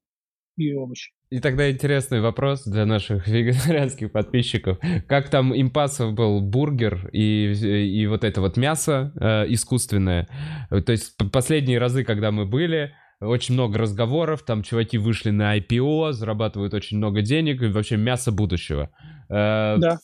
и 0.56 0.74
овощи. 0.74 1.12
И 1.30 1.40
тогда 1.40 1.70
интересный 1.70 2.20
вопрос 2.20 2.64
для 2.64 2.84
наших 2.84 3.26
вегетарианских 3.28 4.12
подписчиков. 4.12 4.78
Как 5.08 5.30
там 5.30 5.58
импасов 5.58 6.12
был 6.14 6.40
бургер 6.40 7.08
и, 7.12 7.52
и 7.52 8.06
вот 8.06 8.24
это 8.24 8.40
вот 8.40 8.56
мясо 8.56 9.12
э, 9.18 9.52
искусственное? 9.52 10.28
То 10.70 10.92
есть 10.92 11.16
последние 11.32 11.78
разы, 11.78 12.04
когда 12.04 12.30
мы 12.30 12.44
были, 12.44 12.92
очень 13.20 13.54
много 13.54 13.78
разговоров, 13.78 14.42
там 14.42 14.62
чуваки 14.62 14.98
вышли 14.98 15.30
на 15.30 15.56
IPO, 15.56 16.12
зарабатывают 16.12 16.74
очень 16.74 16.98
много 16.98 17.22
денег, 17.22 17.62
и 17.62 17.68
вообще 17.68 17.96
мясо 17.96 18.32
будущего. 18.32 18.90
Э, 19.30 19.76
да 19.78 19.98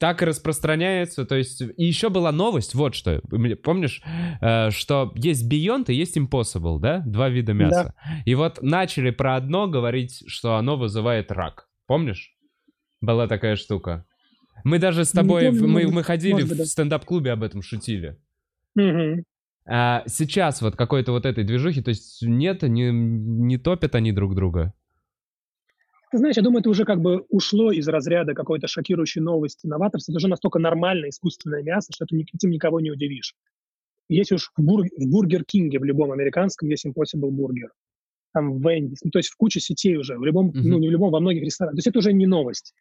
так 0.00 0.22
и 0.22 0.24
распространяется. 0.24 1.26
То 1.26 1.36
есть, 1.36 1.60
и 1.60 1.84
еще 1.84 2.08
была 2.08 2.32
новость, 2.32 2.74
вот 2.74 2.94
что, 2.94 3.20
помнишь, 3.62 4.02
э, 4.40 4.70
что 4.70 5.12
есть 5.14 5.46
Beyond 5.52 5.84
и 5.88 5.94
есть 5.94 6.16
Impossible, 6.16 6.80
да? 6.80 7.02
Два 7.06 7.28
вида 7.28 7.52
мяса. 7.52 7.94
Да. 7.94 8.22
И 8.24 8.34
вот 8.34 8.62
начали 8.62 9.10
про 9.10 9.36
одно 9.36 9.68
говорить, 9.68 10.24
что 10.26 10.56
оно 10.56 10.78
вызывает 10.78 11.30
рак. 11.30 11.68
Помнишь? 11.86 12.34
Была 13.02 13.28
такая 13.28 13.56
штука. 13.56 14.06
Мы 14.64 14.78
даже 14.78 15.04
с 15.04 15.10
тобой, 15.10 15.46
помню, 15.46 15.68
мы, 15.68 15.88
мы 15.88 16.02
ходили 16.02 16.42
быть, 16.42 16.44
в 16.44 16.56
да. 16.56 16.64
стендап-клубе 16.64 17.32
об 17.32 17.42
этом 17.42 17.60
шутили. 17.60 18.18
Угу. 18.76 19.22
А 19.66 20.02
сейчас 20.06 20.62
вот 20.62 20.76
какой-то 20.76 21.12
вот 21.12 21.26
этой 21.26 21.44
движухи, 21.44 21.82
то 21.82 21.90
есть 21.90 22.22
нет, 22.22 22.62
не, 22.62 22.90
не 22.90 23.58
топят 23.58 23.94
они 23.94 24.12
друг 24.12 24.34
друга. 24.34 24.72
Ты 26.10 26.18
знаешь, 26.18 26.36
я 26.36 26.42
думаю, 26.42 26.60
это 26.60 26.70
уже 26.70 26.84
как 26.84 27.00
бы 27.00 27.24
ушло 27.28 27.70
из 27.70 27.86
разряда 27.86 28.34
какой-то 28.34 28.66
шокирующей 28.66 29.20
новости 29.20 29.66
новаторства. 29.66 30.12
Это 30.12 30.18
уже 30.18 30.28
настолько 30.28 30.58
нормальное 30.58 31.10
искусственное 31.10 31.62
мясо, 31.62 31.92
что 31.94 32.04
ты 32.04 32.20
этим 32.20 32.50
никого 32.50 32.80
не 32.80 32.90
удивишь. 32.90 33.34
Есть 34.08 34.32
уж 34.32 34.50
в, 34.56 34.62
бур... 34.62 34.82
в 34.82 35.06
Бургер 35.08 35.44
Кинге, 35.44 35.78
в 35.78 35.84
любом 35.84 36.10
американском, 36.10 36.68
есть 36.68 36.84
Impossible 36.84 37.30
Burger. 37.30 37.68
Там 38.32 38.58
в 38.58 38.68
Вендис, 38.68 38.98
ну, 39.04 39.10
то 39.10 39.20
есть 39.20 39.28
в 39.28 39.36
куче 39.36 39.60
сетей 39.60 39.96
уже, 39.96 40.18
в 40.18 40.24
любом, 40.24 40.50
uh-huh. 40.50 40.60
ну, 40.62 40.78
не 40.78 40.88
в 40.88 40.90
любом, 40.90 41.12
во 41.12 41.20
многих 41.20 41.42
ресторанах. 41.42 41.76
То 41.76 41.78
есть 41.78 41.86
это 41.86 41.98
уже 42.00 42.12
не 42.12 42.26
новость. 42.26 42.74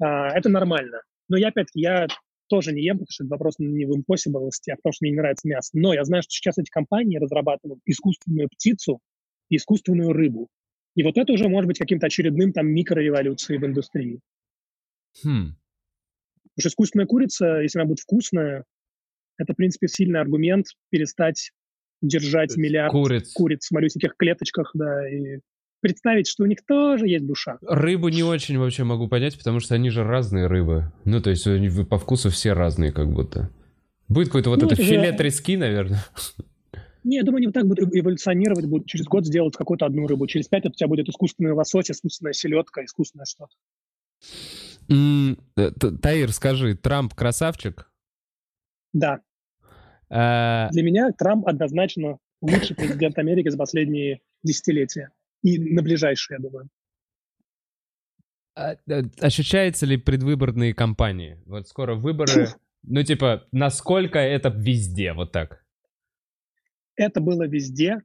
А, 0.00 0.28
это 0.28 0.48
нормально. 0.48 1.02
Но 1.28 1.36
я, 1.36 1.48
опять-таки, 1.48 1.80
я 1.80 2.06
тоже 2.48 2.72
не 2.72 2.82
ем, 2.82 2.98
потому 2.98 3.10
что 3.10 3.24
это 3.24 3.30
вопрос 3.30 3.54
не 3.58 3.86
в 3.86 3.90
impossible, 3.90 4.50
а 4.70 4.76
в 4.76 4.82
том, 4.82 4.92
что 4.92 4.98
мне 5.00 5.10
не 5.10 5.16
нравится 5.16 5.48
мясо. 5.48 5.70
Но 5.72 5.94
я 5.94 6.04
знаю, 6.04 6.22
что 6.22 6.30
сейчас 6.30 6.58
эти 6.58 6.70
компании 6.70 7.18
разрабатывают 7.18 7.80
искусственную 7.86 8.48
птицу 8.48 9.00
и 9.48 9.56
искусственную 9.56 10.12
рыбу. 10.12 10.48
И 10.94 11.02
вот 11.02 11.16
это 11.16 11.32
уже 11.32 11.48
может 11.48 11.68
быть 11.68 11.78
каким-то 11.78 12.06
очередным 12.06 12.52
там 12.52 12.66
микрореволюцией 12.68 13.58
в 13.58 13.64
индустрии. 13.64 14.20
Хм. 15.24 15.54
Потому 16.54 16.60
что 16.60 16.68
искусственная 16.68 17.06
курица, 17.06 17.60
если 17.60 17.78
она 17.78 17.88
будет 17.88 18.00
вкусная, 18.00 18.64
это, 19.38 19.54
в 19.54 19.56
принципе, 19.56 19.88
сильный 19.88 20.20
аргумент 20.20 20.66
перестать 20.90 21.50
держать 22.02 22.56
миллиард 22.56 22.92
куриц. 22.92 23.32
куриц 23.32 23.68
в 23.68 23.70
малюсеньких 23.72 24.16
клеточках, 24.16 24.72
да, 24.74 25.08
и 25.08 25.38
представить, 25.80 26.28
что 26.28 26.42
у 26.44 26.46
них 26.46 26.58
тоже 26.66 27.06
есть 27.08 27.26
душа. 27.26 27.58
Рыбу 27.62 28.08
не 28.08 28.22
очень 28.22 28.58
вообще 28.58 28.84
могу 28.84 29.08
понять, 29.08 29.38
потому 29.38 29.60
что 29.60 29.74
они 29.74 29.90
же 29.90 30.04
разные 30.04 30.46
рыбы. 30.46 30.92
Ну, 31.04 31.22
то 31.22 31.30
есть 31.30 31.46
они 31.46 31.68
по 31.84 31.98
вкусу 31.98 32.30
все 32.30 32.52
разные 32.52 32.92
как 32.92 33.10
будто. 33.10 33.50
Будет 34.08 34.28
какой-то 34.28 34.50
вот 34.50 34.60
ну, 34.60 34.66
это, 34.66 34.74
это 34.74 34.82
филе 34.82 35.12
трески, 35.12 35.56
наверное. 35.56 36.04
Не, 37.04 37.16
я 37.16 37.22
думаю, 37.24 37.38
они 37.38 37.46
вот 37.46 37.54
так 37.54 37.66
будут 37.66 37.94
эволюционировать, 37.94 38.66
будут 38.66 38.86
через 38.86 39.06
год 39.06 39.26
сделать 39.26 39.56
какую-то 39.56 39.86
одну 39.86 40.06
рыбу. 40.06 40.26
Через 40.26 40.48
пять 40.48 40.66
у 40.66 40.70
тебя 40.70 40.88
будет 40.88 41.08
искусственный 41.08 41.52
лосось, 41.52 41.90
искусственная 41.90 42.32
селедка, 42.32 42.84
искусственное 42.84 43.26
что-то. 43.26 43.54
Mm, 44.88 45.98
Таир, 46.00 46.32
скажи, 46.32 46.76
Трамп 46.76 47.14
красавчик? 47.14 47.90
Да. 48.92 49.20
А... 50.10 50.68
Для 50.70 50.82
меня 50.82 51.10
Трамп 51.12 51.46
однозначно 51.46 52.18
лучший 52.40 52.76
президент 52.76 53.18
Америки 53.18 53.48
за 53.48 53.56
последние 53.56 54.20
десятилетия. 54.42 55.10
И 55.42 55.58
на 55.58 55.82
ближайшие, 55.82 56.36
я 56.36 56.42
думаю. 56.48 56.68
А, 58.54 58.74
э, 58.74 59.02
ощущается 59.20 59.86
ли 59.86 59.96
предвыборные 59.96 60.74
кампании? 60.74 61.40
Вот 61.46 61.68
скоро 61.68 61.94
выборы. 61.94 62.48
Ну, 62.82 63.02
типа, 63.02 63.46
насколько 63.52 64.18
это 64.18 64.48
везде, 64.50 65.12
вот 65.12 65.32
так? 65.32 65.61
Это 66.96 67.20
было 67.20 67.46
везде 67.46 68.02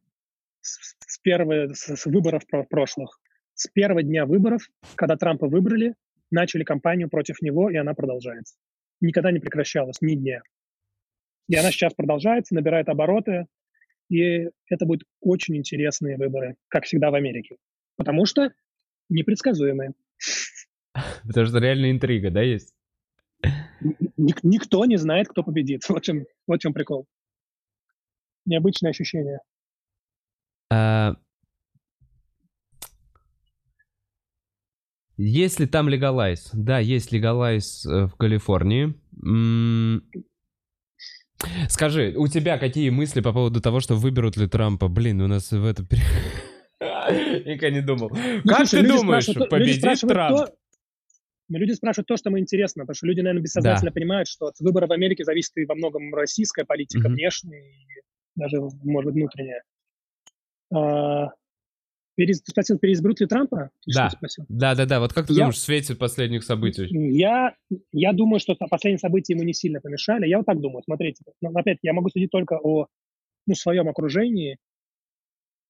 с, 0.62 0.96
с, 1.06 1.20
первого, 1.20 1.74
с, 1.74 1.96
с 1.96 2.06
выборов 2.06 2.44
прошлых. 2.70 3.20
С 3.54 3.68
первого 3.68 4.04
дня 4.04 4.26
выборов, 4.26 4.70
когда 4.96 5.16
Трампа 5.16 5.48
выбрали, 5.48 5.96
начали 6.32 6.64
кампанию 6.64 7.10
против 7.10 7.42
него, 7.42 7.70
и 7.70 7.76
она 7.76 7.94
продолжается. 7.94 8.56
Никогда 9.02 9.32
не 9.32 9.40
прекращалась, 9.40 10.02
ни 10.02 10.16
дня. 10.16 10.42
И 11.48 11.56
она 11.56 11.72
сейчас 11.72 11.94
продолжается, 11.94 12.56
набирает 12.56 12.90
обороты, 12.90 13.48
и 14.10 14.50
это 14.70 14.86
будут 14.86 15.08
очень 15.22 15.58
интересные 15.58 16.18
выборы, 16.18 16.56
как 16.68 16.86
всегда 16.86 17.12
в 17.12 17.16
Америке. 17.16 17.58
Потому 17.96 18.26
что 18.26 18.52
непредсказуемые. 19.10 19.94
Потому 21.26 21.48
что 21.48 21.60
реальная 21.60 21.92
интрига, 21.92 22.32
да, 22.32 22.42
есть? 22.42 22.74
Ник- 24.18 24.44
никто 24.44 24.84
не 24.86 24.98
знает, 24.98 25.28
кто 25.28 25.44
победит. 25.44 25.84
Вот 25.90 26.04
в 26.04 26.06
чем, 26.06 26.26
вот 26.48 26.60
в 26.60 26.62
чем 26.62 26.74
прикол. 26.74 27.08
Необычное 28.48 28.92
ощущение. 28.92 29.40
А... 30.72 31.16
Есть 35.18 35.60
ли 35.60 35.68
там 35.68 35.90
легалайз? 35.90 36.52
Да, 36.54 36.80
есть 36.80 37.12
легалайз 37.12 37.86
э, 37.86 38.06
в 38.06 38.16
Калифорнии. 38.16 38.96
Скажи, 41.68 42.14
у 42.16 42.28
тебя 42.28 42.58
какие 42.58 42.90
мысли 42.90 43.20
по 43.22 43.34
поводу 43.34 43.60
того, 43.62 43.82
что 43.82 43.96
выберут 43.96 44.38
ли 44.38 44.48
Трампа? 44.48 44.88
Блин, 44.88 45.22
у 45.22 45.28
нас 45.28 45.52
в 45.52 45.66
это... 45.66 45.84
Никогда 46.80 47.70
не 47.70 47.82
думал. 47.82 48.10
Ну, 48.14 48.42
как 48.46 48.70
ты 48.70 48.88
думаешь, 48.88 49.26
победит 49.50 49.82
Трамп? 50.02 50.50
Но 51.50 51.58
люди 51.58 51.72
спрашивают 51.72 52.08
то, 52.08 52.18
что 52.18 52.30
им 52.30 52.40
интересно, 52.40 52.84
потому 52.84 52.96
что 52.96 53.08
люди, 53.08 53.22
наверное, 53.22 53.42
бессознательно 53.42 53.92
да. 53.92 53.94
понимают, 53.94 54.28
что 54.28 54.48
от 54.48 54.60
выбора 54.60 54.88
в 54.88 54.92
Америке 54.92 55.24
зависит 55.24 55.58
и 55.58 55.66
во 55.66 55.76
многом 55.76 56.14
российская 56.14 56.66
политика, 56.66 57.08
mm-hmm. 57.08 57.12
внешняя 57.12 57.62
и 57.62 58.02
даже, 58.38 58.62
может 58.62 59.12
быть, 59.12 59.16
внутренняя. 59.16 59.64
А, 60.74 61.32
перез, 62.16 62.42
ты 62.42 62.52
спросил, 62.52 62.78
переизберут 62.78 63.20
ли 63.20 63.28
Трампа? 63.28 63.72
да. 63.86 64.10
да, 64.48 64.76
да, 64.76 64.86
да. 64.86 65.00
Вот 65.00 65.14
как 65.14 65.28
ты 65.28 65.34
я, 65.34 65.40
думаешь, 65.40 65.56
в 65.56 65.60
свете 65.60 65.96
последних 65.96 66.44
событий? 66.44 66.88
Я, 66.90 67.56
я 67.92 68.14
думаю, 68.14 68.40
что 68.40 68.56
последние 68.56 69.00
события 69.00 69.34
ему 69.34 69.44
не 69.44 69.54
сильно 69.54 69.82
помешали. 69.82 70.28
Я 70.28 70.38
вот 70.38 70.46
так 70.46 70.60
думаю. 70.62 70.84
Смотрите, 70.84 71.24
ну, 71.42 71.52
опять, 71.54 71.80
я 71.82 71.94
могу 71.94 72.10
судить 72.10 72.32
только 72.32 72.58
о 72.62 72.88
ну, 73.46 73.56
своем 73.56 73.90
окружении. 73.90 74.58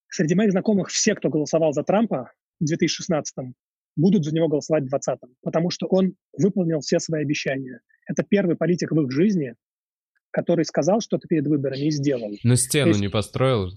Среди 0.10 0.36
моих 0.36 0.52
знакомых 0.52 0.90
все, 0.90 1.16
кто 1.16 1.30
голосовал 1.30 1.74
за 1.74 1.84
Трампа 1.84 2.32
в 2.60 2.66
2016 2.66 3.54
будут 3.98 4.24
за 4.24 4.34
него 4.34 4.48
голосовать 4.48 4.84
в 4.84 4.90
2020, 4.90 5.38
потому 5.42 5.70
что 5.70 5.88
он 5.88 6.16
выполнил 6.38 6.80
все 6.80 7.00
свои 7.00 7.24
обещания. 7.24 7.82
Это 8.08 8.24
первый 8.24 8.56
политик 8.56 8.92
в 8.92 9.02
их 9.02 9.12
жизни, 9.12 9.56
который 10.32 10.66
сказал 10.66 11.02
что-то 11.02 11.28
перед 11.28 11.48
выборами 11.48 11.86
и 11.86 11.92
сделал. 11.92 12.32
Но 12.44 12.56
стену 12.56 12.90
есть, 12.90 13.00
не 13.00 13.10
построил? 13.10 13.72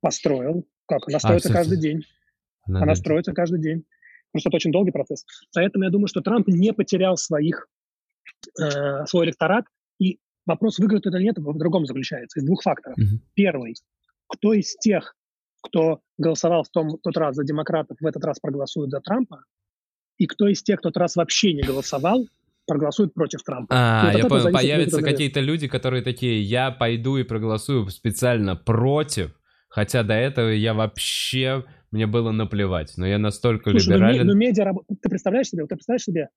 Построил. 0.00 0.66
Как? 0.86 1.08
Она 1.08 1.16
а, 1.16 1.20
строится 1.20 1.50
а, 1.50 1.52
каждый 1.52 1.78
день. 1.78 2.02
Она, 2.66 2.82
Она 2.82 2.94
строится 2.94 3.32
каждый 3.32 3.60
день. 3.60 3.84
Просто 4.32 4.50
это 4.50 4.56
очень 4.56 4.72
долгий 4.72 4.90
процесс. 4.90 5.24
Поэтому 5.54 5.84
я 5.84 5.90
думаю, 5.90 6.08
что 6.08 6.20
Трамп 6.20 6.48
не 6.48 6.72
потерял 6.72 7.16
своих, 7.16 7.68
э, 8.60 9.06
свой 9.06 9.26
электорат. 9.26 9.64
И 9.98 10.18
вопрос, 10.46 10.78
выиграет 10.78 11.06
это 11.06 11.16
или 11.16 11.24
нет, 11.24 11.38
в 11.38 11.58
другом 11.58 11.86
заключается. 11.86 12.40
Из 12.40 12.44
двух 12.44 12.62
факторов. 12.62 12.98
Угу. 12.98 13.20
Первый. 13.34 13.74
Кто 14.26 14.52
из 14.52 14.76
тех, 14.76 15.16
кто 15.62 16.00
голосовал 16.18 16.64
в 16.64 16.68
том, 16.68 16.98
тот 16.98 17.16
раз 17.16 17.36
за 17.36 17.44
демократов, 17.44 17.96
в 18.00 18.06
этот 18.06 18.24
раз 18.24 18.38
проголосует 18.38 18.90
за 18.90 19.00
Трампа, 19.00 19.42
и 20.18 20.26
кто 20.26 20.48
из 20.48 20.62
тех, 20.62 20.80
кто 20.80 20.90
тот 20.90 20.98
раз 20.98 21.16
вообще 21.16 21.54
не 21.54 21.62
голосовал, 21.62 22.26
проголосует 22.68 23.14
против 23.14 23.42
Трампа. 23.42 23.74
А, 23.74 24.12
я 24.14 24.26
понял, 24.26 24.52
появятся 24.52 25.02
какие-то 25.02 25.40
люди, 25.40 25.66
которые 25.66 26.02
такие, 26.02 26.42
я 26.42 26.70
пойду 26.70 27.16
и 27.16 27.24
проголосую 27.24 27.88
специально 27.88 28.54
против, 28.54 29.32
хотя 29.68 30.04
до 30.04 30.14
этого 30.14 30.50
я 30.50 30.74
вообще, 30.74 31.64
мне 31.90 32.06
было 32.06 32.30
наплевать, 32.30 32.92
но 32.96 33.06
я 33.06 33.18
настолько 33.18 33.70
Слушай, 33.70 33.94
либерален. 33.94 34.26
Ну, 34.26 34.32
ну 34.34 34.38
медиа, 34.38 34.72
ты 35.02 35.08
представляешь 35.08 35.48
себе, 35.48 35.62
вот 35.62 35.70
ты 35.70 35.76
представляешь 35.76 36.04
себе, 36.04 36.28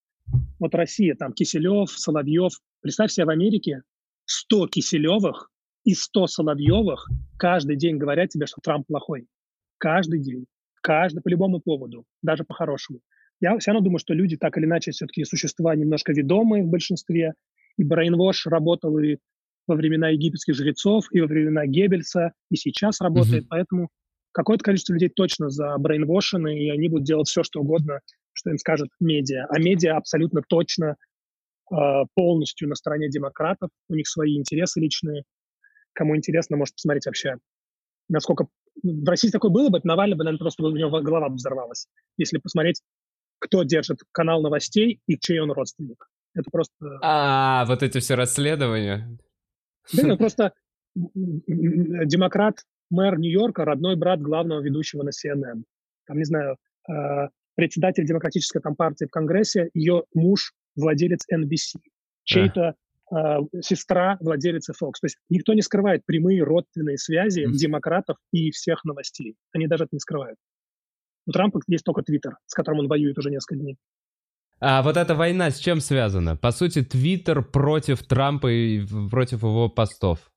вот 0.57 0.73
Россия, 0.73 1.15
там 1.15 1.33
Киселев, 1.33 1.91
Соловьев, 1.91 2.53
представь 2.81 3.11
себе 3.11 3.25
в 3.25 3.29
Америке 3.29 3.81
100 4.25 4.67
Киселевых 4.67 5.51
и 5.83 5.93
100 5.93 6.27
Соловьевых 6.27 7.09
каждый 7.37 7.75
день 7.75 7.97
говорят 7.97 8.29
тебе, 8.29 8.45
что 8.45 8.61
Трамп 8.63 8.87
плохой. 8.87 9.27
Каждый 9.77 10.21
день. 10.21 10.45
Каждый, 10.81 11.21
по 11.21 11.27
любому 11.27 11.59
поводу, 11.59 12.05
даже 12.21 12.43
по-хорошему. 12.43 13.01
Я 13.41 13.57
все 13.57 13.71
равно 13.71 13.83
думаю, 13.83 13.99
что 13.99 14.13
люди 14.13 14.37
так 14.37 14.57
или 14.57 14.65
иначе 14.65 14.91
все-таки 14.91 15.25
существа 15.25 15.75
немножко 15.75 16.13
ведомые 16.13 16.63
в 16.63 16.67
большинстве. 16.67 17.33
И 17.77 17.83
Брейнвош 17.83 18.45
работал 18.45 18.97
и 18.99 19.17
во 19.67 19.75
времена 19.75 20.09
египетских 20.09 20.55
жрецов, 20.55 21.05
и 21.11 21.21
во 21.21 21.27
времена 21.27 21.65
Геббельса, 21.65 22.33
и 22.49 22.55
сейчас 22.55 23.01
работает. 23.01 23.43
Mm-hmm. 23.43 23.49
Поэтому 23.49 23.89
какое-то 24.31 24.63
количество 24.63 24.93
людей 24.93 25.09
точно 25.09 25.49
за 25.49 25.75
брейнвошены, 25.77 26.57
и 26.57 26.69
они 26.69 26.89
будут 26.89 27.05
делать 27.05 27.27
все, 27.27 27.43
что 27.43 27.61
угодно, 27.61 27.99
что 28.33 28.51
им 28.51 28.57
скажет 28.57 28.89
медиа. 28.99 29.47
А 29.49 29.59
медиа 29.59 29.97
абсолютно 29.97 30.41
точно 30.47 30.95
э, 31.71 31.75
полностью 32.13 32.69
на 32.69 32.75
стороне 32.75 33.09
демократов. 33.09 33.69
У 33.89 33.95
них 33.95 34.07
свои 34.07 34.37
интересы 34.37 34.79
личные. 34.79 35.23
Кому 35.93 36.15
интересно, 36.15 36.57
может 36.57 36.75
посмотреть 36.75 37.05
вообще, 37.05 37.35
насколько... 38.07 38.47
В 38.83 39.07
России 39.07 39.29
такое 39.29 39.51
было 39.51 39.69
бы, 39.69 39.81
Навальный 39.83 40.15
бы, 40.15 40.23
наверное, 40.23 40.39
просто 40.39 40.63
у 40.63 40.71
него 40.71 41.01
голова 41.01 41.27
бы 41.27 41.35
взорвалась, 41.35 41.87
если 42.17 42.37
посмотреть, 42.37 42.81
кто 43.41 43.63
держит 43.63 43.99
канал 44.11 44.41
новостей 44.41 45.01
и 45.07 45.17
чей 45.17 45.39
он 45.39 45.51
родственник. 45.51 46.07
Это 46.33 46.49
просто... 46.49 46.73
А, 47.01 47.65
вот 47.65 47.83
эти 47.83 47.99
все 47.99 48.15
расследования. 48.15 49.17
Да, 49.93 50.07
ну 50.07 50.17
просто 50.17 50.53
демократ, 50.95 52.59
мэр 52.89 53.17
Нью-Йорка, 53.17 53.65
родной 53.65 53.95
брат 53.95 54.21
главного 54.21 54.61
ведущего 54.61 55.03
на 55.03 55.09
CNN. 55.09 55.63
Там, 56.05 56.17
не 56.17 56.23
знаю, 56.23 56.57
э, 56.89 57.27
председатель 57.55 58.05
демократической 58.05 58.59
там 58.59 58.75
партии 58.75 59.05
в 59.05 59.09
Конгрессе, 59.09 59.69
ее 59.73 60.03
муж 60.13 60.53
владелец 60.75 61.25
NBC. 61.33 61.79
Чей-то 62.23 62.75
э, 63.11 63.15
сестра 63.61 64.17
владелица 64.19 64.73
Fox. 64.73 64.93
То 65.01 65.05
есть 65.05 65.17
никто 65.29 65.53
не 65.53 65.61
скрывает 65.61 66.05
прямые 66.05 66.43
родственные 66.43 66.97
связи 66.97 67.41
mm-hmm. 67.41 67.53
демократов 67.53 68.17
и 68.31 68.51
всех 68.51 68.83
новостей. 68.85 69.35
Они 69.53 69.67
даже 69.67 69.85
это 69.85 69.95
не 69.95 69.99
скрывают. 69.99 70.37
У 71.31 71.33
Трампа 71.33 71.61
есть 71.67 71.85
только 71.85 72.01
Твиттер, 72.01 72.35
с 72.45 72.53
которым 72.53 72.81
он 72.81 72.87
воюет 72.89 73.17
уже 73.17 73.29
несколько 73.31 73.55
дней. 73.55 73.77
А 74.59 74.83
вот 74.83 74.97
эта 74.97 75.15
война 75.15 75.49
с 75.49 75.59
чем 75.59 75.79
связана? 75.79 76.35
По 76.35 76.51
сути, 76.51 76.83
Твиттер 76.83 77.41
против 77.41 78.03
Трампа 78.03 78.51
и 78.51 78.85
против 79.09 79.43
его 79.43 79.69
постов. 79.69 80.29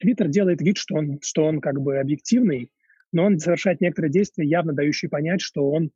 Твиттер 0.00 0.26
делает 0.26 0.60
вид, 0.60 0.76
что 0.76 0.96
он, 0.96 1.20
что 1.22 1.44
он 1.44 1.60
как 1.60 1.80
бы 1.80 1.98
объективный, 1.98 2.72
но 3.12 3.26
он 3.26 3.38
совершает 3.38 3.80
некоторые 3.80 4.10
действия, 4.10 4.44
явно 4.44 4.72
дающие 4.72 5.08
понять, 5.08 5.40
что 5.40 5.70
он... 5.70 5.92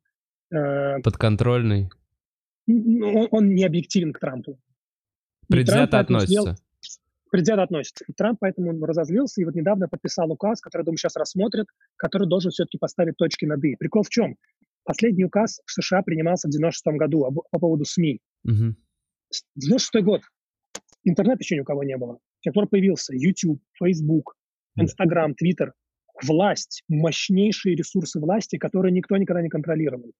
Э, 0.51 1.01
Подконтрольный. 1.01 1.89
Он, 2.69 3.27
он 3.29 3.53
не 3.53 3.65
объективен 3.65 4.13
к 4.13 4.19
Трампу. 4.19 4.57
Предвзято 5.49 5.99
относится. 5.99 6.41
Сделал, 6.41 6.55
предвзято 7.29 7.63
относится. 7.63 8.05
И 8.07 8.13
Трамп 8.13 8.39
поэтому 8.39 8.85
разозлился 8.85 9.41
и 9.41 9.45
вот 9.45 9.55
недавно 9.55 9.87
подписал 9.87 10.31
указ, 10.31 10.61
который, 10.61 10.83
думаю, 10.83 10.97
сейчас 10.97 11.15
рассмотрят, 11.15 11.67
который 11.95 12.27
должен 12.27 12.51
все-таки 12.51 12.77
поставить 12.77 13.17
точки 13.17 13.45
над 13.45 13.63
«и». 13.63 13.75
Прикол 13.75 14.03
в 14.03 14.09
чем? 14.09 14.37
Последний 14.83 15.25
указ 15.25 15.59
в 15.65 15.71
США 15.71 16.01
принимался 16.01 16.47
в 16.47 16.51
96 16.51 16.97
году 16.97 17.25
об, 17.25 17.39
по 17.51 17.59
поводу 17.59 17.83
СМИ. 17.85 18.21
Угу. 18.45 18.75
96 19.55 20.03
год. 20.05 20.21
Интернет 21.03 21.39
еще 21.41 21.55
ни 21.55 21.59
у 21.59 21.65
кого 21.65 21.83
не 21.83 21.97
было. 21.97 22.19
С 22.39 22.41
тех 22.43 22.53
пор 22.53 22.67
появился 22.67 23.13
YouTube, 23.13 23.61
Facebook, 23.81 24.35
Instagram, 24.79 25.33
Twitter. 25.41 25.71
Власть, 26.23 26.83
мощнейшие 26.87 27.75
ресурсы 27.75 28.19
власти, 28.19 28.57
которые 28.57 28.91
никто 28.91 29.17
никогда 29.17 29.41
не 29.41 29.49
контролировал. 29.49 30.13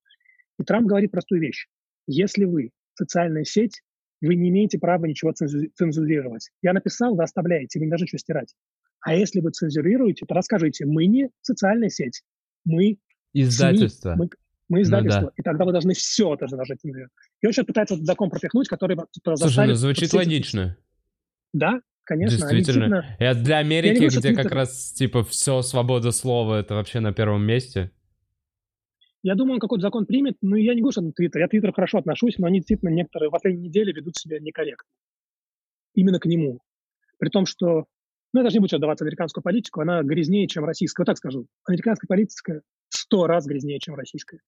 И 0.60 0.64
Трамп 0.64 0.88
говорит 0.88 1.12
простую 1.12 1.42
вещь. 1.42 1.68
Если 2.08 2.46
вы 2.46 2.72
социальная 2.94 3.44
сеть, 3.44 3.82
вы 4.22 4.36
не 4.36 4.50
имеете 4.50 4.80
права 4.80 5.06
ничего 5.06 5.32
цензурировать. 5.32 6.50
Я 6.62 6.74
написал, 6.74 7.16
вы 7.16 7.24
оставляете, 7.24 7.80
вы 7.80 7.86
не 7.86 7.90
должны 7.90 8.08
что 8.08 8.18
стирать. 8.18 8.54
А 9.02 9.14
если 9.14 9.40
вы 9.40 9.52
цензурируете, 9.52 10.26
то 10.26 10.34
расскажите, 10.34 10.86
мы 10.86 11.06
не 11.06 11.30
социальная 11.42 11.90
сеть, 11.90 12.24
мы 12.66 12.98
Издательство. 13.34 14.16
СМИ, 14.16 14.18
мы, 14.18 14.30
мы 14.70 14.82
издательство. 14.82 15.22
Ну, 15.22 15.28
да. 15.28 15.34
И 15.38 15.42
тогда 15.44 15.66
вы 15.66 15.72
должны 15.72 15.94
все 15.94 16.34
это 16.34 16.48
должны 16.48 16.76
цензурировать. 16.76 17.12
И 17.42 17.48
он 17.48 17.54
сейчас 17.54 17.66
пытается 17.66 17.96
закон 17.98 18.30
пропихнуть, 18.30 18.68
который 18.68 18.98
Слушай, 19.36 19.68
ну 19.68 19.74
звучит 19.76 20.14
логично. 20.14 20.78
Да, 21.54 21.82
конечно. 22.04 22.38
Действительно. 22.38 22.88
действительно... 22.88 23.40
И 23.40 23.44
для 23.44 23.58
Америки, 23.58 24.18
где 24.18 24.34
как 24.34 24.52
раз, 24.52 24.92
типа, 24.94 25.24
все 25.24 25.62
свобода 25.62 26.12
слова, 26.12 26.60
это 26.60 26.76
вообще 26.76 27.00
на 27.00 27.14
первом 27.14 27.44
месте. 27.46 27.92
Я 29.24 29.36
думаю, 29.36 29.56
он 29.56 29.60
какой-то 29.60 29.82
закон 29.82 30.06
примет, 30.06 30.38
но 30.42 30.56
я 30.56 30.74
не 30.74 30.82
говорю, 30.82 30.92
что 30.92 31.02
это 31.02 31.12
Твиттер. 31.12 31.42
Я 31.42 31.48
к 31.48 31.52
Твиттеру 31.52 31.74
хорошо 31.74 31.98
отношусь, 31.98 32.38
но 32.38 32.48
они 32.48 32.60
действительно 32.60 32.90
некоторые 32.90 33.30
в 33.30 33.32
последние 33.32 33.70
недели 33.70 33.92
ведут 33.92 34.16
себя 34.16 34.40
некорректно. 34.40 34.90
Именно 35.96 36.20
к 36.20 36.26
нему. 36.26 36.60
При 37.18 37.30
том, 37.30 37.46
что, 37.46 37.86
ну, 38.34 38.40
я 38.40 38.44
даже 38.44 38.56
не 38.56 38.60
буду 38.60 38.76
отдаваться 38.76 39.04
в 39.04 39.08
американскую 39.08 39.44
политику, 39.44 39.82
она 39.82 40.04
грязнее, 40.04 40.48
чем 40.48 40.66
российская. 40.66 41.02
Вот 41.02 41.08
так 41.08 41.18
скажу. 41.18 41.48
Американская 41.66 42.08
политика 42.08 42.62
сто 42.90 43.26
раз 43.26 43.48
грязнее, 43.48 43.80
чем 43.80 43.96
российская. 43.96 44.40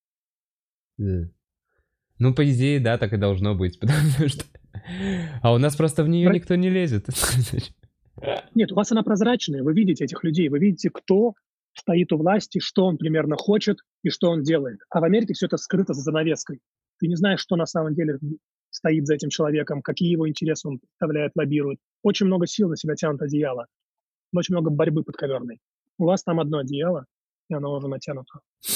Ну, 0.97 2.33
по 2.35 2.49
идее, 2.51 2.79
да, 2.79 2.97
так 2.97 3.13
и 3.13 3.17
должно 3.17 3.55
быть, 3.55 3.79
потому 3.79 4.27
что... 4.27 4.45
А 5.41 5.53
у 5.53 5.57
нас 5.57 5.75
просто 5.75 6.03
в 6.03 6.09
нее 6.09 6.27
Про... 6.27 6.35
никто 6.35 6.55
не 6.55 6.69
лезет. 6.69 7.07
Нет, 8.53 8.71
у 8.71 8.75
вас 8.75 8.91
она 8.91 9.03
прозрачная, 9.03 9.63
вы 9.63 9.73
видите 9.73 10.03
этих 10.03 10.23
людей, 10.23 10.49
вы 10.49 10.59
видите, 10.59 10.89
кто 10.89 11.33
стоит 11.79 12.11
у 12.11 12.17
власти, 12.17 12.59
что 12.59 12.85
он 12.85 12.97
примерно 12.97 13.35
хочет 13.35 13.77
и 14.03 14.09
что 14.09 14.29
он 14.29 14.43
делает. 14.43 14.79
А 14.89 14.99
в 14.99 15.03
Америке 15.03 15.33
все 15.33 15.47
это 15.47 15.57
скрыто 15.57 15.93
за 15.93 16.01
занавеской. 16.01 16.59
Ты 16.99 17.07
не 17.07 17.15
знаешь, 17.15 17.39
что 17.39 17.55
на 17.55 17.65
самом 17.65 17.95
деле 17.95 18.19
стоит 18.69 19.07
за 19.07 19.15
этим 19.15 19.29
человеком, 19.29 19.81
какие 19.81 20.11
его 20.11 20.27
интересы 20.27 20.67
он 20.67 20.79
представляет, 20.79 21.31
лоббирует. 21.35 21.79
Очень 22.03 22.27
много 22.27 22.45
сил 22.45 22.69
на 22.69 22.77
себя 22.77 22.95
тянут 22.95 23.21
одеяло. 23.21 23.67
Очень 24.33 24.55
много 24.55 24.69
борьбы 24.69 25.03
подковерной. 25.03 25.59
У 25.97 26.05
вас 26.05 26.23
там 26.23 26.39
одно 26.39 26.59
одеяло, 26.59 27.05
и 27.49 27.53
оно 27.53 27.73
уже 27.73 27.87
натянуто. 27.87 28.39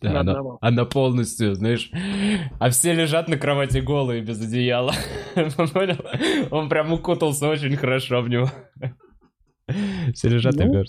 Да, 0.00 0.12
на 0.12 0.20
она, 0.20 0.32
одного. 0.32 0.58
она 0.60 0.84
полностью, 0.84 1.54
знаешь, 1.56 1.90
а 2.60 2.70
все 2.70 2.94
лежат 2.94 3.26
на 3.28 3.36
кровати 3.36 3.78
голые 3.78 4.22
без 4.22 4.40
одеяла. 4.40 4.92
Понял? 5.34 5.98
Он 6.52 6.68
прям 6.68 6.92
укутался 6.92 7.48
очень 7.48 7.74
хорошо 7.74 8.22
в 8.22 8.28
него. 8.28 8.48
Все 10.14 10.28
лежат 10.28 10.54
и 10.56 10.64
Ну, 10.64 10.84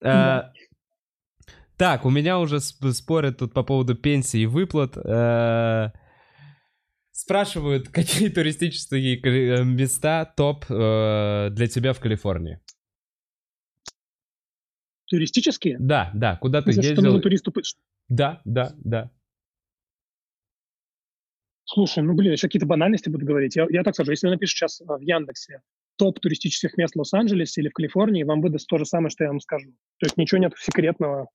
мерзнут. 0.00 0.44
А, 0.44 0.52
Так, 1.76 2.04
у 2.04 2.10
меня 2.10 2.38
уже 2.38 2.56
сп- 2.56 2.92
спорят 2.92 3.38
тут 3.38 3.52
по 3.54 3.62
поводу 3.62 3.94
пенсии 3.94 4.40
и 4.40 4.46
выплат. 4.46 4.96
Э, 4.96 5.90
Спрашивают, 7.12 7.88
какие 7.92 8.28
туристические 8.28 9.20
э, 9.20 9.64
места 9.64 10.24
топ 10.24 10.64
э, 10.70 11.48
для 11.50 11.66
тебя 11.68 11.92
в 11.92 12.00
Калифорнии? 12.00 12.60
Туристические? 15.06 15.76
Да, 15.80 16.10
да, 16.14 16.36
куда 16.36 16.62
ты 16.62 16.72
За 16.72 16.82
что 16.82 16.90
ездил? 16.92 17.04
нужно 17.04 17.20
туристу... 17.20 17.52
Да, 18.08 18.40
да, 18.44 18.72
да. 18.78 19.10
Слушай, 21.64 22.02
ну, 22.02 22.14
блин, 22.14 22.32
еще 22.32 22.48
какие-то 22.48 22.66
банальности 22.66 23.08
буду 23.08 23.26
говорить. 23.26 23.54
Я, 23.56 23.66
я 23.70 23.82
так 23.82 23.94
скажу, 23.94 24.10
если 24.12 24.26
вы 24.26 24.34
напишете 24.34 24.58
сейчас 24.66 24.80
в 24.80 25.00
Яндексе 25.00 25.62
топ 26.00 26.18
туристических 26.18 26.78
мест 26.78 26.94
в 26.94 26.98
Лос-Анджелесе 26.98 27.60
или 27.60 27.68
в 27.68 27.74
Калифорнии, 27.74 28.22
вам 28.22 28.40
выдаст 28.40 28.66
то 28.66 28.78
же 28.78 28.86
самое, 28.86 29.10
что 29.10 29.24
я 29.24 29.30
вам 29.30 29.40
скажу. 29.40 29.68
То 29.98 30.06
есть 30.06 30.16
ничего 30.16 30.40
нет 30.40 30.54
секретного. 30.58 31.28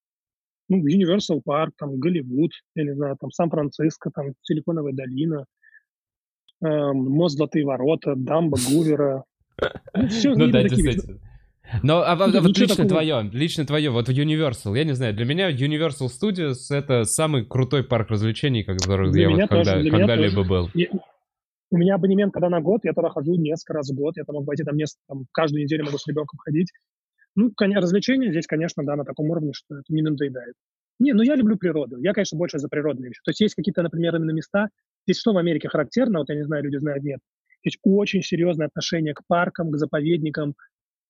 Ну, 0.70 0.84
Universal 0.84 1.42
Park, 1.48 1.70
там, 1.78 2.00
Голливуд, 2.00 2.52
я 2.74 2.84
не 2.84 2.96
знаю, 2.96 3.16
там, 3.22 3.30
Сан-Франциско, 3.30 4.10
там, 4.10 4.34
Силиконовая 4.42 4.94
долина, 4.94 5.46
эм, 6.64 6.98
Мост 6.98 7.38
Золотые 7.38 7.64
ворота, 7.64 8.16
Дамба 8.16 8.58
Гувера. 8.68 9.24
Ну, 9.94 10.08
все, 10.08 10.34
Ну 10.34 10.48
да, 10.48 10.64
вещи. 10.64 10.76
действительно. 10.76 11.20
Но 11.84 12.00
а, 12.00 12.14
а 12.14 12.28
Ну, 12.28 12.42
вот 12.42 12.58
лично 12.58 12.68
такого. 12.68 12.90
твое, 12.90 13.30
лично 13.32 13.66
твое, 13.68 13.92
вот 13.92 14.10
Universal, 14.10 14.76
я 14.76 14.84
не 14.84 14.94
знаю, 14.94 15.14
для 15.14 15.26
меня 15.26 15.52
Universal 15.52 16.08
Studios 16.08 16.56
это 16.72 17.04
самый 17.04 17.46
крутой 17.46 17.84
парк 17.84 18.10
развлечений, 18.10 18.64
который 18.64 19.12
Для 19.12 19.30
я 19.30 19.30
вот 19.30 19.50
когда, 19.50 19.74
когда-либо 19.84 20.44
был. 20.44 20.70
И 20.74 20.90
У 21.76 21.78
меня 21.78 21.96
абонемент, 21.96 22.32
когда 22.32 22.48
на 22.48 22.62
год, 22.62 22.86
я 22.86 22.94
туда 22.94 23.10
хожу 23.10 23.36
несколько 23.36 23.74
раз 23.74 23.90
в 23.90 23.96
год, 23.96 24.16
я 24.16 24.24
там 24.24 24.36
могу 24.36 24.46
пойти 24.46 24.64
там, 24.64 24.78
несколько, 24.78 25.02
там 25.10 25.26
каждую 25.34 25.62
неделю 25.62 25.84
могу 25.84 25.98
с 25.98 26.08
ребенком 26.08 26.40
ходить. 26.40 26.72
Ну, 27.36 27.52
развлечения 27.60 28.32
здесь, 28.32 28.48
конечно, 28.48 28.86
да, 28.86 28.96
на 28.96 29.04
таком 29.04 29.30
уровне, 29.30 29.52
что 29.52 29.80
это 29.80 29.94
не 29.94 30.02
надоедает. 30.02 30.54
Не, 31.00 31.12
ну 31.12 31.22
я 31.22 31.36
люблю 31.36 31.58
природу. 31.58 31.98
Я, 31.98 32.14
конечно, 32.14 32.38
больше 32.38 32.60
за 32.60 32.70
природные 32.70 33.10
вещи. 33.10 33.20
То 33.26 33.32
есть 33.32 33.42
есть 33.42 33.56
какие-то, 33.56 33.84
например, 33.84 34.16
именно 34.16 34.32
места. 34.32 34.70
Здесь 35.06 35.20
что 35.20 35.34
в 35.34 35.38
Америке 35.38 35.68
характерно, 35.68 36.20
вот 36.20 36.30
я 36.30 36.36
не 36.36 36.46
знаю, 36.46 36.64
люди 36.64 36.78
знают, 36.78 37.04
нет. 37.04 37.20
Есть 37.66 37.80
очень 37.84 38.22
серьезное 38.22 38.68
отношение 38.68 39.14
к 39.14 39.24
паркам, 39.28 39.70
к 39.70 39.78
заповедникам. 39.78 40.54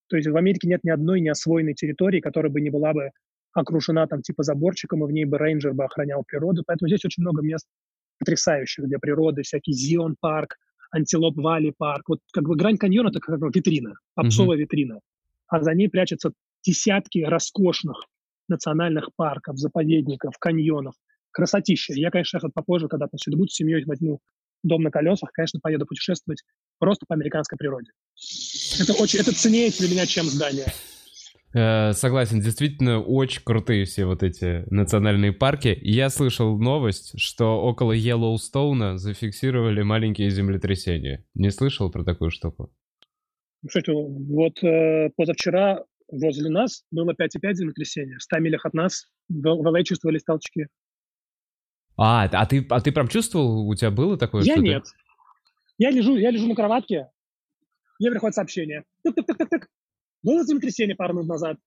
То 0.09 0.18
есть 0.18 0.28
в 0.28 0.36
Америке 0.36 0.68
нет 0.68 0.84
ни 0.84 0.89
одной 0.89 1.22
неосвоенной 1.22 1.76
территории, 1.76 2.22
которая 2.22 2.51
бы 2.51 2.59
не 2.59 2.72
была 2.72 2.91
бы 2.93 3.11
окружена 3.53 4.07
там 4.07 4.24
типа 4.24 4.41
заборчиком, 4.41 5.03
и 5.03 5.07
в 5.07 5.11
ней 5.11 5.26
бы 5.26 5.38
рейнджер 5.38 5.74
бы 5.74 5.86
охранял 5.86 6.24
природу. 6.26 6.63
Поэтому 6.66 6.89
здесь 6.89 7.05
очень 7.05 7.22
много 7.22 7.43
мест 7.43 7.68
потрясающих 8.20 8.88
для 8.88 8.99
природы, 8.99 9.43
всякий 9.43 9.74
Зион 9.74 10.16
парк, 10.20 10.57
Антилоп 10.91 11.38
Вали 11.38 11.74
парк. 11.78 12.09
Вот 12.09 12.20
как 12.32 12.43
бы 12.43 12.55
Гранд 12.55 12.80
Каньон— 12.80 13.07
это 13.09 13.20
как 13.20 13.39
бы 13.39 13.49
витрина, 13.53 13.95
попсовая 14.13 14.57
витрина. 14.57 14.99
А 15.47 15.61
за 15.61 15.74
ней 15.74 15.89
прячутся 15.89 16.32
десятки 16.63 17.20
роскошных 17.20 18.05
национальных 18.47 19.09
парков, 19.16 19.57
заповедников, 19.57 20.38
каньонов. 20.39 20.95
Красотища. 21.32 21.93
Я, 21.93 22.11
конечно, 22.11 22.39
попозже, 22.53 22.88
когда 22.88 23.07
сюда 23.18 23.38
буду 23.38 23.49
с 23.49 23.55
семьей, 23.55 23.84
возьму 23.86 24.20
дом 24.63 24.84
на 24.84 24.91
колесах, 24.91 25.32
конечно, 25.32 25.59
поеду 25.59 25.86
путешествовать 25.86 26.43
просто 26.80 27.05
по 27.07 27.16
американской 27.16 27.57
природе. 27.57 27.91
Это 28.80 28.93
очень, 28.93 29.20
это 29.20 29.34
ценнее 29.34 29.70
для 29.72 29.89
меня, 29.89 30.05
чем 30.05 30.26
здание. 30.26 30.68
Э, 31.56 31.93
согласен, 31.93 32.41
действительно 32.41 32.99
очень 32.99 33.41
крутые 33.41 33.86
все 33.86 34.06
вот 34.06 34.24
эти 34.24 34.66
национальные 34.70 35.32
парки. 35.32 35.78
Я 35.82 36.10
слышал 36.10 36.58
новость, 36.60 37.18
что 37.18 37.62
около 37.62 37.93
Йеллоустоуна 37.93 38.97
зафиксировали 38.97 39.82
маленькие 39.82 40.30
землетрясения. 40.32 41.26
Не 41.34 41.51
слышал 41.51 41.89
про 41.89 42.03
такую 42.03 42.30
штуку? 42.32 42.74
Кстати, 43.66 43.89
вот 43.89 44.62
э, 44.64 45.12
позавчера 45.16 45.86
возле 46.12 46.49
нас 46.49 46.84
было 46.91 47.14
5,5 47.14 47.53
землетрясения. 47.53 48.18
В 48.18 48.24
100 48.24 48.39
милях 48.39 48.66
от 48.66 48.74
нас 48.74 49.06
в, 49.30 49.41
в 49.41 49.66
LA 49.66 49.84
чувствовались 49.84 50.24
толчки. 50.24 50.68
А, 51.95 52.26
а 52.26 52.45
ты, 52.45 52.68
а 52.70 52.82
ты 52.82 52.91
прям 52.91 53.08
чувствовал, 53.08 53.66
у 53.70 53.76
тебя 53.76 53.91
было 53.91 54.18
такое? 54.18 54.43
Я 54.43 54.56
что 54.56 54.62
ты- 54.62 54.68
нет. 54.68 54.84
Я 55.78 55.91
лежу, 55.91 56.18
я 56.18 56.32
лежу 56.32 56.47
на 56.47 56.56
кроватке, 56.56 57.08
мне 57.99 58.12
приходит 58.12 58.36
сообщение. 58.36 58.84
Тык-тык-тык-тык. 59.08 59.68
Было 60.26 60.43
землетрясение 60.43 60.95
пару 60.95 61.13
минут 61.13 61.28
назад. 61.28 61.57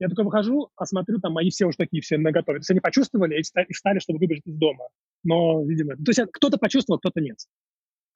Я 0.00 0.08
только 0.08 0.24
выхожу, 0.24 0.70
а 0.76 0.84
смотрю, 0.86 1.20
там 1.20 1.32
мои 1.32 1.50
все 1.50 1.66
уже 1.66 1.76
такие 1.76 2.02
все 2.02 2.18
наготове. 2.18 2.58
То 2.58 2.62
есть 2.62 2.70
они 2.70 2.80
почувствовали 2.80 3.38
и 3.38 3.42
ста- 3.42 3.62
и 3.62 3.72
встали, 3.72 3.98
чтобы 4.00 4.18
выбежать 4.18 4.46
из 4.46 4.56
дома. 4.56 4.84
Но, 5.24 5.62
видимо, 5.64 5.94
то 5.96 6.08
есть 6.08 6.20
кто-то 6.32 6.56
почувствовал, 6.58 6.98
кто-то 6.98 7.20
нет. 7.20 7.36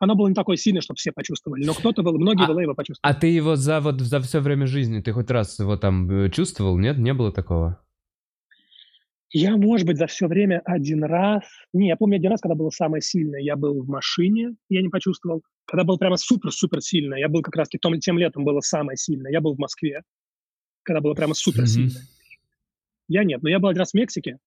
Оно 0.01 0.17
было 0.17 0.27
не 0.29 0.35
такое 0.35 0.57
сильное, 0.57 0.81
чтобы 0.83 0.97
все 0.97 1.13
почувствовали, 1.13 1.65
но 1.65 1.73
кто-то 1.75 2.03
был, 2.03 2.19
многие 2.19 2.45
А- 2.47 2.51
LA 2.53 2.63
его 2.63 2.75
почувствовали. 2.75 3.15
А 3.17 3.19
ты 3.19 3.29
его 3.29 3.55
за 3.55 3.81
вот 3.81 4.01
за 4.01 4.21
все 4.21 4.41
время 4.41 4.67
жизни, 4.67 5.01
ты 5.01 5.13
хоть 5.13 5.31
раз 5.31 5.59
его 5.61 5.77
там 5.77 6.11
э, 6.11 6.31
чувствовал? 6.31 6.77
Нет, 6.79 6.99
не 6.99 7.15
было 7.15 7.31
такого? 7.31 7.79
Я, 9.37 9.57
может 9.57 9.85
быть, 9.85 9.99
за 9.99 10.07
все 10.07 10.29
время 10.29 10.63
один 10.65 11.03
раз... 11.03 11.43
Не, 11.73 11.89
я 11.89 11.97
помню 11.97 12.19
один 12.19 12.31
раз, 12.31 12.41
когда 12.41 12.55
было 12.55 12.71
самое 12.71 13.03
сильное, 13.03 13.41
я 13.41 13.57
был 13.57 13.83
в 13.83 13.89
машине, 13.89 14.55
я 14.69 14.81
не 14.81 14.89
почувствовал. 14.89 15.43
Когда 15.65 15.83
было 15.83 15.97
прямо 15.97 16.17
супер-супер 16.17 16.81
сильно, 16.81 17.17
я 17.17 17.29
был 17.29 17.43
как 17.43 17.57
раз 17.57 17.69
том, 17.81 17.99
тем 17.99 18.17
летом 18.17 18.45
было 18.45 18.61
самое 18.61 18.97
сильное, 18.97 19.33
я 19.33 19.41
был 19.41 19.57
в 19.57 19.59
Москве, 19.59 20.03
когда 20.85 21.01
было 21.01 21.15
прямо 21.15 21.35
супер 21.35 21.63
Мгм. 21.63 21.67
сильно. 21.67 22.01
Я 23.09 23.25
нет, 23.25 23.43
но 23.43 23.49
я 23.49 23.59
был 23.59 23.71
один 23.71 23.81
раз 23.81 23.91
в 23.91 23.95
Мексике, 23.95 24.39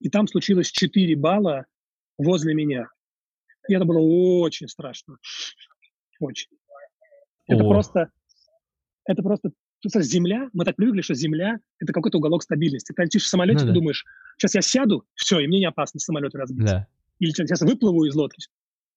и 0.00 0.10
там 0.10 0.26
случилось 0.26 0.72
4 0.72 1.14
балла 1.14 1.66
возле 2.18 2.52
меня. 2.52 2.88
И 3.68 3.74
это 3.74 3.84
было 3.84 4.00
очень 4.00 4.66
страшно. 4.66 5.18
Очень. 6.18 6.48
Это 7.46 7.62
О. 7.62 7.68
просто... 7.68 8.10
Это 9.04 9.22
просто... 9.22 9.52
просто 9.82 10.02
Земля, 10.02 10.48
мы 10.52 10.64
так 10.64 10.76
привыкли, 10.76 11.02
что 11.02 11.14
Земля— 11.14 11.58
это 11.80 11.92
какой-то 11.92 12.18
уголок 12.18 12.42
стабильности. 12.42 12.92
Ты 12.92 13.02
летишь 13.02 13.24
в 13.24 13.28
самолете, 13.28 13.60
Ну 13.60 13.66
ты 13.66 13.66
да. 13.68 13.74
думаешь, 13.74 14.04
сейчас 14.38 14.54
я 14.54 14.62
сяду, 14.62 15.04
все, 15.14 15.40
и 15.40 15.46
мне 15.46 15.58
не 15.58 15.66
опасно 15.66 16.00
самолет 16.00 16.34
разбиться. 16.34 16.74
Да. 16.74 16.86
Или 17.18 17.30
сейчас 17.30 17.60
выплыву 17.60 18.04
из 18.04 18.14
лодки. 18.14 18.46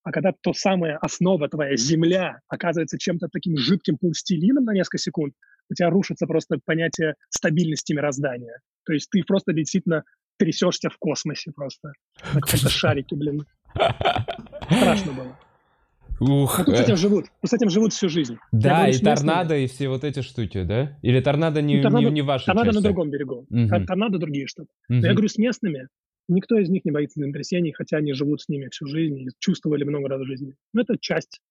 А 0.04 0.12
когда 0.12 0.34
то 0.40 0.54
самая 0.54 0.98
основа 0.98 1.50
твоя, 1.50 1.76
земля, 1.76 2.40
оказывается 2.48 3.00
чем-то 3.00 3.28
таким 3.32 3.58
жидким 3.58 3.98
пластилином 3.98 4.64
на 4.64 4.74
несколько 4.74 5.00
секунд, 5.00 5.34
у 5.70 5.74
тебя 5.74 5.90
рушится 5.90 6.28
просто 6.28 6.60
понятие 6.64 7.16
стабильности 7.30 7.94
мироздания. 7.94 8.62
То 8.86 8.94
есть 8.94 9.10
ты 9.10 9.24
просто 9.24 9.52
действительно 9.52 10.04
трясешься 10.38 10.90
в 10.92 10.98
космосе 11.00 11.52
просто. 11.56 11.94
На 12.34 12.40
каком-то 12.40 12.70
шарике, 12.70 13.16
блин. 13.16 13.46
Страшно 13.74 15.12
было. 15.14 15.40
Ух. 16.20 16.64
Тут 16.66 16.76
с 16.76 16.80
э, 16.80 16.84
этим 16.84 16.98
живут. 16.98 17.26
С 17.46 17.54
этим 17.54 17.70
живут 17.70 17.94
всю 17.94 18.10
жизнь. 18.10 18.38
Да, 18.52 18.84
говорю 18.84 18.94
и 18.98 19.00
торнадо, 19.00 19.58
и 19.58 19.68
все 19.68 19.90
вот 19.90 20.04
эти 20.04 20.22
штуки, 20.22 20.64
да? 20.64 20.98
Или 21.02 21.20
торнадо 21.20 21.62
не, 21.62 21.82
Ну, 21.82 21.90
торнадо- 21.90 22.06
не, 22.06 22.12
не 22.12 22.22
ваша 22.22 22.46
Торнадо 22.46 22.68
часть? 22.68 22.76
на 22.78 22.82
другом 22.84 23.10
берегу. 23.10 23.46
Тор- 23.50 23.86
Торнадо 23.86 24.18
другие 24.18 24.48
штуки. 24.48 24.70
Мгм. 24.90 25.00
Но 25.02 25.08
я 25.08 25.14
говорю 25.14 25.28
с 25.28 25.38
местными, 25.38 25.88
никто 26.28 26.58
из 26.58 26.70
них 26.70 26.86
не 26.86 26.92
боится 26.92 27.20
землетрясений, 27.20 27.72
хотя 27.74 27.98
они 27.98 28.14
живут 28.14 28.42
с 28.42 28.50
ними 28.50 28.70
всю 28.72 28.88
жизнь 28.88 29.18
и 29.20 29.28
чувствовали 29.40 29.84
много 29.84 30.08
раз 30.10 30.22
в 30.22 30.26
жизни. 30.26 30.56
Ну, 30.74 30.82
это 30.82 30.98
часть. 31.00 31.42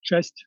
Часть. 0.00 0.46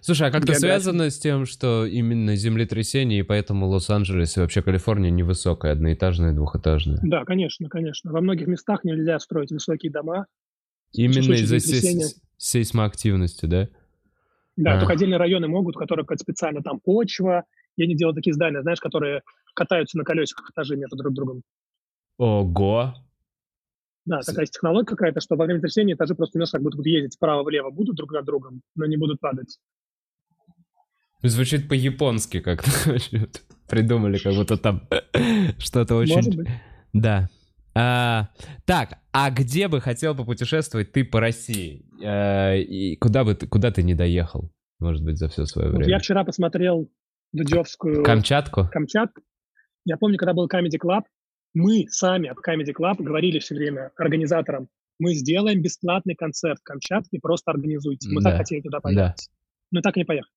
Слушай, 0.00 0.28
а 0.28 0.30
как-то 0.30 0.54
связано 0.54 1.10
с 1.10 1.18
тем, 1.18 1.44
что 1.46 1.84
именно 1.86 2.34
землетрясение, 2.34 3.20
и 3.20 3.22
поэтому 3.22 3.66
Лос-Анджелес 3.68 4.36
и 4.38 4.40
вообще 4.40 4.62
Калифорния 4.62 5.10
невысокая, 5.10 5.72
одноэтажная, 5.72 6.32
двухэтажная? 6.32 6.98
Да, 7.02 7.24
конечно, 7.24 7.68
конечно. 7.68 8.10
Во 8.10 8.20
многих 8.22 8.46
местах 8.46 8.84
нельзя 8.84 9.18
строить 9.18 9.50
высокие 9.52 9.92
дома. 9.92 10.26
Именно 10.92 11.34
из-за 11.34 11.58
сейсмоактивности, 12.42 13.46
да? 13.46 13.68
Да, 14.56 14.74
А. 14.74 14.78
только 14.80 14.94
отдельные 14.94 15.18
районы 15.18 15.46
могут, 15.48 15.76
у 15.76 15.78
которых 15.78 16.06
какая-то 16.06 16.22
специально 16.22 16.60
там 16.62 16.80
почва. 16.80 17.44
Я 17.76 17.86
не 17.86 17.94
делал 17.94 18.14
такие 18.14 18.34
здания, 18.34 18.60
знаешь, 18.62 18.80
которые 18.80 19.22
катаются 19.54 19.96
на 19.96 20.04
колесиках 20.04 20.50
этажи 20.50 20.76
между 20.76 20.96
друг 20.96 21.14
другом. 21.14 21.42
Ого! 22.18 22.94
Да, 24.04 24.20
такая 24.20 24.42
есть 24.42 24.54
технология 24.54 24.86
какая-то, 24.86 25.20
что 25.20 25.36
во 25.36 25.46
время 25.46 25.60
трясения 25.60 25.94
этажи 25.94 26.14
просто 26.16 26.36
немножко 26.36 26.58
как 26.58 26.64
будто 26.64 26.76
будут 26.78 26.86
ездить 26.88 27.16
вправо-влево, 27.16 27.70
будут 27.70 27.96
друг 27.96 28.12
над 28.12 28.24
другом, 28.24 28.62
но 28.74 28.86
не 28.86 28.96
будут 28.96 29.20
падать. 29.20 29.58
Звучит 31.22 31.68
по-японски 31.68 32.40
как-то. 32.40 32.68
Придумали, 33.68 34.18
как 34.18 34.34
будто 34.34 34.56
там 34.56 34.88
что-то 35.58 35.94
очень... 35.94 36.16
Может 36.16 36.34
быть. 36.36 36.48
Да. 36.92 37.28
А, 37.74 38.28
так, 38.66 38.98
а 39.12 39.30
где 39.30 39.68
бы 39.68 39.80
хотел 39.80 40.14
попутешествовать 40.14 40.92
ты 40.92 41.04
по 41.04 41.20
России? 41.20 41.84
Э, 42.02 42.58
и 42.58 42.96
куда 42.96 43.24
бы 43.24 43.34
ты, 43.34 43.46
куда 43.46 43.70
ты 43.70 43.82
не 43.82 43.94
доехал, 43.94 44.52
может 44.78 45.02
быть, 45.02 45.18
за 45.18 45.28
все 45.28 45.46
свое 45.46 45.68
Вот 45.68 45.78
время? 45.78 45.90
я 45.92 45.98
вчера 45.98 46.24
посмотрел 46.24 46.90
Дудевскую 47.32 48.04
Камчатку? 48.04 48.68
Камчатку. 48.70 49.22
Я 49.84 49.96
помню, 49.96 50.18
когда 50.18 50.34
был 50.34 50.48
Comedy 50.48 50.78
Club, 50.82 51.02
мы 51.54 51.86
сами 51.88 52.28
от 52.28 52.38
Comedy 52.46 52.72
Club 52.78 53.02
говорили 53.02 53.38
все 53.38 53.54
время 53.54 53.90
организаторам, 53.96 54.68
мы 54.98 55.14
сделаем 55.14 55.62
бесплатный 55.62 56.14
концерт 56.14 56.60
в 56.60 56.62
Камчатке, 56.62 57.18
просто 57.20 57.50
организуйте. 57.50 58.08
Мы 58.10 58.22
Да, 58.22 58.30
так 58.30 58.38
хотели 58.40 58.60
туда 58.60 58.78
да. 58.78 58.80
поехать. 58.82 59.30
Но 59.70 59.80
так 59.80 59.96
и 59.96 60.00
не 60.00 60.04
поехали. 60.04 60.32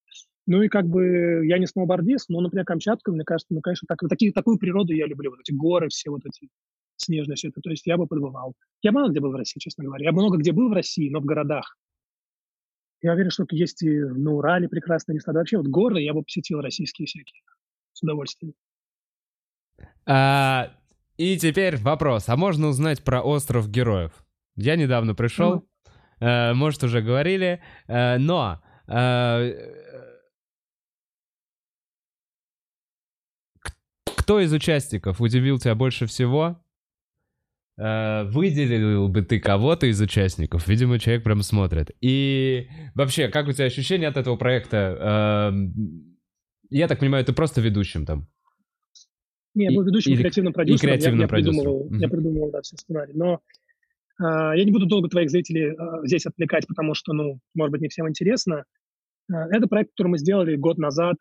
Ну 0.48 0.62
и 0.62 0.70
как 0.70 0.88
бы 0.88 1.46
я 1.46 1.58
не 1.58 1.66
сноубордист, 1.66 2.30
но, 2.30 2.40
например, 2.40 2.66
Камчатка, 2.66 3.12
мне 3.12 3.24
кажется, 3.24 3.54
ну, 3.54 3.62
конечно, 3.62 3.86
так, 3.88 4.00
такие, 4.08 4.32
такую 4.32 4.58
природу 4.58 4.94
я 4.94 5.06
люблю. 5.08 5.32
Вот 5.32 5.40
эти 5.42 5.52
горы 5.52 5.90
все 5.90 6.10
вот 6.10 6.22
эти. 6.26 6.50
Снежное 6.98 7.36
все 7.36 7.50
это. 7.50 7.62
То 7.62 7.70
есть 7.70 7.86
я 7.86 7.98
бы 7.98 8.08
побывал. 8.08 8.54
Я 8.82 8.92
мало 8.92 9.10
где 9.10 9.20
был 9.20 9.32
в 9.32 9.36
России, 9.36 9.60
честно 9.60 9.84
говоря. 9.84 10.06
Я 10.06 10.12
много 10.12 10.38
где 10.38 10.52
был 10.52 10.70
в 10.70 10.74
России, 10.74 11.10
но 11.10 11.20
в 11.20 11.26
городах. 11.26 11.78
Я 13.02 13.14
уверен, 13.14 13.30
что 13.30 13.46
есть 13.52 13.84
и 13.84 14.00
на 14.00 14.32
Урале 14.34 14.68
прекрасные 14.68 15.16
места. 15.16 15.32
Да 15.32 15.40
вообще 15.40 15.58
вот 15.58 15.68
горы 15.68 16.02
я 16.02 16.14
бы 16.14 16.24
посетил 16.24 16.62
российские 16.62 17.06
всякие 17.06 17.42
с 17.94 18.02
удовольствием. 18.02 18.54
А, 20.06 20.72
и 21.18 21.38
теперь 21.38 21.78
вопрос. 21.78 22.30
А 22.30 22.36
можно 22.36 22.68
узнать 22.68 23.04
про 23.04 23.22
остров 23.22 23.70
героев? 23.70 24.26
Я 24.56 24.76
недавно 24.76 25.16
пришел, 25.16 25.68
ну. 26.22 26.28
э, 26.28 26.54
может, 26.54 26.84
уже 26.84 27.02
говорили, 27.02 27.62
э, 27.88 28.18
но... 28.18 28.62
Э, 28.88 29.52
кто 34.18 34.40
из 34.40 34.52
участников 34.52 35.22
удивил 35.22 35.60
тебя 35.60 35.76
больше 35.76 36.08
всего? 36.08 36.60
Э, 37.78 38.24
выделил 38.24 39.10
бы 39.10 39.22
ты 39.22 39.40
кого-то 39.40 39.88
из 39.88 40.00
участников? 40.00 40.68
Видимо, 40.68 40.98
человек 41.00 41.24
прям 41.24 41.42
смотрит. 41.42 41.92
И 42.02 42.68
вообще, 42.94 43.28
как 43.28 43.48
у 43.48 43.52
тебя 43.52 43.66
ощущения 43.66 44.08
от 44.08 44.18
этого 44.18 44.38
проекта? 44.38 45.52
Э, 45.52 45.54
я 46.70 46.88
так 46.88 47.00
понимаю, 47.00 47.26
ты 47.26 47.34
просто 47.34 47.62
ведущим 47.62 48.06
там? 48.06 48.28
Не, 49.54 49.66
я 49.66 49.72
был 49.72 49.86
ведущим 49.86 50.14
и, 50.14 50.18
креативным 50.18 50.54
продюсером. 50.54 50.78
И 50.78 50.92
креативным 50.92 51.20
я, 51.20 51.24
я 51.24 51.28
продюсером. 51.28 51.64
Придумывал, 51.64 51.90
mm-hmm. 51.90 52.00
Я 52.00 52.10
придумывал, 52.10 52.52
да, 52.52 52.62
все 52.62 52.78
сценарий. 52.78 53.14
Но 53.14 53.42
а, 54.20 54.56
я 54.56 54.64
не 54.64 54.72
буду 54.72 54.86
долго 54.86 55.10
твоих 55.10 55.30
зрителей 55.30 55.76
а, 55.78 56.06
здесь 56.06 56.26
отвлекать, 56.26 56.68
потому 56.68 56.94
что, 56.94 57.14
ну, 57.14 57.40
может 57.54 57.72
быть, 57.72 57.82
не 57.82 57.88
всем 57.88 58.08
интересно. 58.10 58.66
А, 59.32 59.48
это 59.56 59.68
проект, 59.68 59.92
который 59.92 60.10
мы 60.10 60.18
сделали 60.18 60.56
год 60.56 60.78
назад 60.78 61.16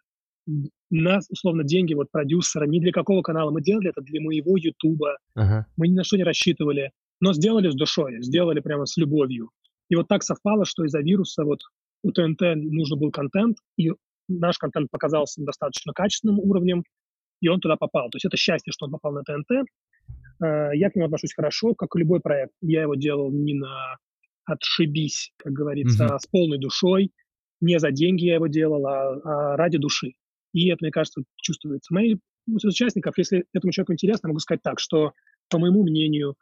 на, 0.91 1.21
условно, 1.31 1.65
деньги 1.65 1.95
вот 1.95 2.11
продюсера, 2.11 2.67
ни 2.67 2.81
для 2.81 2.93
какого 2.93 3.23
канала. 3.23 3.51
Мы 3.51 3.63
делали 3.63 3.91
это 3.91 4.01
для 4.03 4.21
моего 4.21 4.57
Ютуба. 4.57 5.17
Uh-huh. 5.39 5.65
Мы 5.77 5.89
ни 5.89 5.95
на 5.95 6.05
что 6.05 6.17
не 6.17 6.25
рассчитывали, 6.25 6.93
но 7.21 7.33
сделали 7.33 7.71
с 7.71 7.75
душой, 7.75 8.23
сделали 8.23 8.61
прямо 8.61 8.87
с 8.87 8.97
любовью. 8.97 9.51
И 9.89 9.97
вот 9.97 10.09
так 10.09 10.23
совпало, 10.23 10.65
что 10.65 10.85
из-за 10.85 11.01
вируса 11.01 11.45
вот 11.45 11.61
у 12.03 12.13
ТНТ 12.13 12.41
нужен 12.57 12.99
был 12.99 13.11
контент, 13.11 13.57
и 13.77 13.93
наш 14.29 14.59
контент 14.59 14.91
показался 14.91 15.43
достаточно 15.43 15.93
качественным 15.93 16.39
уровнем, 16.39 16.85
и 17.41 17.49
он 17.49 17.61
туда 17.61 17.77
попал. 17.77 18.11
То 18.11 18.17
есть 18.17 18.25
это 18.25 18.37
счастье, 18.37 18.73
что 18.73 18.87
он 18.87 18.93
попал 18.93 19.13
на 19.13 19.23
ТНТ. 19.23 19.51
Э, 20.43 20.71
я 20.75 20.91
к 20.91 20.97
нему 20.97 21.07
отношусь 21.07 21.35
хорошо, 21.35 21.75
как 21.75 21.95
и 21.95 21.99
любой 21.99 22.21
проект. 22.21 22.53
Я 22.61 22.83
его 22.83 22.95
делал 22.95 23.31
не 23.31 23.55
на 23.55 23.97
отшибись, 24.47 25.33
как 25.37 25.53
говорится, 25.53 26.05
mm-hmm. 26.05 26.15
а 26.15 26.19
с 26.19 26.27
полной 26.27 26.59
душой. 26.59 27.13
Не 27.61 27.79
за 27.79 27.91
деньги 27.91 28.25
я 28.25 28.35
его 28.35 28.47
делал, 28.47 28.87
а, 28.87 29.21
а 29.25 29.57
ради 29.57 29.79
души. 29.79 30.13
И 30.55 30.69
это, 30.69 30.79
мне 30.83 30.93
кажется, 30.93 31.23
чувствуется. 31.37 31.93
Мои 31.93 32.17
участников, 32.47 33.19
если 33.19 33.45
этому 33.53 33.73
человеку 33.73 33.93
интересно, 33.93 34.29
могу 34.29 34.39
сказать 34.39 34.63
так, 34.63 34.79
что, 34.79 35.13
по 35.51 35.59
моему 35.59 35.83
мнению, 35.83 36.37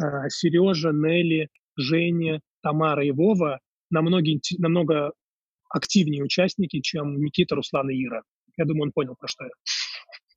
э, 0.00 0.28
Сережа, 0.28 0.90
Нелли, 0.92 1.48
Женя, 1.76 2.40
Тамара 2.62 3.04
и 3.04 3.10
Вова 3.10 3.60
намного, 3.90 4.20
намного 4.58 5.12
активнее 5.70 6.22
участники, 6.22 6.80
чем 6.80 7.16
Никита, 7.16 7.56
Руслан 7.56 7.88
и 7.90 8.04
Ира. 8.04 8.22
Я 8.58 8.66
думаю, 8.66 8.84
он 8.84 8.92
понял, 8.92 9.16
про 9.18 9.28
что 9.28 9.44
я. 9.44 9.50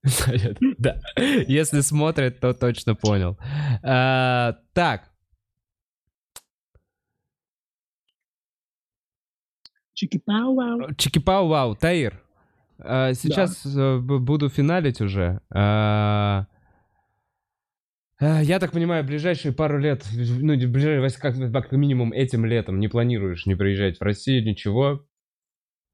Да. 0.78 1.02
Если 1.48 1.82
смотрит, 1.82 2.40
то 2.40 2.54
точно 2.54 2.96
понял. 2.96 3.38
А, 3.84 4.58
так. 4.74 5.12
Чики-пау-вау. 9.94 10.94
Чики-пау-вау. 10.96 11.76
Таир, 11.76 12.14
а, 12.14 12.27
сейчас 12.80 13.66
э, 13.66 13.98
буду 14.00 14.50
финалить 14.50 15.02
уже. 15.02 15.42
А, 15.50 16.46
я 18.20 18.60
так 18.60 18.72
понимаю, 18.72 19.04
ближайшие 19.04 19.54
пару 19.54 19.78
лет, 19.78 20.04
ну, 20.12 20.56
ближайшие, 20.56 21.22
как, 21.22 21.36
как 21.52 21.72
минимум 21.72 22.12
этим 22.12 22.46
летом 22.46 22.80
не 22.80 22.88
планируешь 22.88 23.46
не 23.46 23.56
приезжать 23.56 24.00
в 24.00 24.02
Россию, 24.02 24.44
ничего? 24.44 25.06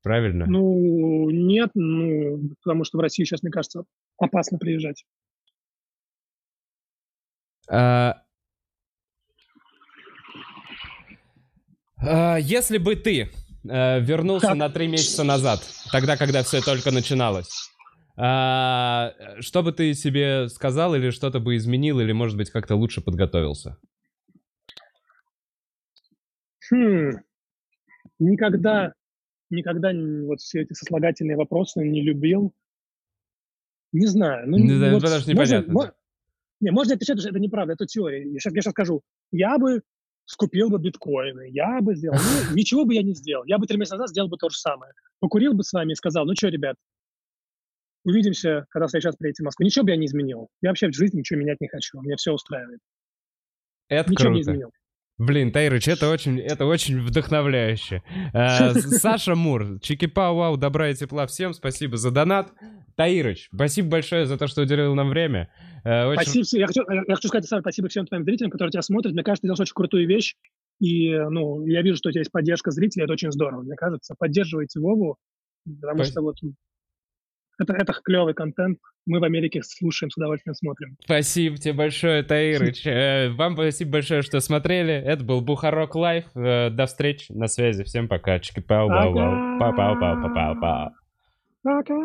Правильно? 0.04 0.46
Ну, 0.46 1.30
нет, 1.30 1.72
ну, 1.74 2.50
потому 2.64 2.84
что 2.84 2.98
в 2.98 3.02
Россию 3.02 3.26
сейчас, 3.26 3.44
мне 3.44 3.52
кажется, 3.52 3.84
опасно 4.18 4.58
приезжать. 4.58 5.06
А... 7.70 8.22
А, 11.98 12.38
если 12.38 12.78
бы 12.78 12.96
ты 12.96 13.32
э, 13.64 14.00
вернулся 14.02 14.48
как? 14.48 14.58
на 14.58 14.70
три 14.70 14.88
месяца 14.88 15.24
назад, 15.24 15.62
тогда, 15.92 16.18
когда 16.18 16.44
все 16.44 16.62
только 16.62 16.92
начиналось, 16.92 17.70
а, 18.16 19.14
что 19.40 19.64
бы 19.64 19.72
ты 19.72 19.94
себе 19.94 20.48
сказал 20.50 20.94
или 20.96 21.10
что-то 21.10 21.40
бы 21.40 21.56
изменил, 21.56 22.00
или, 22.00 22.12
может 22.12 22.38
быть, 22.38 22.52
как-то 22.52 22.76
лучше 22.76 23.02
подготовился? 23.02 23.78
Хм. 26.70 27.12
Никогда 28.20 28.94
никогда 29.54 29.92
вот 30.28 30.42
все 30.42 30.62
эти 30.62 30.74
сослагательные 30.74 31.38
вопросы 31.38 31.84
не 31.88 32.02
любил. 32.02 32.54
Не 33.92 34.08
знаю. 34.08 34.50
Ну, 34.50 34.58
не, 34.58 34.92
вот, 34.92 35.02
даже 35.02 35.30
непонятно. 35.30 35.72
Можно, 35.72 35.94
не, 36.60 36.72
можно 36.72 36.96
отвечать, 36.96 37.20
что 37.20 37.30
это 37.30 37.40
неправда, 37.40 37.74
это 37.74 37.86
теория. 37.86 38.24
Я 38.24 38.40
сейчас, 38.40 38.54
я 38.54 38.62
сейчас 38.62 38.72
скажу, 38.72 39.02
я 39.32 39.58
бы 39.58 39.84
скупил 40.26 40.70
бы 40.70 40.80
биткоины, 40.80 41.50
я 41.50 41.82
бы 41.82 41.96
сделал. 41.96 42.18
Ну, 42.18 42.56
ничего 42.56 42.86
бы 42.86 42.94
я 42.94 43.04
не 43.04 43.14
сделал. 43.14 43.44
Я 43.46 43.58
бы 43.58 43.68
три 43.68 43.78
месяца 43.78 43.96
назад 43.96 44.10
сделал 44.10 44.30
бы 44.30 44.38
то 44.38 44.50
же 44.50 44.58
самое. 44.58 44.94
Покурил 45.20 45.54
бы 45.54 45.64
с 45.64 45.74
вами 45.74 45.92
и 45.92 45.96
сказал, 45.96 46.26
ну 46.26 46.34
что, 46.36 46.48
ребят, 46.48 46.76
увидимся, 48.04 48.66
когда 48.70 48.88
в 48.88 48.90
следующий 48.90 49.08
раз 49.08 49.16
приедете 49.18 49.44
в 49.44 49.46
Москву. 49.46 49.66
Ничего 49.66 49.86
бы 49.86 49.92
я 49.92 49.98
не 49.98 50.06
изменил. 50.06 50.50
Я 50.62 50.70
вообще 50.70 50.88
в 50.88 50.94
жизни 50.94 51.20
ничего 51.20 51.40
менять 51.40 51.62
не 51.62 51.68
хочу. 51.68 52.02
Меня 52.02 52.16
все 52.18 52.34
устраивает. 52.34 52.80
Это 53.90 54.12
ничего 54.12 54.30
круто. 54.30 54.36
не 54.36 54.42
изменил. 54.42 54.72
Блин, 55.26 55.52
Тайрыч, 55.52 55.88
это 55.88 56.10
очень, 56.10 56.40
это 56.40 56.66
очень 56.66 57.00
вдохновляюще. 57.00 58.04
Э, 58.34 58.74
Саша 58.74 59.36
Мур, 59.36 59.80
чики-пау, 59.82 60.36
вау, 60.36 60.58
добра 60.58 60.90
и 60.90 60.96
тепла 60.96 61.28
всем, 61.28 61.54
спасибо 61.54 61.98
за 61.98 62.12
донат. 62.12 62.52
Таирыч, 62.96 63.50
спасибо 63.54 63.90
большое 63.90 64.26
за 64.26 64.38
то, 64.38 64.48
что 64.48 64.62
уделил 64.62 64.94
нам 64.96 65.10
время. 65.10 65.50
Э, 65.86 66.08
очень... 66.08 66.44
Спасибо, 66.44 66.60
я 66.60 66.68
хочу, 66.68 66.84
я 66.90 67.16
хочу 67.16 67.28
сказать, 67.30 67.46
Саша, 67.46 67.62
спасибо 67.62 67.88
всем 67.88 68.06
твоим 68.06 68.26
зрителям, 68.26 68.52
которые 68.52 68.72
тебя 68.72 68.82
смотрят. 68.82 69.14
Мне 69.14 69.24
кажется, 69.24 69.42
ты 69.42 69.48
делаешь 69.48 69.62
очень 69.62 69.74
крутую 69.74 70.08
вещь. 70.08 70.36
И, 70.80 71.12
ну, 71.12 71.66
я 71.66 71.82
вижу, 71.82 71.98
что 71.98 72.10
у 72.10 72.12
тебя 72.12 72.22
есть 72.22 72.32
поддержка 72.32 72.72
зрителей, 72.72 73.06
это 73.06 73.14
очень 73.14 73.32
здорово, 73.32 73.62
мне 73.62 73.76
кажется. 73.76 74.16
Поддерживайте 74.18 74.80
Вову, 74.80 75.18
потому 75.66 76.04
спасибо. 76.04 76.12
что 76.12 76.22
вот 76.22 76.36
это, 77.64 77.74
это 77.74 77.94
клевый 78.04 78.34
контент. 78.34 78.80
Мы 79.06 79.20
в 79.20 79.24
Америке 79.24 79.62
слушаем, 79.64 80.10
с 80.10 80.18
удовольствием 80.18 80.56
смотрим. 80.56 80.98
Спасибо 81.04 81.58
тебе 81.58 81.74
большое, 81.74 82.24
Таирыч. 82.24 82.84
Э, 82.94 83.30
вам 83.30 83.54
спасибо 83.54 83.92
большое, 83.94 84.22
что 84.22 84.40
смотрели. 84.40 84.94
Это 84.94 85.24
был 85.24 85.42
Бухарог 85.42 85.96
Live. 85.96 86.26
Э, 86.36 86.70
до 86.70 86.86
встречи 86.86 87.32
на 87.32 87.48
связи. 87.48 87.84
Всем 87.84 88.08
пока. 88.08 88.38
Чики-пау-пау-пау. 88.38 89.60
Пау-пау-пау-пау-пау. 89.60 90.92
Пока. 91.64 91.96